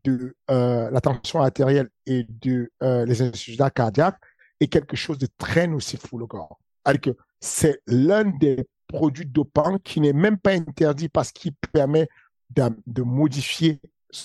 de 0.03 0.35
euh, 0.49 0.89
la 0.89 1.01
tension 1.01 1.41
artérielle 1.41 1.89
et 2.05 2.25
de 2.27 2.71
euh, 2.83 3.05
les 3.05 3.21
insuffisance 3.21 3.71
cardiaques 3.73 4.19
est 4.59 4.67
quelque 4.67 4.95
chose 4.95 5.17
de 5.17 5.27
très 5.37 5.67
nocif 5.67 6.01
pour 6.07 6.19
le 6.19 6.25
corps. 6.25 6.59
Alors 6.85 7.01
que 7.01 7.15
c'est 7.39 7.81
l'un 7.87 8.25
des 8.25 8.67
produits 8.87 9.25
dopants 9.25 9.77
qui 9.77 10.01
n'est 10.01 10.13
même 10.13 10.37
pas 10.37 10.51
interdit 10.51 11.09
parce 11.09 11.31
qu'il 11.31 11.53
permet 11.71 12.07
de, 12.49 13.01
modifier 13.01 13.79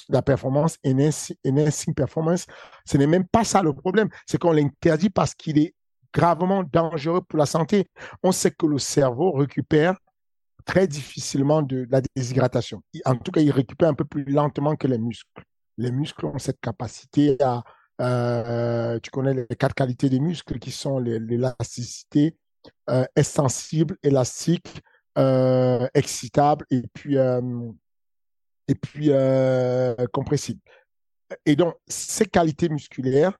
la 0.08 0.22
performance 0.22 0.78
une 0.84 1.94
performance. 1.94 2.46
Ce 2.84 2.96
n'est 2.96 3.06
même 3.06 3.26
pas 3.26 3.44
ça 3.44 3.62
le 3.62 3.72
problème. 3.72 4.08
C'est 4.26 4.38
qu'on 4.38 4.52
l'interdit 4.52 5.10
parce 5.10 5.34
qu'il 5.34 5.58
est 5.58 5.74
gravement 6.12 6.62
dangereux 6.62 7.20
pour 7.20 7.38
la 7.38 7.46
santé. 7.46 7.88
On 8.22 8.32
sait 8.32 8.50
que 8.50 8.66
le 8.66 8.78
cerveau 8.78 9.32
récupère 9.32 9.96
très 10.64 10.86
difficilement 10.86 11.62
de 11.62 11.86
la 11.90 12.00
déshydratation. 12.16 12.82
En 13.04 13.16
tout 13.16 13.32
cas, 13.32 13.40
il 13.40 13.50
récupère 13.50 13.88
un 13.88 13.94
peu 13.94 14.04
plus 14.04 14.24
lentement 14.24 14.76
que 14.76 14.86
les 14.86 14.98
muscles. 14.98 15.42
Les 15.76 15.90
muscles 15.90 16.26
ont 16.26 16.38
cette 16.38 16.60
capacité 16.60 17.36
à, 17.42 17.62
euh, 18.00 18.98
tu 19.00 19.10
connais 19.10 19.34
les 19.34 19.56
quatre 19.56 19.74
qualités 19.74 20.08
des 20.08 20.20
muscles 20.20 20.58
qui 20.58 20.70
sont 20.70 20.98
l'élasticité, 20.98 22.36
euh, 22.88 23.04
sensible, 23.22 23.98
élastique, 24.02 24.82
euh, 25.16 25.86
excitable 25.94 26.66
et 26.70 26.82
puis 26.92 27.18
euh, 27.18 27.40
et 28.68 28.74
puis 28.74 29.08
euh, 29.10 29.94
compressible. 30.12 30.60
Et 31.46 31.56
donc, 31.56 31.74
ces 31.86 32.26
qualités 32.26 32.68
musculaires 32.68 33.36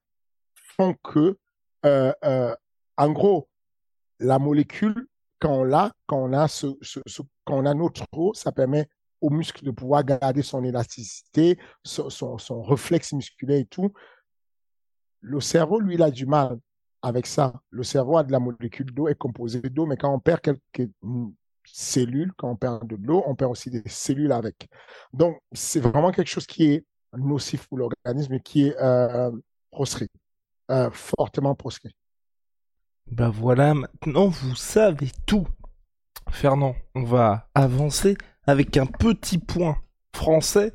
font 0.77 0.95
que, 1.03 1.39
euh, 1.87 2.13
euh, 2.25 2.55
en 2.97 3.13
gros, 3.13 3.49
la 4.19 4.39
molécule, 4.39 5.07
quand 5.39 5.53
on 5.53 5.65
l'a, 5.65 5.93
quand 6.07 6.19
on 6.19 6.33
a 6.33 6.49
ce, 6.49 6.67
quand 7.45 7.59
on 7.59 7.67
a 7.67 7.75
notre 7.75 8.05
eau, 8.13 8.33
ça 8.35 8.53
permet 8.53 8.89
au 9.21 9.31
muscle 9.31 9.65
de 9.65 9.71
pouvoir 9.71 10.05
garder 10.05 10.43
son 10.43 10.65
élasticité, 10.65 11.59
son, 11.83 12.11
son, 12.11 12.39
son 12.39 12.63
réflexe 12.63 13.13
musculaire 13.13 13.59
et 13.59 13.65
tout. 13.65 13.93
Le 15.21 15.41
cerveau, 15.41 15.81
lui, 15.81 15.95
il 15.95 16.03
a 16.03 16.11
du 16.11 16.27
mal 16.27 16.59
avec 17.03 17.27
ça. 17.27 17.55
Le 17.71 17.83
cerveau 17.83 18.19
a 18.19 18.25
de 18.25 18.33
la 18.33 18.39
molécule 18.39 18.93
d'eau, 18.93 19.09
est 19.09 19.15
composé 19.15 19.61
d'eau, 19.61 19.87
mais 19.87 19.97
quand 19.97 20.13
on 20.13 20.19
perd 20.19 20.41
quelques 20.41 20.91
cellules, 21.67 22.33
quand 22.37 22.51
on 22.51 22.57
perd 22.57 22.87
de 22.87 22.97
l'eau, 22.97 23.23
on 23.27 23.35
perd 23.35 23.51
aussi 23.51 23.71
des 23.71 23.83
cellules 23.87 24.33
avec. 24.33 24.69
Donc, 25.13 25.39
c'est 25.53 25.81
vraiment 25.81 26.13
quelque 26.13 26.29
chose 26.29 26.47
qui 26.47 26.73
est 26.73 26.85
nocif 27.17 27.67
pour 27.67 27.79
l'organisme 27.79 28.35
et 28.35 28.41
qui 28.41 28.67
est 28.67 28.77
euh, 28.81 29.31
proscrit, 29.71 30.09
euh, 30.71 30.91
fortement 30.91 31.55
proscrit. 31.55 31.95
Ben 33.11 33.29
voilà, 33.29 33.75
maintenant 33.75 34.29
vous 34.29 34.57
savez 34.57 35.11
tout. 35.27 35.47
Fernand, 36.31 36.75
on 36.95 37.05
va 37.05 37.49
avancer 37.55 38.17
avec 38.47 38.77
un 38.77 38.87
petit 38.87 39.39
point 39.39 39.77
français, 40.15 40.73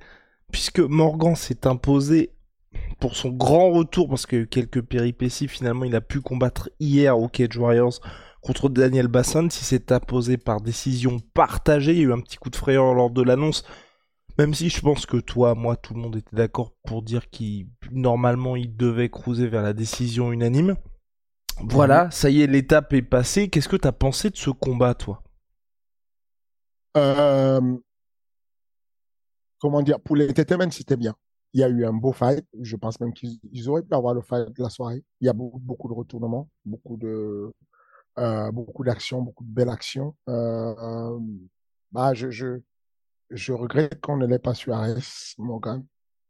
puisque 0.52 0.80
Morgan 0.80 1.36
s'est 1.36 1.66
imposé 1.66 2.32
pour 3.00 3.16
son 3.16 3.30
grand 3.30 3.72
retour, 3.72 4.10
parce 4.10 4.26
eu 4.32 4.48
quelques 4.48 4.82
péripéties, 4.82 5.48
finalement 5.48 5.86
il 5.86 5.96
a 5.96 6.02
pu 6.02 6.22
combattre 6.22 6.70
hier 6.80 7.18
au 7.18 7.28
Cage 7.28 7.58
Warriors 7.58 8.00
contre 8.42 8.70
Daniel 8.70 9.08
Basson, 9.08 9.48
si 9.50 9.64
s'est 9.64 9.92
imposé 9.92 10.38
par 10.38 10.62
décision 10.62 11.20
partagée, 11.34 11.94
il 11.94 11.98
y 11.98 12.02
a 12.02 12.06
eu 12.06 12.14
un 12.14 12.22
petit 12.22 12.38
coup 12.38 12.50
de 12.50 12.56
frayeur 12.56 12.94
lors 12.94 13.10
de 13.10 13.22
l'annonce, 13.22 13.64
même 14.38 14.54
si 14.54 14.70
je 14.70 14.82
pense 14.82 15.06
que 15.06 15.18
toi, 15.18 15.56
moi, 15.56 15.76
tout 15.76 15.94
le 15.94 16.00
monde 16.00 16.16
était 16.16 16.36
d'accord 16.36 16.74
pour 16.86 17.02
dire 17.02 17.30
qu'il 17.30 17.68
normalement 17.92 18.56
il 18.56 18.76
devait 18.76 19.10
cruiser 19.10 19.48
vers 19.48 19.62
la 19.62 19.74
décision 19.74 20.32
unanime. 20.32 20.76
Voilà, 21.62 22.06
mhm. 22.06 22.12
ça 22.12 22.30
y 22.30 22.42
est, 22.42 22.48
l'étape 22.48 22.94
est 22.94 23.02
passée. 23.02 23.50
Qu'est-ce 23.50 23.68
que 23.68 23.76
tu 23.76 23.88
as 23.88 23.92
pensé 23.92 24.30
de 24.30 24.38
ce 24.38 24.50
combat, 24.50 24.94
toi? 24.94 25.22
Euh, 26.98 27.78
Comment 29.60 29.82
dire? 29.82 30.00
Pour 30.00 30.16
l'entertainment, 30.16 30.72
c'était 30.72 30.96
bien. 30.96 31.16
Il 31.54 31.60
y 31.60 31.64
a 31.64 31.70
eu 31.70 31.86
un 31.86 31.94
beau 31.94 32.14
fight. 32.14 32.46
Je 32.62 32.76
pense 32.76 33.00
même 33.00 33.14
qu'ils 33.14 33.70
auraient 33.70 33.84
pu 33.84 33.94
avoir 33.94 34.14
le 34.14 34.22
fight 34.22 34.48
de 34.56 34.64
la 34.64 34.70
soirée. 34.70 35.04
Il 35.20 35.26
y 35.26 35.30
a 35.30 35.34
beaucoup, 35.34 35.60
beaucoup 35.60 35.90
de 35.90 35.94
retournements, 35.94 36.50
beaucoup 36.66 36.98
de 36.98 37.52
euh, 38.20 38.52
beaucoup 38.52 38.84
d'actions, 38.84 39.22
beaucoup 39.22 39.44
de 39.44 39.52
belles 39.52 39.70
actions. 39.70 40.16
Euh, 40.28 41.18
bah, 41.92 42.14
je, 42.14 42.30
je, 43.30 43.54
regrette 43.54 44.00
qu'on 44.02 44.18
ne 44.18 44.28
l'ait 44.28 44.40
pas 44.40 44.54
su 44.54 44.72
Morgan. 45.38 45.84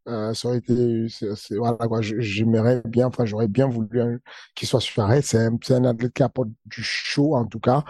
Euh, 0.07 0.33
ça 0.33 0.47
aurait 0.47 0.57
été, 0.57 1.07
voilà 1.51 1.87
quoi, 1.87 2.01
j'aimerais 2.01 2.81
bien, 2.85 3.07
enfin 3.07 3.25
j'aurais 3.25 3.47
bien 3.47 3.67
voulu 3.67 4.21
qu'il 4.55 4.67
soit 4.67 4.79
sur. 4.79 5.07
C'est 5.21 5.37
un, 5.37 5.57
un, 5.69 5.85
athlète 5.85 6.13
qui 6.13 6.23
apporte 6.23 6.49
du 6.65 6.81
show 6.81 7.35
en 7.35 7.45
tout 7.45 7.59
cas, 7.59 7.83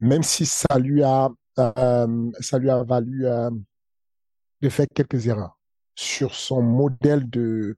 même 0.00 0.22
si 0.22 0.46
ça 0.46 0.78
lui 0.78 1.02
a, 1.02 1.30
euh, 1.58 2.30
ça 2.40 2.58
lui 2.58 2.70
a 2.70 2.84
valu 2.84 3.26
euh, 3.26 3.50
de 4.60 4.68
faire 4.68 4.86
quelques 4.94 5.26
erreurs 5.26 5.58
sur 5.94 6.34
son 6.34 6.62
modèle 6.62 7.28
de 7.30 7.76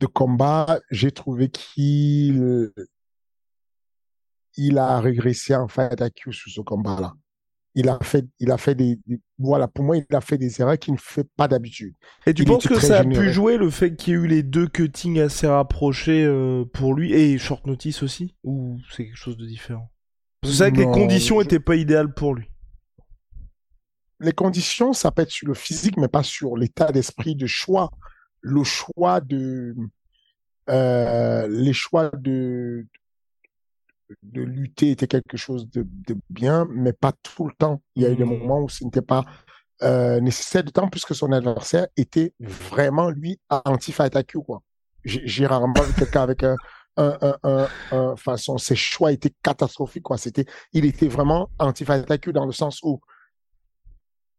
de 0.00 0.06
combat, 0.06 0.80
j'ai 0.90 1.12
trouvé 1.12 1.48
qu'il 1.48 2.72
il 4.56 4.78
a 4.78 5.00
régressé 5.00 5.54
en 5.54 5.68
fait 5.68 6.00
à 6.00 6.10
Q 6.10 6.32
sur 6.32 6.50
ce 6.50 6.60
combat-là. 6.60 7.14
Il 7.74 7.88
a 7.88 7.98
fait, 8.02 8.26
il 8.38 8.50
a 8.50 8.58
fait 8.58 8.74
des, 8.74 8.98
voilà, 9.38 9.66
pour 9.66 9.82
moi, 9.82 9.96
il 9.96 10.14
a 10.14 10.20
fait 10.20 10.36
des 10.36 10.60
erreurs 10.60 10.78
qu'il 10.78 10.92
ne 10.92 10.98
fait 10.98 11.26
pas 11.36 11.48
d'habitude. 11.48 11.94
Et 12.26 12.34
tu 12.34 12.44
penses 12.44 12.66
que 12.66 12.78
ça 12.78 12.98
a 12.98 13.04
pu 13.04 13.32
jouer 13.32 13.56
le 13.56 13.70
fait 13.70 13.96
qu'il 13.96 14.12
y 14.12 14.16
ait 14.16 14.20
eu 14.20 14.26
les 14.26 14.42
deux 14.42 14.66
cuttings 14.66 15.20
assez 15.20 15.46
rapprochés 15.46 16.22
euh, 16.24 16.66
pour 16.66 16.94
lui 16.94 17.14
et 17.14 17.38
short 17.38 17.66
notice 17.66 18.02
aussi 18.02 18.34
ou 18.44 18.78
c'est 18.90 19.06
quelque 19.06 19.16
chose 19.16 19.38
de 19.38 19.46
différent? 19.46 19.90
Parce 20.42 20.52
que 20.52 20.58
c'est 20.58 20.70
vrai 20.70 20.72
que 20.72 20.80
les 20.80 20.92
conditions 20.92 21.40
n'étaient 21.40 21.60
pas 21.60 21.76
idéales 21.76 22.12
pour 22.12 22.34
lui. 22.34 22.50
Les 24.20 24.32
conditions, 24.32 24.92
ça 24.92 25.10
peut 25.10 25.22
être 25.22 25.30
sur 25.30 25.48
le 25.48 25.54
physique, 25.54 25.96
mais 25.96 26.08
pas 26.08 26.22
sur 26.22 26.56
l'état 26.56 26.92
d'esprit 26.92 27.36
de 27.36 27.46
choix. 27.46 27.90
Le 28.40 28.64
choix 28.64 29.20
de, 29.20 29.74
euh, 30.68 31.48
les 31.48 31.72
choix 31.72 32.10
de, 32.18 32.86
de 34.22 34.42
lutter 34.42 34.90
était 34.90 35.06
quelque 35.06 35.36
chose 35.36 35.68
de, 35.70 35.86
bien, 36.30 36.66
mais 36.70 36.92
pas 36.92 37.12
tout 37.22 37.46
le 37.46 37.52
temps. 37.54 37.82
Il 37.96 38.02
y 38.02 38.06
a 38.06 38.10
eu 38.10 38.16
des 38.16 38.24
hmm. 38.24 38.38
moments 38.38 38.60
où 38.60 38.68
ce 38.68 38.84
n'était 38.84 39.02
pas 39.02 39.24
euh, 39.82 40.20
nécessaire, 40.20 40.62
d'autant 40.62 40.88
plus 40.88 41.04
que 41.04 41.14
son 41.14 41.32
adversaire 41.32 41.86
était 41.96 42.32
vraiment, 42.40 43.10
lui, 43.10 43.40
anti-fight 43.50 44.14
IQ, 44.14 44.40
quoi. 44.44 44.62
J'ai 45.04 45.46
rarement 45.46 45.82
vu 45.82 45.92
quelqu'un 45.94 46.22
avec 46.22 46.44
un, 46.44 46.56
un, 46.96 47.36
un, 47.42 47.68
un, 47.90 48.16
façon, 48.16 48.58
ses 48.58 48.76
choix 48.76 49.10
étaient 49.10 49.32
catastrophiques, 49.42 50.04
quoi. 50.04 50.18
C'était, 50.18 50.44
il 50.72 50.84
était 50.84 51.08
vraiment 51.08 51.50
anti-fight 51.58 52.08
IQ 52.08 52.32
dans 52.32 52.46
le 52.46 52.52
sens 52.52 52.80
où, 52.82 53.00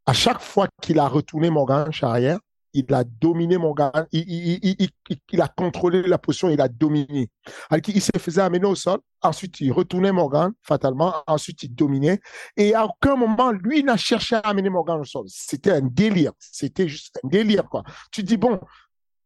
à 0.05 0.13
chaque 0.13 0.39
fois 0.39 0.67
qu'il 0.81 0.99
a 0.99 1.07
retourné 1.07 1.49
Morgan 1.49 1.89
arrière, 2.01 2.39
il 2.73 2.93
a 2.93 3.03
dominé 3.03 3.57
Morgan, 3.57 3.91
il, 4.11 4.23
il, 4.27 4.75
il, 4.79 4.89
il, 5.31 5.41
a 5.41 5.47
contrôlé 5.47 6.01
la 6.03 6.17
position, 6.17 6.49
il 6.49 6.59
a 6.59 6.67
dominé. 6.67 7.29
Alors, 7.69 7.81
il 7.87 8.01
se 8.01 8.11
faisait 8.17 8.41
amener 8.41 8.65
au 8.65 8.75
sol, 8.75 8.99
ensuite 9.21 9.59
il 9.61 9.71
retournait 9.71 10.11
Morgan 10.11 10.51
fatalement, 10.61 11.13
ensuite 11.27 11.63
il 11.63 11.73
dominait, 11.73 12.19
et 12.57 12.73
à 12.73 12.85
aucun 12.85 13.15
moment, 13.15 13.51
lui 13.51 13.83
n'a 13.83 13.97
cherché 13.97 14.35
à 14.35 14.39
amener 14.39 14.69
Morgan 14.69 14.99
au 14.99 15.05
sol. 15.05 15.25
C'était 15.27 15.71
un 15.71 15.81
délire, 15.81 16.31
c'était 16.39 16.87
juste 16.87 17.19
un 17.23 17.27
délire, 17.27 17.69
quoi. 17.69 17.83
Tu 18.11 18.23
dis, 18.23 18.37
bon, 18.37 18.59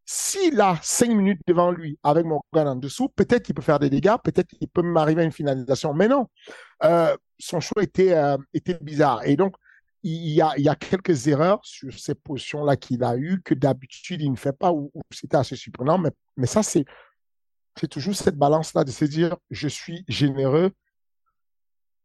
s'il 0.04 0.58
a 0.60 0.78
cinq 0.82 1.10
minutes 1.10 1.40
devant 1.46 1.70
lui 1.70 1.98
avec 2.02 2.24
Morgan 2.24 2.68
en 2.68 2.76
dessous, 2.76 3.08
peut-être 3.10 3.42
qu'il 3.42 3.54
peut 3.54 3.62
faire 3.62 3.78
des 3.78 3.90
dégâts, 3.90 4.16
peut-être 4.24 4.48
qu'il 4.48 4.68
peut 4.68 4.82
m'arriver 4.82 5.22
à 5.22 5.24
une 5.24 5.32
finalisation, 5.32 5.92
mais 5.92 6.08
non. 6.08 6.28
Euh, 6.84 7.14
son 7.38 7.60
choix 7.60 7.82
était, 7.82 8.14
euh, 8.14 8.36
était 8.54 8.78
bizarre. 8.80 9.26
Et 9.26 9.36
donc, 9.36 9.54
il 10.02 10.28
y, 10.28 10.40
a, 10.40 10.52
il 10.56 10.64
y 10.64 10.68
a 10.68 10.76
quelques 10.76 11.26
erreurs 11.26 11.60
sur 11.64 11.92
ces 11.92 12.14
positions-là 12.14 12.76
qu'il 12.76 13.02
a 13.02 13.16
eues 13.16 13.42
que 13.42 13.54
d'habitude 13.54 14.22
il 14.22 14.30
ne 14.30 14.36
fait 14.36 14.52
pas 14.52 14.72
ou, 14.72 14.92
c'était 15.10 15.36
assez 15.36 15.56
surprenant. 15.56 15.98
Mais, 15.98 16.10
mais 16.36 16.46
ça, 16.46 16.62
c'est, 16.62 16.84
c'est 17.78 17.88
toujours 17.88 18.14
cette 18.14 18.36
balance-là 18.36 18.84
de 18.84 18.90
se 18.90 19.04
dire 19.04 19.36
je 19.50 19.68
suis 19.68 20.04
généreux. 20.08 20.70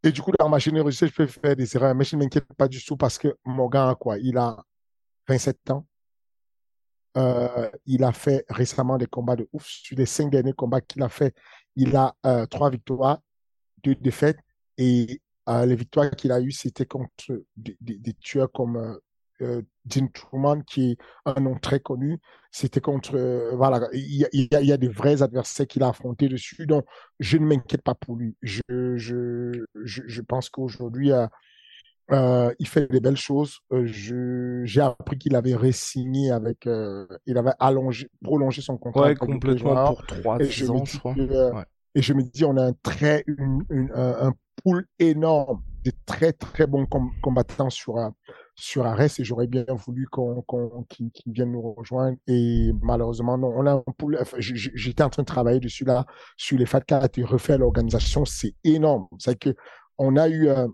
Et 0.03 0.11
du 0.11 0.21
coup, 0.21 0.31
dans 0.37 0.49
ma 0.49 0.59
générosité, 0.59 1.07
je 1.07 1.13
peux 1.13 1.27
faire 1.27 1.55
des 1.55 1.75
erreurs. 1.75 1.95
Mais 1.95 2.03
je 2.03 2.15
ne 2.15 2.23
m'inquiète 2.23 2.45
pas 2.57 2.67
du 2.67 2.83
tout 2.83 2.97
parce 2.97 3.17
que 3.17 3.37
Morgan, 3.45 3.95
quoi, 3.95 4.17
il 4.17 4.37
a 4.37 4.57
27 5.27 5.71
ans. 5.71 5.87
Euh, 7.15 7.69
il 7.85 8.03
a 8.03 8.11
fait 8.11 8.43
récemment 8.49 8.97
des 8.97 9.05
combats 9.05 9.35
de 9.35 9.47
ouf. 9.53 9.65
Sur 9.65 9.97
les 9.97 10.05
cinq 10.05 10.31
derniers 10.31 10.53
combats 10.53 10.81
qu'il 10.81 11.01
a 11.03 11.09
fait, 11.09 11.33
il 11.75 11.95
a 11.95 12.15
euh, 12.25 12.45
trois 12.47 12.69
victoires, 12.69 13.19
deux 13.83 13.95
défaites. 13.95 14.39
Et 14.77 15.21
euh, 15.49 15.65
les 15.65 15.75
victoires 15.75 16.11
qu'il 16.11 16.31
a 16.31 16.39
eues, 16.39 16.51
c'était 16.51 16.85
contre 16.85 17.43
des, 17.57 17.77
des, 17.81 18.13
tueurs 18.13 18.51
comme 18.51 18.77
euh, 18.77 18.97
euh, 19.41 19.61
Dean 19.85 20.07
Truman, 20.07 20.61
qui 20.61 20.91
est 20.91 20.97
un 21.25 21.41
nom 21.41 21.57
très 21.57 21.79
connu. 21.79 22.19
C'était 22.51 22.79
contre, 22.79 23.15
euh, 23.15 23.51
voilà, 23.55 23.89
il 23.91 24.15
y, 24.15 24.25
a, 24.25 24.29
il 24.31 24.47
y, 24.65 24.71
a, 24.71 24.77
des 24.77 24.87
vrais 24.87 25.21
adversaires 25.21 25.67
qu'il 25.67 25.83
a 25.83 25.89
affrontés 25.89 26.29
dessus. 26.29 26.65
Donc, 26.65 26.85
je 27.19 27.37
ne 27.37 27.45
m'inquiète 27.45 27.81
pas 27.81 27.95
pour 27.95 28.15
lui. 28.15 28.37
Je, 28.41 28.61
je, 28.95 29.65
je, 29.83 30.01
je 30.05 30.21
pense 30.21 30.49
qu'aujourd'hui, 30.49 31.11
euh, 32.11 32.53
il 32.59 32.67
fait 32.67 32.89
des 32.89 33.01
belles 33.01 33.17
choses. 33.17 33.59
j'ai 33.71 34.81
appris 34.81 35.17
qu'il 35.17 35.35
avait 35.35 35.55
résigné 35.55 36.31
avec, 36.31 36.65
il 37.25 37.37
avait 37.37 37.53
allongé, 37.59 38.07
prolongé 38.23 38.61
son 38.61 38.77
contrat. 38.77 39.07
Ouais, 39.07 39.15
complètement 39.15 39.87
pour 39.87 40.05
trois 40.05 40.35
ans, 40.35 40.85
je 40.85 40.97
crois. 40.97 41.13
ouais. 41.15 41.65
Et 41.95 42.01
je 42.01 42.13
me 42.13 42.23
dis, 42.23 42.43
on 42.45 42.57
a 42.57 42.67
un 42.67 42.73
très, 42.81 43.23
un, 43.95 44.33
pool 44.63 44.85
énorme 44.99 45.61
de 45.83 45.91
très, 46.05 46.31
très 46.31 46.67
bons 46.67 46.85
combattants 47.21 47.69
sur, 47.69 47.95
sur 48.55 48.85
Arès 48.85 49.19
et 49.19 49.23
j'aurais 49.23 49.47
bien 49.47 49.65
voulu 49.69 50.07
qu'on, 50.07 50.43
qu'ils, 50.89 51.11
viennent 51.27 51.51
nous 51.51 51.73
rejoindre. 51.73 52.17
Et 52.27 52.71
malheureusement, 52.81 53.37
non, 53.37 53.53
on 53.55 53.65
a 53.65 53.73
un 53.73 53.83
pool, 53.97 54.19
j'étais 54.37 55.03
en 55.03 55.09
train 55.09 55.23
de 55.23 55.27
travailler 55.27 55.59
dessus 55.59 55.85
là, 55.85 56.05
sur 56.37 56.57
les 56.57 56.65
FATCA 56.65 57.07
et 57.15 57.23
refaire 57.23 57.57
l'organisation. 57.57 58.25
C'est 58.25 58.55
énorme. 58.63 59.07
C'est 59.19 59.37
que 59.37 59.55
on 59.97 60.15
a 60.17 60.27
eu 60.27 60.47
euh, 60.47 60.67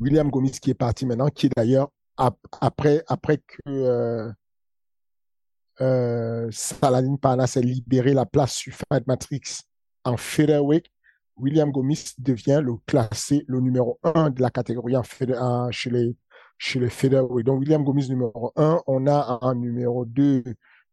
William 0.00 0.30
Gomis 0.30 0.52
qui 0.52 0.70
est 0.70 0.74
parti 0.74 1.06
maintenant, 1.06 1.28
qui 1.28 1.46
est 1.46 1.52
d'ailleurs 1.56 1.88
après, 2.16 3.02
après 3.06 3.38
que, 3.38 3.56
euh, 3.68 4.30
euh, 5.80 6.48
Saladin 6.50 7.16
Parnas 7.16 7.54
ait 7.56 7.62
libéré 7.62 8.12
la 8.12 8.26
place 8.26 8.52
sur 8.52 8.74
Fight 8.74 9.06
Matrix 9.06 9.62
en 10.10 10.16
featherweight, 10.16 10.86
William 11.36 11.70
Gomis 11.70 12.14
devient 12.18 12.60
le 12.62 12.74
classé, 12.86 13.44
le 13.48 13.60
numéro 13.60 13.98
1 14.02 14.30
de 14.30 14.42
la 14.42 14.50
catégorie 14.50 14.96
en, 14.96 15.70
chez 15.70 15.90
les 15.90 16.16
chez 16.58 16.78
les. 16.78 16.90
Donc 17.42 17.60
William 17.60 17.82
Gomis 17.82 18.08
numéro 18.10 18.52
1, 18.56 18.82
on 18.86 19.06
a 19.06 19.38
un 19.42 19.54
numéro 19.54 20.04
2, 20.04 20.44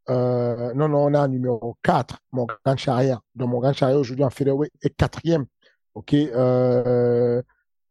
euh, 0.09 0.73
non, 0.73 0.87
non, 0.87 1.05
on 1.05 1.13
a 1.13 1.19
un 1.21 1.27
numéro 1.27 1.77
4, 1.83 2.19
Morgan 2.31 2.77
Charrière. 2.77 3.21
Donc 3.35 3.49
Morgan 3.49 3.73
Charrière 3.73 3.99
aujourd'hui 3.99 4.23
en 4.23 4.29
featherweight 4.29 4.71
est 4.81 4.95
quatrième. 4.95 5.45
OK, 5.93 6.13
euh, 6.13 7.41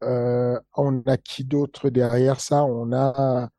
euh, 0.02 0.60
on 0.74 1.02
a 1.06 1.16
qui 1.18 1.44
d'autre 1.44 1.90
derrière 1.90 2.40
ça? 2.40 2.64
On 2.64 2.92
a 2.92 3.50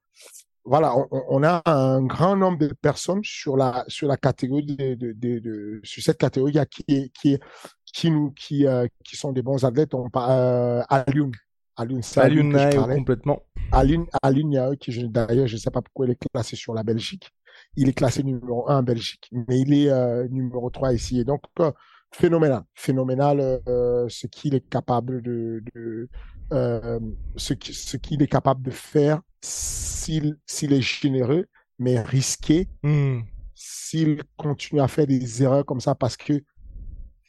voilà, 0.68 0.93
on, 1.11 1.43
a 1.43 1.61
un 1.65 2.03
grand 2.03 2.36
nombre 2.36 2.57
de 2.57 2.68
personnes 2.68 3.22
sur 3.24 3.55
la 3.55 3.86
sur 3.88 4.07
la 4.07 4.18
catégorie 4.18 4.65
de, 4.65 4.95
de, 4.95 5.39
de, 5.39 5.80
sur 5.84 6.03
cette 6.03 6.18
catégorie 6.18 6.57
qui 6.70 7.11
qui 7.11 7.39
qui 7.86 8.11
nous 8.11 8.32
qui 8.32 8.68
euh, 8.68 8.86
qui 9.03 9.15
sont 9.15 9.32
des 9.32 9.41
bons 9.41 9.63
athlètes. 9.63 9.93
On 9.93 10.09
euh, 10.15 10.84
Alioun, 10.89 11.32
Alioun, 11.78 12.01
Alioun 12.18 12.95
complètement. 12.95 13.43
Alioun, 13.72 14.05
Alioun 14.22 14.76
qui 14.78 15.07
d'ailleurs 15.07 15.47
je 15.47 15.55
ne 15.55 15.59
sais 15.59 15.72
pas 15.72 15.82
pourquoi 15.82 16.05
il 16.05 16.11
est 16.11 16.28
classé 16.32 16.55
sur 16.55 16.74
la 16.74 16.84
Belgique. 16.84 17.32
Il 17.76 17.89
est 17.89 17.93
classé 17.93 18.24
numéro 18.24 18.70
1 18.70 18.80
en 18.80 18.84
Belgique, 18.84 19.30
mais 19.32 19.59
il 19.59 19.74
est 19.74 19.89
euh, 19.89 20.28
numéro 20.30 20.70
3 20.70 20.93
ici. 20.93 21.20
Et 21.20 21.24
donc 21.24 21.41
euh, 21.59 21.72
phénoménal, 22.11 22.63
phénoménal 22.76 23.61
euh, 23.68 24.07
ce 24.09 24.28
qu'il 24.28 24.55
est 24.55 24.68
capable 24.70 25.22
de, 25.22 25.63
de 25.74 26.09
euh, 26.54 27.00
ce 27.36 27.54
qu'il 27.54 28.22
est 28.22 28.28
capable 28.28 28.64
de 28.64 28.72
faire 28.72 29.22
s'il 29.41 30.38
s'il 30.45 30.74
est 30.74 30.82
généreux, 30.82 31.48
mais 31.80 32.00
risqué 32.00 32.68
hmm. 32.84 33.20
s'il 33.54 34.24
continue 34.38 34.82
à 34.82 34.88
faire 34.88 35.08
des 35.08 35.43
erreurs 35.43 35.66
comme 35.66 35.80
ça 35.80 35.95
parce 35.95 36.18
que 36.18 36.41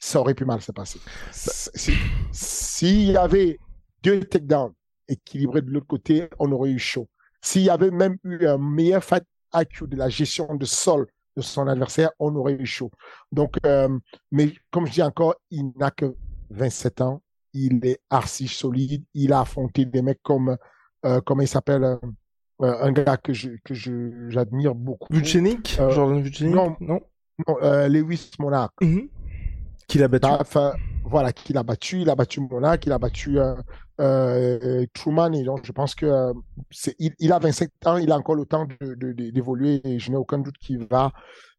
ça 0.01 0.21
aurait 0.21 0.35
pu 0.35 0.45
mal 0.45 0.61
se 0.61 0.73
passer. 0.73 1.01
S'il 2.33 3.11
y 3.11 3.17
avait 3.17 3.59
deux 4.03 4.21
takedowns 4.21 4.73
équilibrés 5.09 5.63
de 5.63 5.71
l'autre 5.71 5.87
côté, 5.87 6.29
on 6.39 6.53
aurait 6.53 6.71
eu 6.71 6.79
chaud. 6.79 7.09
S'il 7.43 7.63
y 7.63 7.71
avait 7.71 7.91
même 7.91 8.17
eu 8.25 8.47
un 8.47 8.59
meilleur 8.59 9.03
fight 9.03 9.25
IQ 9.55 9.89
de 9.89 9.97
la 9.97 10.09
gestion 10.09 10.55
de 10.55 10.65
sol 10.65 11.07
de 11.37 11.43
son 11.43 11.67
adversaire, 11.67 12.11
on 12.19 12.35
aurait 12.37 12.55
eu 12.55 12.67
chaud. 12.67 12.91
Donc, 13.33 13.57
euh, 13.65 13.89
mais 14.31 14.53
comme 14.71 14.87
je 14.87 14.93
dis 14.93 15.03
encore, 15.03 15.35
il 15.51 15.73
n'a 15.77 15.91
que 15.91 16.15
27 16.51 17.01
ans 17.01 17.23
il 17.55 17.85
est 17.85 18.01
archi 18.11 18.49
solide. 18.49 19.05
Il 19.15 19.33
a 19.33 19.41
affronté 19.41 19.85
des 19.85 20.03
mecs 20.03 20.23
comme, 20.23 20.57
euh, 21.05 21.21
comment 21.25 21.43
il 21.43 21.49
s'appelle, 21.49 21.85
euh, 21.85 21.97
euh, 22.63 22.83
un 22.83 22.93
gars 22.93 23.17
que 23.17 23.33
je 23.33 23.51
que 23.65 23.75
je 23.75 24.29
j'admire 24.29 24.75
beaucoup. 24.75 25.13
Vucenic, 25.13 25.77
Jordan 25.77 26.23
Vucenic? 26.23 26.55
Non, 26.55 26.77
non, 26.81 27.01
Lewis 27.89 28.33
Monarch. 28.39 28.73
Mhm. 28.81 29.09
Qu'il 29.87 30.03
a 30.03 30.09
battu? 30.09 30.27
Enfin, 30.27 30.75
voilà, 31.05 31.33
qu'il 31.33 31.57
a 31.57 31.63
battu. 31.63 32.01
Il 32.01 32.11
a 32.11 32.17
battu 32.17 32.41
Monarch, 32.41 32.85
il 32.85 32.93
a 32.93 32.99
battu 32.99 33.39
Truman. 34.93 35.33
Et 35.35 35.45
donc, 35.45 35.65
je 35.65 35.73
pense 35.73 35.95
que 35.95 36.33
c'est, 36.71 36.95
il, 36.99 37.33
a 37.33 37.39
25 37.39 37.71
ans, 37.87 37.97
il 37.97 38.11
a 38.11 38.17
encore 38.17 38.35
le 38.35 38.45
temps 38.45 38.67
de, 38.81 39.13
d'évoluer 39.13 39.81
et 39.85 39.99
je 39.99 40.11
n'ai 40.11 40.17
aucun 40.17 40.39
doute 40.39 40.59
qu'il 40.59 40.85
va, 40.85 41.13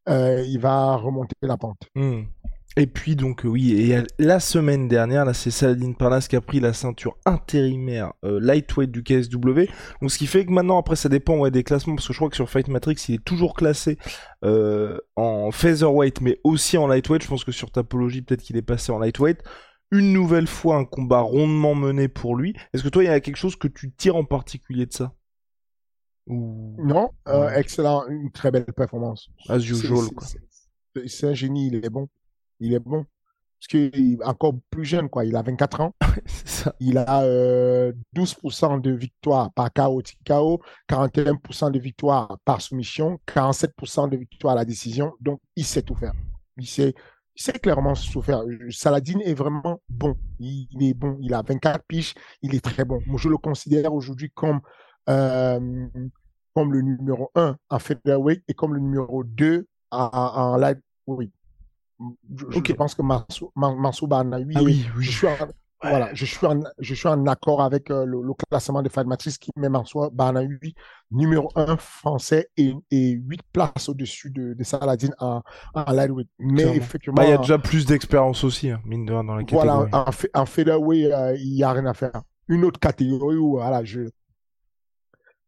il 0.06 0.58
va 0.58 0.96
remonter 0.96 1.34
la 1.42 1.56
pente. 1.56 1.88
Mhm. 1.94 2.26
Et 2.80 2.86
puis 2.86 3.14
donc 3.14 3.42
oui, 3.44 3.74
et 3.74 4.02
la 4.18 4.40
semaine 4.40 4.88
dernière, 4.88 5.26
là 5.26 5.34
c'est 5.34 5.50
Saladin 5.50 5.92
Parnas 5.92 6.26
qui 6.30 6.34
a 6.34 6.40
pris 6.40 6.60
la 6.60 6.72
ceinture 6.72 7.18
intérimaire 7.26 8.14
euh, 8.24 8.40
lightweight 8.40 8.90
du 8.90 9.02
KSW. 9.02 9.66
Donc 10.00 10.10
ce 10.10 10.16
qui 10.16 10.26
fait 10.26 10.46
que 10.46 10.50
maintenant 10.50 10.78
après 10.78 10.96
ça 10.96 11.10
dépend 11.10 11.36
ouais, 11.36 11.50
des 11.50 11.62
classements 11.62 11.94
parce 11.94 12.08
que 12.08 12.14
je 12.14 12.18
crois 12.18 12.30
que 12.30 12.36
sur 12.36 12.48
Fight 12.48 12.68
Matrix 12.68 13.04
il 13.10 13.16
est 13.16 13.22
toujours 13.22 13.52
classé 13.52 13.98
euh, 14.46 14.96
en 15.14 15.50
featherweight 15.50 16.22
mais 16.22 16.40
aussi 16.42 16.78
en 16.78 16.86
lightweight. 16.86 17.22
Je 17.22 17.28
pense 17.28 17.44
que 17.44 17.52
sur 17.52 17.70
Tapologie 17.70 18.22
peut-être 18.22 18.40
qu'il 18.40 18.56
est 18.56 18.62
passé 18.62 18.92
en 18.92 18.98
lightweight. 18.98 19.42
Une 19.90 20.14
nouvelle 20.14 20.46
fois 20.46 20.76
un 20.76 20.86
combat 20.86 21.20
rondement 21.20 21.74
mené 21.74 22.08
pour 22.08 22.34
lui. 22.34 22.56
Est-ce 22.72 22.82
que 22.82 22.88
toi 22.88 23.04
il 23.04 23.08
y 23.08 23.10
a 23.10 23.20
quelque 23.20 23.36
chose 23.36 23.56
que 23.56 23.68
tu 23.68 23.92
tires 23.92 24.16
en 24.16 24.24
particulier 24.24 24.86
de 24.86 24.94
ça? 24.94 25.12
Non, 26.28 27.10
euh, 27.28 27.50
excellent, 27.50 28.06
une 28.08 28.30
très 28.32 28.50
belle 28.50 28.64
performance. 28.64 29.28
As 29.50 29.58
usual 29.58 30.08
quoi. 30.16 30.26
c'est 31.06 31.26
un 31.26 31.34
génie, 31.34 31.66
il 31.66 31.84
est 31.84 31.90
bon. 31.90 32.08
Il 32.60 32.74
est 32.74 32.78
bon. 32.78 33.06
Parce 33.60 33.68
qu'il 33.68 34.14
est 34.14 34.24
encore 34.24 34.54
plus 34.70 34.86
jeune, 34.86 35.10
quoi. 35.10 35.26
Il 35.26 35.36
a 35.36 35.42
24 35.42 35.80
ans. 35.82 35.94
ça. 36.26 36.74
Il 36.80 36.96
a 36.96 37.22
euh, 37.24 37.92
12% 38.16 38.80
de 38.80 38.90
victoires 38.90 39.52
par 39.52 39.70
KO, 39.70 40.02
KO, 40.26 40.62
41% 40.88 41.70
de 41.70 41.78
victoires 41.78 42.38
par 42.46 42.62
soumission, 42.62 43.20
47% 43.26 44.08
de 44.08 44.16
victoires 44.16 44.54
à 44.54 44.56
la 44.56 44.64
décision. 44.64 45.12
Donc, 45.20 45.40
il 45.56 45.66
sait 45.66 45.82
tout 45.82 45.94
faire. 45.94 46.14
Il 46.56 46.66
sait, 46.66 46.94
il 47.36 47.42
sait 47.42 47.52
clairement 47.52 47.92
tout 47.92 48.22
faire. 48.22 48.42
Saladin 48.70 49.18
est 49.20 49.34
vraiment 49.34 49.82
bon. 49.90 50.16
Il, 50.38 50.66
il, 50.70 50.88
est 50.88 50.94
bon. 50.94 51.18
Il 51.20 51.34
a 51.34 51.42
24 51.42 51.84
piches. 51.86 52.14
Il 52.40 52.54
est 52.54 52.64
très 52.64 52.86
bon. 52.86 53.00
Moi, 53.06 53.18
je 53.20 53.28
le 53.28 53.36
considère 53.36 53.92
aujourd'hui 53.92 54.30
comme, 54.30 54.60
euh, 55.10 55.86
comme 56.54 56.72
le 56.72 56.80
numéro 56.80 57.30
1 57.34 57.56
en 57.68 57.78
featherweight 57.78 58.42
et 58.48 58.54
comme 58.54 58.72
le 58.72 58.80
numéro 58.80 59.22
2 59.22 59.66
en, 59.90 60.10
en 60.12 60.56
light. 60.56 60.78
Oui. 61.06 61.30
Je, 62.36 62.72
pense 62.72 62.94
que 62.94 63.02
Mansou- 63.02 63.50
Man- 63.54 63.76
Mansouba 63.76 64.18
en 64.18 64.32
a 64.32 64.38
8. 64.38 64.54
Ah 64.58 64.62
oui, 64.62 64.86
oui. 64.96 65.04
Je 65.04 65.10
suis 65.10 65.26
en, 65.26 65.36
voilà, 65.82 66.10
je 66.14 66.24
suis 66.26 66.46
en, 66.46 66.60
je 66.78 66.94
suis 66.94 67.08
en 67.08 67.26
accord 67.26 67.62
avec 67.62 67.90
euh, 67.90 68.04
le, 68.04 68.20
le 68.22 68.32
classement 68.34 68.82
de 68.82 68.90
Matrix 69.06 69.36
qui 69.40 69.50
met 69.56 69.68
Mansour 69.68 70.10
Banahui 70.10 70.74
numéro 71.10 71.50
1 71.56 71.76
français 71.78 72.48
et, 72.56 72.74
et 72.90 73.10
8 73.12 73.40
places 73.52 73.88
au-dessus 73.88 74.30
de, 74.30 74.52
de 74.54 74.62
Saladin 74.64 75.08
en, 75.20 75.40
en 75.74 75.92
lightweight. 75.92 76.28
Mais 76.38 76.54
Clairement. 76.62 76.74
effectivement, 76.74 77.14
Bah, 77.16 77.24
il 77.24 77.30
y 77.30 77.32
a 77.32 77.38
déjà 77.38 77.58
plus 77.58 77.86
d'expérience 77.86 78.44
aussi, 78.44 78.70
hein, 78.70 78.80
mine 78.84 79.06
de 79.06 79.12
rien, 79.12 79.24
dans 79.24 79.34
la 79.36 79.44
voilà, 79.48 79.72
catégorie. 79.72 79.90
en, 79.92 80.10
fe- 80.10 80.30
en 80.34 80.46
featherweight, 80.46 81.12
euh, 81.12 81.36
il 81.38 81.54
n'y 81.54 81.62
a 81.62 81.72
rien 81.72 81.86
à 81.86 81.94
faire. 81.94 82.22
Une 82.48 82.64
autre 82.64 82.78
catégorie 82.80 83.36
où 83.36 83.52
voilà, 83.52 83.82
je, 83.84 84.02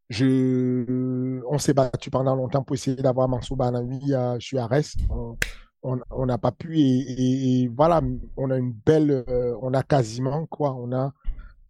je, 0.09 1.41
on 1.47 1.57
s'est 1.57 1.73
battu 1.73 2.09
pendant 2.09 2.35
longtemps 2.35 2.63
pour 2.63 2.75
essayer 2.75 2.95
d'avoir 3.01 3.27
Mansour 3.27 3.57
Banahui 3.57 4.13
euh, 4.13 4.39
sur 4.39 4.59
Arès. 4.61 4.95
On 5.09 5.35
on 5.83 6.25
n'a 6.25 6.37
pas 6.37 6.51
pu 6.51 6.79
et, 6.79 6.81
et- 6.99 7.61
et 7.63 7.67
voilà, 7.67 8.01
on 8.37 8.49
a 8.51 8.57
une 8.57 8.71
belle, 8.71 9.23
euh, 9.27 9.55
on 9.61 9.73
a 9.73 9.83
quasiment 9.83 10.45
quoi, 10.45 10.73
on 10.73 10.91
a 10.93 11.13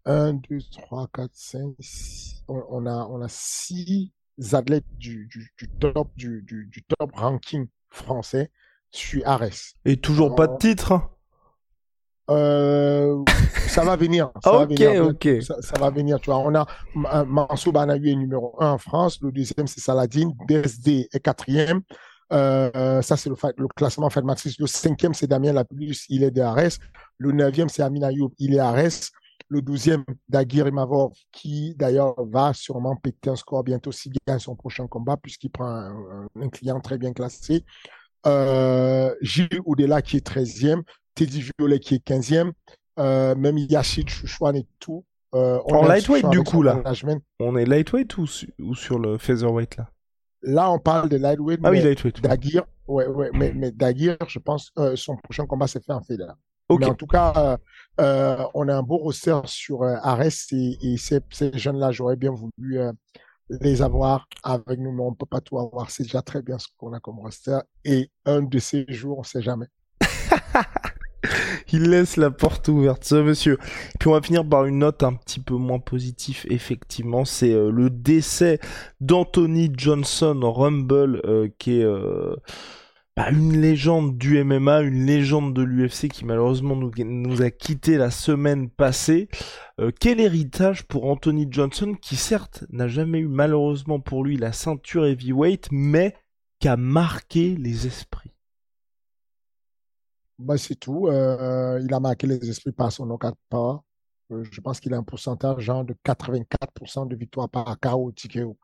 1, 0.06 0.34
2, 0.34 0.60
3, 0.72 1.08
4, 1.14 1.32
5, 1.34 1.76
6, 1.80 2.44
on, 2.48 2.62
on 2.70 2.86
a, 2.86 3.08
on 3.10 3.22
a 3.22 3.28
six 3.30 4.12
athlètes 4.52 4.86
du, 4.98 5.28
du, 5.28 5.52
du 5.58 5.70
top, 5.80 6.10
du, 6.16 6.42
du, 6.44 6.84
top 7.00 7.12
ranking 7.16 7.68
français 7.90 8.52
sur 8.92 9.28
Arès. 9.28 9.74
Et 9.86 9.98
toujours 9.98 10.36
pas 10.36 10.48
de 10.48 10.54
Oh. 10.54 10.58
titre. 10.60 10.92
hein? 10.92 11.10
Euh, 12.30 13.22
ça 13.68 13.84
va 13.84 13.96
venir. 13.98 14.32
Ça 14.44 14.52
va 14.52 14.64
Ok, 14.64 14.70
venir. 14.80 15.06
ok. 15.08 15.28
Ça, 15.42 15.62
ça 15.62 15.78
va 15.78 15.90
venir. 15.90 16.20
Tu 16.22 16.28
vois, 16.30 16.40
on 16.40 16.56
a 16.56 16.66
Ma- 16.96 17.26
Mansour 17.26 17.74
Banahui 17.74 18.12
est 18.12 18.16
numéro 18.16 18.56
1 18.62 18.72
en 18.72 18.78
France. 18.78 19.20
Le 19.22 19.32
deuxième, 19.32 19.68
c'est 19.68 19.82
Saladin. 19.82 20.32
DSD 20.48 21.10
est 21.12 21.20
quatrième. 21.20 21.82
Euh, 22.34 22.72
euh, 22.76 23.02
ça, 23.02 23.16
c'est 23.18 23.30
le, 23.30 23.36
classement 23.76 24.10
Fed 24.10 24.26
Matrix. 24.26 24.56
Le 24.60 24.68
cinquième, 24.68 25.14
c'est 25.14 25.28
Damien 25.28 25.54
Lapulus. 25.54 26.06
Il 26.10 26.24
est 26.24 26.32
de 26.32 26.42
Arès. 26.42 26.80
Le 27.18 27.32
neuvième, 27.32 27.70
c'est 27.70 27.84
Amin 27.84 28.02
Ayoub. 28.04 28.32
Il 28.40 28.56
est 28.56 28.60
à 28.60 28.70
Arès. 28.70 29.12
Le 29.50 29.62
douzième, 29.62 30.04
Daguir 30.30 30.68
Imavov, 30.68 31.12
qui 31.32 31.76
d'ailleurs 31.76 32.16
va 32.26 32.54
sûrement 32.54 32.96
péter 32.96 33.30
un 33.30 33.36
score 33.36 33.64
bientôt 33.64 33.92
s'il 33.92 34.14
gagne 34.28 34.40
son 34.40 34.56
prochain 34.56 34.88
combat, 34.88 35.16
puisqu'il 35.18 35.50
prend 35.52 35.68
un, 35.68 36.28
un 36.42 36.50
client 36.50 36.80
très 36.80 36.98
bien 36.98 37.14
classé. 37.14 37.64
Euh, 38.26 39.14
Gilles 39.22 39.50
Oudela, 39.66 40.02
qui 40.02 40.18
est 40.18 40.26
13e. 40.28 40.82
Teddy 41.16 41.44
Violet, 41.60 41.80
qui 41.80 41.96
est 41.96 42.08
15e. 42.08 42.52
Euh, 43.00 43.36
même 43.36 43.58
Yashid 43.58 44.10
Chouchouane 44.10 44.56
et 44.56 44.68
tout. 44.80 45.04
Euh, 45.36 45.60
on 45.66 45.78
En 45.78 45.86
lightweight, 45.86 46.28
du 46.30 46.44
coup, 46.44 46.62
là. 46.64 46.76
management. 46.76 47.22
On 47.40 47.56
est 47.56 47.66
lightweight 47.66 48.18
ou, 48.18 48.26
su- 48.28 48.54
ou 48.60 48.76
sur 48.76 48.98
le 49.00 49.18
featherweight 49.18 49.78
là? 49.78 49.90
Là, 50.44 50.70
on 50.72 50.78
parle 50.80 51.10
de 51.10 51.18
lightweight, 51.18 51.60
Ah 51.64 51.72
oui, 51.72 51.82
lightweight. 51.82 52.22
Daguir, 52.22 52.64
ouais, 52.88 53.08
ouais, 53.08 53.30
mais, 53.34 53.54
mais 53.56 53.72
Daguir, 53.72 54.18
je 54.28 54.40
pense, 54.40 54.72
euh, 54.78 54.96
son 54.96 55.16
prochain 55.16 55.46
combat 55.46 55.68
s'est 55.68 55.80
fait 55.80 55.94
en 55.94 56.02
fédéral. 56.02 56.36
Ok. 56.70 56.82
Mais 56.82 56.86
en 56.88 56.96
tout 56.96 57.08
cas, 57.08 57.34
euh, 57.36 57.58
euh, 58.02 58.46
on 58.54 58.68
a 58.68 58.76
un 58.76 58.84
beau 58.84 58.98
roster 58.98 59.40
sur 59.46 59.84
euh, 59.84 59.96
Arès 60.02 60.48
et, 60.52 60.78
et 60.82 60.98
ces, 60.98 61.20
ces 61.32 61.58
jeunes-là, 61.58 61.92
j'aurais 61.92 62.16
bien 62.16 62.32
voulu 62.32 62.80
euh, 62.80 62.92
les 63.50 63.82
avoir 63.82 64.28
avec 64.44 64.80
nous, 64.80 64.92
mais 64.92 65.04
on 65.04 65.14
peut 65.14 65.26
pas 65.26 65.42
tout 65.42 65.60
avoir. 65.60 65.92
C'est 65.92 66.04
déjà 66.04 66.22
très 66.22 66.42
bien 66.42 66.58
ce 66.60 66.68
qu'on 66.78 66.94
a 66.94 67.00
comme 67.00 67.20
roster. 67.20 67.60
Et 67.86 68.10
un 68.26 68.42
de 68.42 68.60
ces 68.60 68.86
jours, 68.90 69.20
on 69.20 69.24
sait 69.24 69.42
jamais. 69.42 69.68
Il 71.72 71.90
laisse 71.90 72.18
la 72.18 72.32
porte 72.32 72.68
ouverte, 72.68 73.04
ce 73.04 73.16
monsieur. 73.16 73.58
Puis 74.00 74.10
on 74.10 74.14
va 74.14 74.22
finir 74.22 74.48
par 74.48 74.66
une 74.66 74.80
note 74.80 75.04
un 75.04 75.14
petit 75.14 75.40
peu 75.40 75.56
moins 75.56 75.80
positive, 75.80 76.46
effectivement. 76.50 77.26
C'est 77.26 77.54
euh, 77.54 77.72
le 77.72 77.90
décès 77.90 78.60
d'Anthony 79.02 79.72
Johnson 79.76 80.40
Rumble, 80.44 81.22
euh, 81.26 81.48
qui 81.58 81.80
est 81.80 81.84
euh, 81.84 82.36
bah, 83.16 83.30
une 83.32 83.60
légende 83.60 84.18
du 84.18 84.44
MMA, 84.44 84.82
une 84.82 85.06
légende 85.06 85.54
de 85.54 85.62
l'UFC 85.62 86.10
qui 86.10 86.26
malheureusement 86.26 86.76
nous, 86.76 87.42
a 87.42 87.52
quitté 87.52 87.98
la 87.98 88.12
semaine 88.12 88.70
passée. 88.70 89.30
Quel 90.00 90.20
héritage 90.20 90.84
pour 90.84 91.06
Anthony 91.06 91.48
Johnson, 91.50 91.96
qui 92.00 92.16
certes 92.16 92.64
n'a 92.70 92.88
jamais 92.88 93.20
eu 93.20 93.28
malheureusement 93.28 94.00
pour 94.00 94.24
lui 94.24 94.38
la 94.38 94.52
ceinture 94.52 95.06
heavyweight, 95.06 95.68
mais 95.72 96.16
qui 96.60 96.68
a 96.68 96.78
marqué 96.78 97.56
les 97.56 97.88
esprits? 97.88 98.33
Bah, 100.40 100.58
c'est 100.58 100.76
tout. 100.76 101.08
Euh, 101.08 101.80
il 101.84 101.94
a 101.94 102.00
marqué 102.00 102.28
les 102.28 102.50
esprits 102.50 102.72
par 102.72 102.92
son 102.92 103.06
knockout. 103.06 103.36
Euh, 104.32 104.44
je 104.52 104.62
pense 104.62 104.80
qu'il 104.80 104.94
a 104.94 104.98
un 104.98 105.04
pourcentage 105.04 105.62
genre 105.62 105.84
de 105.84 105.96
84% 106.04 107.06
de 107.08 107.16
victoire 107.16 107.50
par 107.50 107.80
KO 107.80 108.12
TKO. 108.12 108.58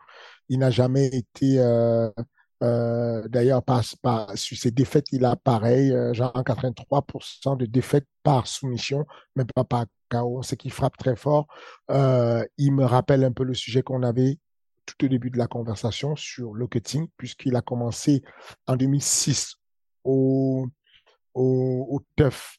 Il 0.49 0.59
n'a 0.59 0.71
jamais 0.71 1.07
été, 1.07 1.59
euh, 1.59 2.09
euh, 2.63 3.27
d'ailleurs, 3.27 3.63
par, 3.63 3.83
par, 4.01 4.37
sur 4.37 4.57
ses 4.57 4.71
défaites, 4.71 5.07
il 5.11 5.25
a 5.25 5.35
pareil, 5.35 5.91
euh, 5.93 6.13
genre 6.13 6.33
83% 6.33 7.55
de 7.57 7.65
défaites 7.65 8.07
par 8.23 8.47
soumission, 8.47 9.05
mais 9.35 9.45
pas 9.45 9.63
par 9.63 9.85
KO. 10.09 10.41
C'est 10.43 10.57
qu'il 10.57 10.71
frappe 10.71 10.97
très 10.97 11.15
fort. 11.15 11.47
Euh, 11.91 12.45
il 12.57 12.73
me 12.73 12.85
rappelle 12.85 13.23
un 13.23 13.31
peu 13.31 13.43
le 13.43 13.53
sujet 13.53 13.81
qu'on 13.83 14.03
avait 14.03 14.39
tout 14.85 15.05
au 15.05 15.07
début 15.07 15.29
de 15.29 15.37
la 15.37 15.47
conversation 15.47 16.15
sur 16.15 16.53
le 16.53 16.67
cutting, 16.67 17.07
puisqu'il 17.17 17.55
a 17.55 17.61
commencé 17.61 18.23
en 18.67 18.75
2006 18.75 19.55
au 20.03 20.67
au, 21.33 21.87
au 21.89 22.01
TUF 22.15 22.57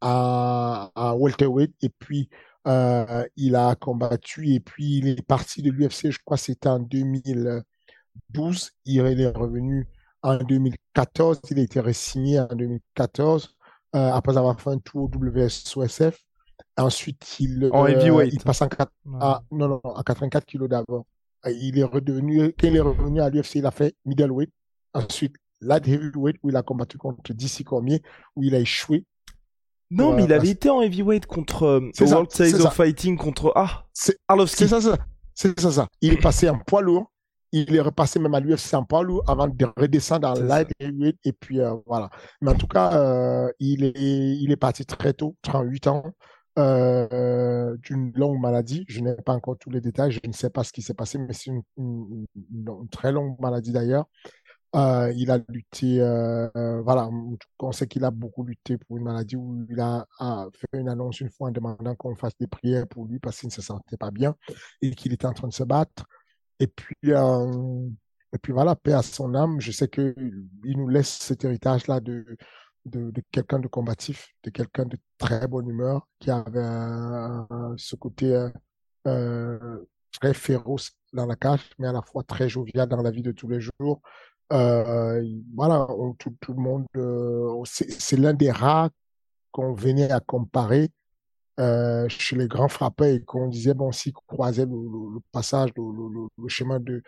à, 0.00 0.90
à 0.94 1.14
welterweight 1.16 1.74
et 1.82 1.88
puis 1.88 2.28
euh, 2.66 3.24
il 3.36 3.54
a 3.56 3.74
combattu 3.76 4.52
et 4.52 4.60
puis 4.60 4.98
il 4.98 5.08
est 5.08 5.22
parti 5.22 5.62
de 5.62 5.70
l'UFC, 5.70 6.10
je 6.10 6.18
crois 6.24 6.36
que 6.36 6.42
c'était 6.42 6.68
en 6.68 6.80
2012, 6.80 8.72
il 8.84 9.00
est 9.20 9.28
revenu 9.28 9.86
en 10.22 10.36
2014, 10.36 11.40
il 11.50 11.60
a 11.60 11.62
été 11.62 11.80
re-signé 11.80 12.40
en 12.40 12.46
2014 12.46 13.56
euh, 13.94 14.12
après 14.12 14.36
avoir 14.36 14.60
fait 14.60 14.70
un 14.70 14.78
tour 14.78 15.04
au 15.04 15.10
WSOSF. 15.16 16.18
Ensuite, 16.76 17.36
il, 17.40 17.70
En 17.72 17.86
euh, 17.86 18.26
il 18.26 18.40
passe 18.40 18.62
en, 18.62 18.68
ah, 19.20 19.42
non, 19.50 19.68
non, 19.68 19.80
non, 19.82 19.94
à 19.94 20.02
84 20.02 20.44
kilos 20.44 20.68
d'abord. 20.68 21.06
Euh, 21.46 21.50
Il 21.50 21.78
est 21.78 21.84
redevenu, 21.84 22.52
quand 22.58 22.66
il 22.66 22.76
est 22.76 22.80
revenu 22.80 23.20
à 23.20 23.30
l'UFC, 23.30 23.56
il 23.56 23.66
a 23.66 23.70
fait 23.70 23.94
middleweight. 24.04 24.50
Ensuite, 24.92 25.36
light 25.60 25.86
heavyweight 25.88 26.36
où 26.42 26.50
il 26.50 26.56
a 26.56 26.62
combattu 26.62 26.98
contre 26.98 27.32
DC 27.32 27.64
Cormier, 27.64 28.02
où 28.34 28.42
il 28.42 28.54
a 28.54 28.60
échoué. 28.60 29.04
Non, 29.90 30.10
Ouais, 30.10 30.16
mais 30.16 30.24
il 30.24 30.32
avait 30.32 30.48
été 30.50 30.68
en 30.68 30.80
heavyweight 30.82 31.26
contre 31.26 31.62
euh, 31.62 31.90
World 32.00 32.28
c'est 32.32 32.52
of 32.54 32.60
ça. 32.62 32.70
Fighting 32.70 33.16
contre 33.16 33.52
ah 33.54 33.84
C'est 33.92 34.18
Arlovski. 34.28 34.64
c'est 34.64 34.68
ça, 34.68 34.80
ça. 34.80 34.98
C'est 35.34 35.60
ça, 35.60 35.70
ça. 35.70 35.88
Il 36.00 36.12
est 36.12 36.20
passé 36.20 36.48
en 36.48 36.58
poids 36.58 36.82
lourd. 36.82 37.10
Il 37.52 37.72
est 37.74 37.80
repassé 37.80 38.18
même 38.18 38.34
à 38.34 38.40
l'UFC 38.40 38.74
en 38.74 38.84
poids 38.84 39.04
lourd 39.04 39.22
avant 39.28 39.46
de 39.46 39.66
redescendre 39.76 40.26
en 40.28 40.34
C'est 40.34 40.42
light 40.42 40.68
heavyweight. 40.80 41.16
Et 41.24 41.32
puis, 41.32 41.60
euh, 41.60 41.74
voilà. 41.86 42.10
Mais 42.40 42.50
en 42.50 42.54
tout 42.56 42.66
cas, 42.66 42.92
euh, 42.94 43.48
il, 43.60 43.84
est, 43.84 43.92
il 43.94 44.50
est 44.50 44.56
parti 44.56 44.84
très 44.84 45.12
tôt, 45.12 45.36
38 45.42 45.86
ans, 45.86 46.02
euh, 46.58 47.76
d'une 47.82 48.12
longue 48.16 48.40
maladie. 48.40 48.84
Je 48.88 49.00
n'ai 49.00 49.14
pas 49.14 49.34
encore 49.34 49.56
tous 49.58 49.70
les 49.70 49.80
détails. 49.80 50.10
Je 50.10 50.20
ne 50.26 50.32
sais 50.32 50.50
pas 50.50 50.64
ce 50.64 50.72
qui 50.72 50.82
s'est 50.82 50.94
passé, 50.94 51.18
mais 51.18 51.32
c'est 51.32 51.50
une, 51.50 51.62
une- 51.76 52.26
une- 52.34 52.66
une 52.82 52.88
très 52.90 53.12
longue 53.12 53.38
maladie 53.40 53.72
d'ailleurs. 53.72 54.06
Euh, 54.74 55.12
il 55.16 55.30
a 55.30 55.38
lutté, 55.48 56.00
euh, 56.00 56.48
euh, 56.56 56.82
voilà, 56.82 57.08
on 57.60 57.72
sait 57.72 57.86
qu'il 57.86 58.04
a 58.04 58.10
beaucoup 58.10 58.44
lutté 58.44 58.76
pour 58.76 58.96
une 58.98 59.04
maladie 59.04 59.36
où 59.36 59.64
il 59.70 59.80
a, 59.80 60.06
fait 60.52 60.78
une 60.78 60.88
annonce 60.88 61.20
une 61.20 61.30
fois 61.30 61.48
en 61.48 61.50
demandant 61.52 61.94
qu'on 61.94 62.14
fasse 62.16 62.36
des 62.38 62.46
prières 62.46 62.86
pour 62.86 63.06
lui 63.06 63.18
parce 63.18 63.38
qu'il 63.38 63.46
ne 63.48 63.52
se 63.52 63.62
sentait 63.62 63.96
pas 63.96 64.10
bien 64.10 64.34
et 64.82 64.90
qu'il 64.90 65.12
était 65.12 65.26
en 65.26 65.32
train 65.32 65.48
de 65.48 65.52
se 65.52 65.62
battre. 65.62 66.04
Et 66.58 66.66
puis, 66.66 66.96
euh, 67.06 67.88
et 68.32 68.38
puis 68.38 68.52
voilà, 68.52 68.74
paix 68.76 68.92
à 68.92 69.02
son 69.02 69.34
âme. 69.34 69.60
Je 69.60 69.70
sais 69.72 69.88
que 69.88 70.14
il 70.64 70.76
nous 70.76 70.88
laisse 70.88 71.10
cet 71.10 71.44
héritage-là 71.44 72.00
de, 72.00 72.26
de, 72.84 73.10
de 73.10 73.22
quelqu'un 73.30 73.60
de 73.60 73.68
combatif, 73.68 74.28
de 74.42 74.50
quelqu'un 74.50 74.84
de 74.84 74.98
très 75.16 75.46
bonne 75.46 75.68
humeur, 75.68 76.06
qui 76.18 76.30
avait 76.30 76.66
ce 77.76 77.96
côté 77.96 78.48
très 80.20 80.34
féroce 80.34 80.92
dans 81.12 81.26
la 81.26 81.36
cage, 81.36 81.70
mais 81.78 81.88
à 81.88 81.92
la 81.92 82.02
fois 82.02 82.22
très 82.22 82.48
jovial 82.48 82.88
dans 82.88 83.02
la 83.02 83.10
vie 83.10 83.22
de 83.22 83.32
tous 83.32 83.48
les 83.48 83.60
jours. 83.60 84.02
Euh, 84.52 85.24
voilà, 85.54 85.86
tout, 86.18 86.34
le 86.48 86.54
monde, 86.54 86.86
euh, 86.96 87.62
c'est 87.64 88.16
l'un 88.16 88.32
des 88.34 88.50
rares 88.50 88.90
qu'on 89.52 89.74
venait 89.74 90.10
à 90.10 90.20
comparer 90.20 90.90
euh, 91.60 92.08
chez 92.08 92.36
les 92.36 92.48
grands 92.48 92.68
frappeurs 92.68 93.08
et 93.08 93.22
qu'on 93.24 93.48
disait, 93.48 93.74
bon, 93.74 93.92
s'il 93.92 94.12
croisait 94.12 94.66
le, 94.66 94.72
le- 94.72 95.20
passage, 95.32 95.70
le, 95.76 96.48
chemin 96.48 96.80
de 96.80 97.02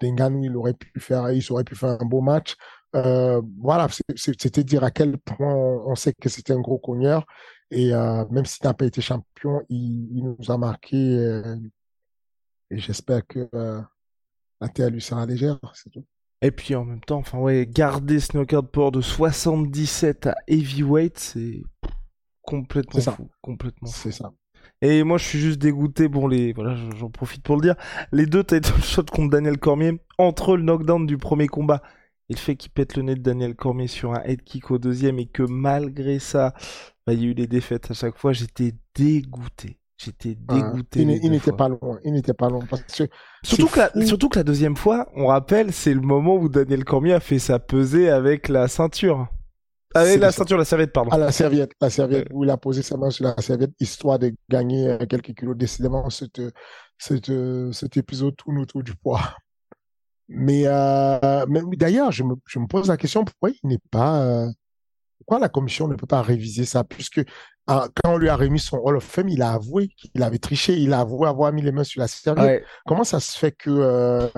d'Enganou, 0.00 0.44
il 0.44 0.56
aurait 0.56 0.74
pu 0.74 1.00
faire, 1.00 1.30
il 1.32 1.44
aurait 1.52 1.64
pu 1.64 1.76
faire 1.76 2.00
un 2.00 2.04
beau 2.04 2.20
match. 2.20 2.56
voilà, 2.92 3.88
c'était 4.16 4.64
dire 4.64 4.84
à 4.84 4.90
quel 4.90 5.18
point 5.18 5.54
on, 5.54 5.94
sait 5.94 6.12
que 6.12 6.28
c'était 6.28 6.52
un 6.52 6.60
gros 6.60 6.78
cogneur. 6.78 7.24
Et 7.70 7.92
même 8.30 8.46
s'il 8.46 8.64
n'a 8.66 8.74
pas 8.74 8.86
été 8.86 9.00
champion, 9.00 9.62
il, 9.68 10.24
nous 10.24 10.50
a 10.50 10.58
marqué. 10.58 10.96
et 12.70 12.78
j'espère 12.78 13.26
que 13.26 13.48
la 14.60 14.68
terre 14.68 14.90
lui 14.90 15.00
sera 15.00 15.26
légère, 15.26 15.58
c'est 15.74 15.90
tout. 15.90 16.04
Et 16.42 16.50
puis 16.50 16.74
en 16.74 16.84
même 16.84 17.00
temps, 17.00 17.18
enfin 17.18 17.38
ouais, 17.38 17.66
garder 17.66 18.18
ce 18.18 18.36
knockout 18.36 18.66
power 18.70 18.90
de 18.90 19.00
77 19.00 20.26
à 20.26 20.34
heavyweight, 20.48 21.18
c'est 21.18 21.62
complètement 22.42 23.00
fou, 23.00 23.30
complètement. 23.40 23.88
C'est 23.88 24.10
ça. 24.10 24.32
Et 24.80 25.04
moi, 25.04 25.16
je 25.16 25.24
suis 25.24 25.38
juste 25.38 25.60
dégoûté. 25.60 26.08
Bon, 26.08 26.26
les 26.26 26.52
voilà, 26.52 26.76
j'en 26.98 27.08
profite 27.08 27.44
pour 27.44 27.54
le 27.56 27.62
dire. 27.62 27.76
Les 28.10 28.26
deux 28.26 28.42
title 28.42 28.82
shots 28.82 29.04
contre 29.04 29.30
Daniel 29.30 29.58
Cormier, 29.58 30.00
entre 30.18 30.56
le 30.56 30.64
knockdown 30.64 31.06
du 31.06 31.16
premier 31.16 31.46
combat 31.46 31.82
et 32.28 32.34
le 32.34 32.38
fait 32.38 32.56
qu'il 32.56 32.72
pète 32.72 32.96
le 32.96 33.02
nez 33.02 33.14
de 33.14 33.20
Daniel 33.20 33.54
Cormier 33.54 33.86
sur 33.86 34.12
un 34.12 34.22
head 34.24 34.42
kick 34.42 34.70
au 34.70 34.78
deuxième, 34.78 35.18
et 35.18 35.26
que 35.26 35.42
malgré 35.42 36.18
ça, 36.18 36.54
bah, 37.06 37.12
il 37.12 37.22
y 37.22 37.26
a 37.26 37.28
eu 37.28 37.34
des 37.34 37.46
défaites 37.46 37.90
à 37.90 37.94
chaque 37.94 38.16
fois, 38.16 38.32
j'étais 38.32 38.74
dégoûté. 38.94 39.78
J'étais 40.04 40.36
ah, 40.48 40.54
dégoûté. 40.54 41.02
il 41.02 41.30
n'était 41.30 41.52
pas 41.52 41.68
loin. 41.68 41.98
Il 42.04 42.12
n'était 42.12 42.34
pas 42.34 42.48
loin. 42.48 42.64
Parce 42.68 42.82
que 42.82 43.04
surtout, 43.42 43.68
que 43.68 43.78
la, 43.78 44.06
surtout 44.06 44.28
que 44.28 44.38
la 44.38 44.44
deuxième 44.44 44.76
fois, 44.76 45.08
on 45.14 45.26
rappelle, 45.26 45.72
c'est 45.72 45.94
le 45.94 46.00
moment 46.00 46.36
où 46.36 46.48
Daniel 46.48 46.84
Cormier 46.84 47.14
a 47.14 47.20
fait 47.20 47.38
sa 47.38 47.58
pesée 47.58 48.10
avec 48.10 48.48
la 48.48 48.68
ceinture. 48.68 49.28
Avec 49.94 50.18
la 50.18 50.32
ceinture, 50.32 50.56
la 50.56 50.64
serviette, 50.64 50.92
pardon. 50.92 51.10
Ah, 51.12 51.18
la 51.18 51.32
serviette, 51.32 51.72
la 51.80 51.90
serviette, 51.90 52.28
où 52.32 52.44
il 52.44 52.50
a 52.50 52.56
posé 52.56 52.82
sa 52.82 52.96
main 52.96 53.10
sur 53.10 53.24
la 53.24 53.36
serviette, 53.40 53.72
histoire 53.78 54.18
de 54.18 54.32
gagner 54.48 54.88
euh, 54.88 55.06
quelques 55.06 55.34
kilos. 55.34 55.56
Décidément, 55.56 56.08
cet, 56.10 56.40
cet 56.98 57.96
épisode 57.96 58.34
tourne 58.36 58.58
autour 58.58 58.82
du 58.82 58.94
poids. 58.94 59.20
Mais, 60.28 60.62
euh, 60.66 61.44
mais 61.48 61.60
d'ailleurs, 61.76 62.10
je 62.10 62.22
me, 62.22 62.34
je 62.46 62.58
me, 62.58 62.66
pose 62.66 62.88
la 62.88 62.96
question 62.96 63.24
pourquoi 63.24 63.50
il 63.50 63.68
n'est 63.68 63.80
pas. 63.90 64.22
Euh, 64.22 64.48
pourquoi 65.18 65.38
la 65.38 65.48
commission 65.48 65.86
ne 65.86 65.94
peut 65.94 66.06
pas 66.06 66.22
réviser 66.22 66.64
ça? 66.64 66.84
Puisque 66.84 67.20
ah, 67.20 67.22
quand 67.66 67.90
on 68.04 68.16
lui 68.16 68.28
a 68.28 68.36
remis 68.36 68.58
son 68.58 68.78
Hall 68.78 68.96
of 68.96 69.04
Fame, 69.04 69.28
il 69.28 69.42
a 69.42 69.52
avoué 69.52 69.88
qu'il 69.88 70.22
avait 70.22 70.38
triché, 70.38 70.74
il 70.74 70.92
a 70.92 71.00
avoué 71.00 71.28
avoir 71.28 71.52
mis 71.52 71.62
les 71.62 71.72
mains 71.72 71.84
sur 71.84 72.00
la 72.00 72.08
serviette. 72.08 72.64
Comment 72.86 73.04
ça 73.04 73.20
se 73.20 73.38
fait 73.38 73.52
que 73.52 73.70
euh, 73.70 74.28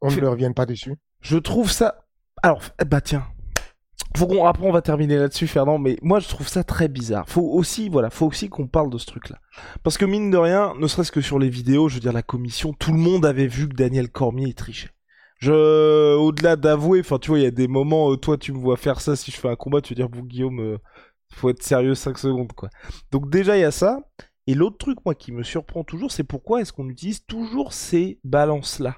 on 0.00 0.10
ne 0.10 0.26
revienne 0.26 0.54
pas 0.54 0.66
dessus? 0.66 0.96
Je 1.20 1.38
trouve 1.38 1.70
ça. 1.70 2.04
Alors, 2.42 2.60
bah 2.86 3.00
tiens. 3.00 3.24
Faut 4.16 4.26
qu'on 4.26 4.44
après 4.44 4.66
on 4.66 4.72
va 4.72 4.82
terminer 4.82 5.16
là-dessus, 5.16 5.46
Fernand. 5.46 5.78
Mais 5.78 5.96
moi, 6.02 6.20
je 6.20 6.28
trouve 6.28 6.48
ça 6.48 6.64
très 6.64 6.88
bizarre. 6.88 7.24
Faut 7.28 7.42
aussi, 7.42 7.88
voilà, 7.88 8.10
faut 8.10 8.26
aussi 8.26 8.48
qu'on 8.48 8.66
parle 8.66 8.90
de 8.90 8.98
ce 8.98 9.06
truc-là, 9.06 9.38
parce 9.82 9.96
que 9.96 10.04
mine 10.04 10.30
de 10.30 10.36
rien, 10.36 10.74
ne 10.78 10.86
serait-ce 10.86 11.12
que 11.12 11.20
sur 11.22 11.38
les 11.38 11.48
vidéos, 11.48 11.88
je 11.88 11.94
veux 11.94 12.00
dire 12.00 12.12
la 12.12 12.22
commission, 12.22 12.74
tout 12.74 12.92
le 12.92 12.98
monde 12.98 13.24
avait 13.24 13.46
vu 13.46 13.68
que 13.68 13.74
Daniel 13.74 14.10
Cormier 14.10 14.52
trichait. 14.52 14.90
Je, 15.38 16.14
au-delà 16.14 16.56
d'avouer, 16.56 17.00
enfin, 17.00 17.18
tu 17.18 17.30
vois, 17.30 17.38
il 17.38 17.42
y 17.42 17.46
a 17.46 17.50
des 17.50 17.66
moments, 17.66 18.12
euh, 18.12 18.16
toi, 18.16 18.36
tu 18.36 18.52
me 18.52 18.58
vois 18.58 18.76
faire 18.76 19.00
ça 19.00 19.16
si 19.16 19.32
je 19.32 19.36
fais 19.36 19.48
un 19.48 19.56
combat, 19.56 19.80
tu 19.80 19.92
veux 19.92 19.96
dire, 19.96 20.08
vous, 20.12 20.22
Guillaume, 20.22 20.60
euh, 20.60 20.78
faut 21.34 21.50
être 21.50 21.62
sérieux 21.62 21.94
5 21.94 22.18
secondes, 22.18 22.52
quoi. 22.52 22.68
Donc, 23.10 23.30
déjà, 23.30 23.56
il 23.56 23.60
y 23.60 23.64
a 23.64 23.70
ça. 23.70 24.00
Et 24.46 24.54
l'autre 24.54 24.78
truc, 24.78 24.98
moi, 25.04 25.14
qui 25.14 25.32
me 25.32 25.42
surprend 25.42 25.84
toujours, 25.84 26.10
c'est 26.10 26.24
pourquoi 26.24 26.60
est-ce 26.60 26.72
qu'on 26.72 26.88
utilise 26.88 27.24
toujours 27.24 27.72
ces 27.72 28.18
balances-là? 28.24 28.96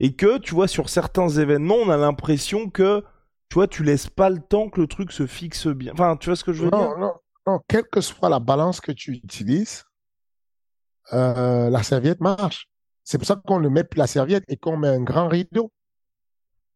Et 0.00 0.14
que, 0.14 0.38
tu 0.38 0.54
vois, 0.54 0.68
sur 0.68 0.88
certains 0.88 1.28
événements, 1.28 1.76
on 1.76 1.90
a 1.90 1.96
l'impression 1.96 2.68
que, 2.68 3.02
tu 3.48 3.54
vois, 3.54 3.66
tu 3.66 3.82
laisses 3.82 4.08
pas 4.08 4.30
le 4.30 4.40
temps 4.40 4.68
que 4.68 4.80
le 4.80 4.86
truc 4.86 5.10
se 5.10 5.26
fixe 5.26 5.66
bien. 5.66 5.92
Enfin, 5.94 6.16
tu 6.16 6.28
vois 6.28 6.36
ce 6.36 6.44
que 6.44 6.52
je 6.52 6.64
veux 6.64 6.70
dire? 6.70 6.78
Non, 6.78 6.98
non, 6.98 7.12
non. 7.46 7.60
Quelle 7.66 7.84
que 7.84 8.00
soit 8.00 8.28
la 8.28 8.38
balance 8.40 8.80
que 8.80 8.92
tu 8.92 9.12
utilises, 9.12 9.84
euh, 11.12 11.70
la 11.70 11.82
serviette 11.82 12.20
marche. 12.20 12.68
C'est 13.04 13.16
pour 13.18 13.26
ça 13.26 13.36
qu'on 13.36 13.60
ne 13.60 13.68
met 13.68 13.84
plus 13.84 13.98
la 13.98 14.06
serviette 14.06 14.44
et 14.48 14.56
qu'on 14.56 14.76
met 14.76 14.88
un 14.88 15.02
grand 15.02 15.28
rideau. 15.28 15.72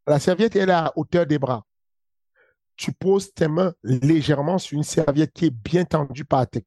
La 0.07 0.19
serviette, 0.19 0.57
elle 0.57 0.71
est 0.71 0.73
à 0.73 0.93
hauteur 0.97 1.27
des 1.27 1.39
bras. 1.39 1.65
Tu 2.77 2.93
poses 2.93 3.33
tes 3.33 3.49
mains 3.49 3.75
légèrement 3.83 4.59
sur 4.59 4.77
une 4.77 4.83
serviette 4.85 5.33
qui 5.33 5.47
est 5.47 5.51
bien 5.51 5.85
tendue 5.85 6.25
par 6.25 6.47
tes, 6.49 6.65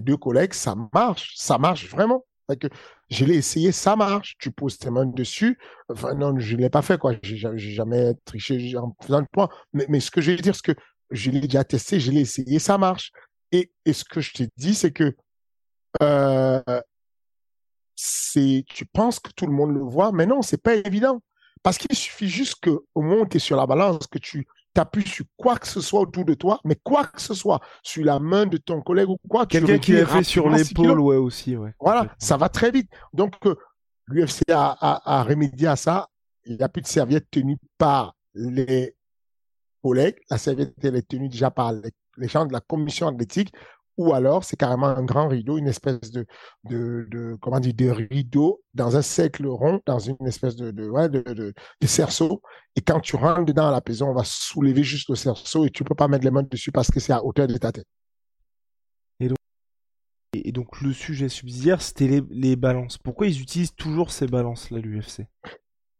deux 0.00 0.16
collègues. 0.16 0.54
Ça 0.54 0.74
marche. 0.92 1.34
Ça 1.36 1.58
marche 1.58 1.88
vraiment. 1.88 2.24
Je 3.10 3.24
l'ai 3.24 3.36
essayé, 3.36 3.72
ça 3.72 3.96
marche. 3.96 4.36
Tu 4.38 4.50
poses 4.50 4.78
tes 4.78 4.90
mains 4.90 5.06
dessus. 5.06 5.58
Non, 6.16 6.38
je 6.38 6.56
ne 6.56 6.62
l'ai 6.62 6.70
pas 6.70 6.82
fait, 6.82 6.98
quoi. 6.98 7.14
J'ai 7.22 7.56
jamais 7.56 8.14
triché 8.24 8.76
en 8.76 8.94
faisant 9.02 9.20
le 9.20 9.26
point. 9.30 9.48
Mais, 9.72 10.00
ce 10.00 10.10
que 10.10 10.20
je 10.20 10.32
veux 10.32 10.36
dire, 10.36 10.54
c'est 10.54 10.74
que 10.74 10.80
je 11.10 11.30
l'ai 11.30 11.40
déjà 11.40 11.64
testé, 11.64 12.00
je 12.00 12.10
l'ai 12.10 12.22
essayé, 12.22 12.58
ça 12.58 12.78
marche. 12.78 13.12
Et, 13.52 13.70
ce 13.90 14.04
que 14.04 14.20
je 14.20 14.32
te 14.32 14.42
dis, 14.56 14.74
c'est 14.74 14.92
que 14.92 15.14
euh, 16.02 16.60
tu 17.96 18.86
penses 18.92 19.20
que 19.20 19.30
tout 19.32 19.46
le 19.46 19.52
monde 19.52 19.72
le 19.72 19.80
voit, 19.80 20.12
mais 20.12 20.26
non, 20.26 20.42
c'est 20.42 20.62
pas 20.62 20.74
évident. 20.74 21.20
Parce 21.62 21.78
qu'il 21.78 21.96
suffit 21.96 22.28
juste 22.28 22.56
que, 22.60 22.70
au 22.94 23.02
moment 23.02 23.22
où 23.22 23.26
tu 23.26 23.38
es 23.38 23.40
sur 23.40 23.56
la 23.56 23.66
balance, 23.66 24.06
que 24.06 24.18
tu 24.18 24.46
t'appuies 24.74 25.06
sur 25.06 25.24
quoi 25.36 25.56
que 25.56 25.66
ce 25.66 25.80
soit 25.80 26.00
autour 26.00 26.24
de 26.24 26.34
toi, 26.34 26.60
mais 26.64 26.76
quoi 26.82 27.06
que 27.06 27.20
ce 27.20 27.32
soit, 27.32 27.60
sur 27.82 28.04
la 28.04 28.18
main 28.18 28.44
de 28.44 28.56
ton 28.58 28.82
collègue 28.82 29.08
ou 29.08 29.16
quoi. 29.28 29.46
Quelqu'un 29.46 29.78
qui 29.78 29.92
l'a 29.92 30.06
fait 30.06 30.24
sur 30.24 30.50
l'épaule, 30.50 31.00
ouais, 31.00 31.16
aussi, 31.16 31.56
ouais. 31.56 31.72
Voilà, 31.80 32.14
ça 32.18 32.36
va 32.36 32.48
très 32.48 32.70
vite. 32.70 32.90
Donc, 33.12 33.34
euh, 33.46 33.54
l'UFC 34.08 34.42
a, 34.50 35.24
remédié 35.26 35.68
à 35.68 35.76
ça. 35.76 36.08
Il 36.44 36.56
n'y 36.56 36.62
a 36.62 36.68
plus 36.68 36.82
de 36.82 36.86
serviette 36.86 37.30
tenue 37.30 37.56
par 37.78 38.14
les 38.34 38.94
collègues. 39.82 40.16
La 40.28 40.36
serviette, 40.36 40.74
elle 40.82 40.96
est 40.96 41.08
tenue 41.08 41.28
déjà 41.28 41.50
par 41.50 41.72
les, 41.72 41.90
les 42.18 42.28
gens 42.28 42.44
de 42.44 42.52
la 42.52 42.60
commission 42.60 43.08
athlétique 43.08 43.54
ou 43.96 44.12
alors 44.12 44.44
c'est 44.44 44.56
carrément 44.56 44.86
un 44.86 45.04
grand 45.04 45.28
rideau, 45.28 45.58
une 45.58 45.68
espèce 45.68 46.10
de, 46.10 46.26
de, 46.64 47.06
de, 47.10 47.36
comment 47.40 47.60
de 47.60 47.90
rideau 47.90 48.62
dans 48.74 48.96
un 48.96 49.02
cercle 49.02 49.46
rond, 49.46 49.80
dans 49.86 49.98
une 49.98 50.16
espèce 50.26 50.56
de, 50.56 50.70
de, 50.70 50.88
ouais, 50.88 51.08
de, 51.08 51.20
de, 51.20 51.54
de 51.80 51.86
cerceau. 51.86 52.42
Et 52.76 52.80
quand 52.80 53.00
tu 53.00 53.16
rentres 53.16 53.44
dedans 53.44 53.68
à 53.68 53.70
la 53.72 53.82
maison, 53.86 54.10
on 54.10 54.14
va 54.14 54.24
soulever 54.24 54.82
juste 54.82 55.08
le 55.08 55.14
cerceau 55.14 55.64
et 55.64 55.70
tu 55.70 55.84
peux 55.84 55.94
pas 55.94 56.08
mettre 56.08 56.24
les 56.24 56.30
mains 56.30 56.42
dessus 56.42 56.72
parce 56.72 56.90
que 56.90 57.00
c'est 57.00 57.12
à 57.12 57.24
hauteur 57.24 57.46
de 57.46 57.56
ta 57.56 57.72
tête. 57.72 57.86
Et 59.20 59.28
donc, 59.28 59.38
et 60.34 60.52
donc 60.52 60.80
le 60.80 60.92
sujet 60.92 61.28
subsidiaire, 61.28 61.80
c'était 61.80 62.08
les, 62.08 62.22
les 62.30 62.56
balances. 62.56 62.98
Pourquoi 62.98 63.26
ils 63.26 63.40
utilisent 63.40 63.74
toujours 63.74 64.10
ces 64.10 64.26
balances-là, 64.26 64.78
l'UFC 64.78 65.22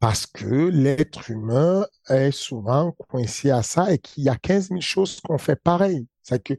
parce 0.04 0.26
que 0.26 0.68
l'être 0.68 1.30
humain 1.30 1.86
est 2.10 2.30
souvent 2.30 2.92
coincé 3.08 3.50
à 3.50 3.62
ça 3.62 3.90
et 3.90 3.96
qu'il 3.96 4.24
y 4.24 4.28
a 4.28 4.36
15 4.36 4.68
000 4.68 4.80
choses 4.82 5.18
qu'on 5.22 5.38
fait 5.38 5.56
pareil. 5.56 6.06
C'est 6.22 6.42
que 6.42 6.52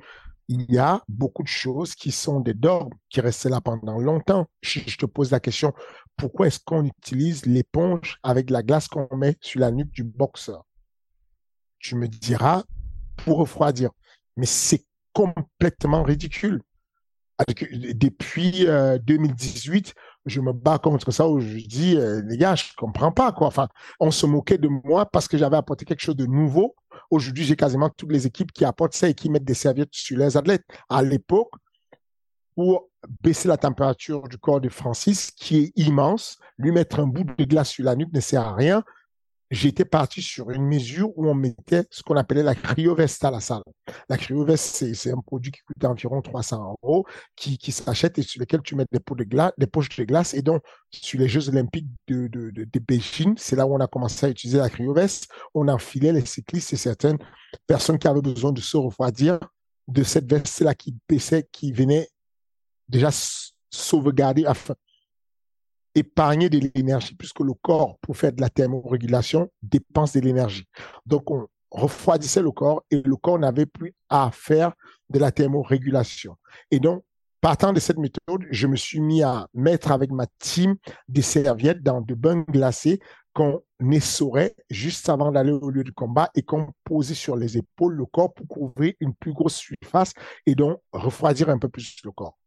il 0.48 0.72
y 0.72 0.78
a 0.78 1.04
beaucoup 1.08 1.44
de 1.44 1.48
choses 1.48 1.96
qui 1.96 2.12
sont 2.12 2.40
des 2.40 2.54
dogmes, 2.54 2.94
qui 3.10 3.22
restent 3.22 3.46
là 3.46 3.62
pendant 3.62 4.00
longtemps. 4.00 4.48
Je, 4.62 4.98
te 4.98 5.06
pose 5.06 5.32
la 5.32 5.40
question, 5.40 5.74
pourquoi 6.16 6.48
est-ce 6.48 6.60
qu'on 6.60 6.86
utilise 6.86 7.46
l'éponge 7.46 8.20
avec 8.24 8.50
la 8.50 8.62
glace 8.62 8.88
qu'on 8.88 9.08
met 9.16 9.38
sur 9.42 9.60
la 9.60 9.72
nuque 9.72 9.92
du 9.92 10.04
boxeur? 10.04 10.66
Tu 11.80 11.96
me 11.96 12.08
diras, 12.08 12.64
pour 13.18 13.38
refroidir. 13.38 13.92
Mais 14.38 14.46
c'est 14.46 14.86
complètement 15.14 16.04
ridicule. 16.04 16.62
Depuis 17.48 18.66
2018, 18.66 18.68
euh, 19.88 20.02
je 20.26 20.42
me 20.42 20.54
bats 20.54 20.80
contre 20.80 21.12
ça 21.12 21.28
où 21.28 21.40
je 21.40 21.58
dis, 21.58 21.96
euh, 21.98 22.22
les 22.26 22.38
gars, 22.38 22.56
je 22.56 22.64
comprends 22.78 23.12
pas, 23.12 23.32
quoi. 23.32 23.48
Enfin, 23.48 23.68
on 24.00 24.12
se 24.12 24.26
moquait 24.26 24.58
de 24.58 24.68
moi 24.68 25.06
parce 25.06 25.28
que 25.28 25.38
j'avais 25.38 25.58
apporté 25.58 25.86
quelque 25.86 26.02
chose 26.02 26.16
de 26.16 26.26
nouveau. 26.26 26.76
Aujourd'hui, 27.12 27.44
j'ai 27.44 27.56
quasiment 27.56 27.90
toutes 27.90 28.12
les 28.12 28.26
équipes 28.26 28.52
qui 28.52 28.66
apportent 28.66 28.96
ça 28.96 29.08
et 29.10 29.14
qui 29.14 29.30
mettent 29.30 29.46
des 29.46 29.54
serviettes 29.54 29.94
sur 29.94 30.18
les 30.18 30.36
athlètes. 30.38 30.64
À 30.90 31.04
l'époque, 31.04 31.52
pour 32.56 32.90
baisser 33.22 33.48
la 33.48 33.58
température 33.58 34.28
du 34.28 34.38
corps 34.38 34.62
de 34.62 34.70
Francis, 34.70 35.32
qui 35.32 35.58
est 35.58 35.72
immense, 35.76 36.40
lui 36.58 36.72
mettre 36.72 37.00
un 37.00 37.08
bout 37.08 37.24
de 37.24 37.44
glace 37.44 37.70
sur 37.70 37.86
la 37.86 37.96
nuque 37.96 38.14
ne 38.14 38.20
sert 38.20 38.42
à 38.42 38.56
rien 38.56 38.84
j'étais 39.52 39.86
parti 39.86 40.22
sur 40.22 40.50
une 40.52 40.66
mesure 40.66 41.18
où 41.18 41.28
on 41.28 41.34
mettait 41.34 41.86
ce 41.90 42.02
qu'on 42.04 42.16
appelait 42.16 42.44
la 42.44 42.56
cryoveste 42.56 43.24
à 43.24 43.32
la 43.32 43.40
salle. 43.40 43.64
La 44.10 44.18
cryoveste, 44.18 44.94
c'est 44.94 45.12
un 45.12 45.20
produit 45.20 45.52
qui 45.52 45.62
coûte 45.62 45.84
environ 45.86 46.22
300 46.22 46.78
euros, 46.84 47.06
qui, 47.36 47.60
s'achète 47.72 48.18
et 48.18 48.24
sur 48.24 48.40
lequel 48.40 48.62
tu 48.62 48.76
mets 48.76 48.86
des, 48.92 49.00
pots 49.00 49.16
de 49.16 49.24
glace, 49.24 49.52
des 49.58 49.68
poches 49.68 49.96
de 49.96 50.04
glace. 50.04 50.34
Et 50.34 50.42
donc, 50.42 50.64
sur 50.92 51.20
les 51.20 51.28
Jeux 51.28 51.50
olympiques 51.50 51.88
de, 52.08 52.80
Beijing, 52.80 53.36
c'est 53.38 53.56
là 53.56 53.68
où 53.68 53.76
on 53.76 53.80
a 53.80 53.88
commencé 53.88 54.26
à 54.26 54.30
utiliser 54.30 54.58
la 54.58 54.70
cryoveste. 54.70 55.28
On 55.54 55.68
enfilait 55.68 56.14
les 56.14 56.26
cyclistes 56.26 56.74
et 56.74 56.78
certaines 56.78 57.18
personnes 57.68 58.00
qui 58.00 58.08
avaient 58.08 58.22
besoin 58.22 58.52
de 58.52 58.62
se 58.62 58.78
refroidir 58.78 59.40
de 59.88 60.04
cette 60.04 60.30
veste-là 60.30 60.74
qui 60.74 60.96
baissait, 61.08 61.48
qui 61.52 61.72
venait 61.72 62.10
déjà 62.90 63.10
sauvegarder, 63.70 64.48
enfin, 64.48 64.76
épargner 65.96 66.50
de 66.50 66.70
l'énergie, 66.76 67.16
puisque 67.16 67.40
le 67.40 67.54
corps, 67.54 67.98
pour 68.00 68.18
faire 68.18 68.34
de 68.34 68.42
la 68.42 68.50
thermorégulation, 68.50 69.50
dépense 69.64 70.14
de 70.14 70.20
l'énergie. 70.20 70.68
Donc, 71.06 71.32
on 71.32 71.48
refroidissait 71.72 72.42
le 72.42 72.52
corps 72.52 72.84
et 72.92 73.02
le 73.02 73.16
corps 73.16 73.40
n'avait 73.40 73.66
plus 73.66 73.94
à 74.10 74.30
faire 74.32 74.74
de 75.10 75.20
la 75.20 75.32
thermorégulation. 75.32 76.36
Et 76.72 76.80
donc, 76.80 77.04
partant 77.42 77.74
de 77.74 77.80
cette 77.80 77.98
méthode, 77.98 78.46
je 78.50 78.68
me 78.68 78.76
suis 78.76 79.00
mis 79.00 79.24
à 79.24 79.48
mettre 79.54 79.92
avec 79.92 80.12
ma 80.12 80.26
team 80.40 80.76
des 81.08 81.22
serviettes 81.22 81.84
dans 81.84 82.02
de 82.02 82.14
bains 82.14 82.46
glacés 82.50 83.00
qu'on 83.34 83.62
essorait 83.92 84.56
juste 84.70 85.10
avant 85.10 85.32
d'aller 85.32 85.52
au 85.52 85.70
lieu 85.70 85.84
du 85.84 85.92
combat 85.92 86.30
et 86.36 86.42
qu'on 86.42 86.72
posait 86.86 87.14
sur 87.14 87.36
les 87.36 87.58
épaules 87.58 87.96
le 87.96 88.06
corps 88.06 88.34
pour 88.34 88.48
couvrir 88.48 88.94
une 89.02 89.14
plus 89.14 89.34
grosse 89.34 89.56
surface 89.56 90.14
et 90.46 90.56
donc 90.56 90.80
refroidir 90.94 91.50
un 91.50 91.60
peu 91.60 91.68
plus 91.68 91.98
le 92.04 92.12
corps. 92.12 92.38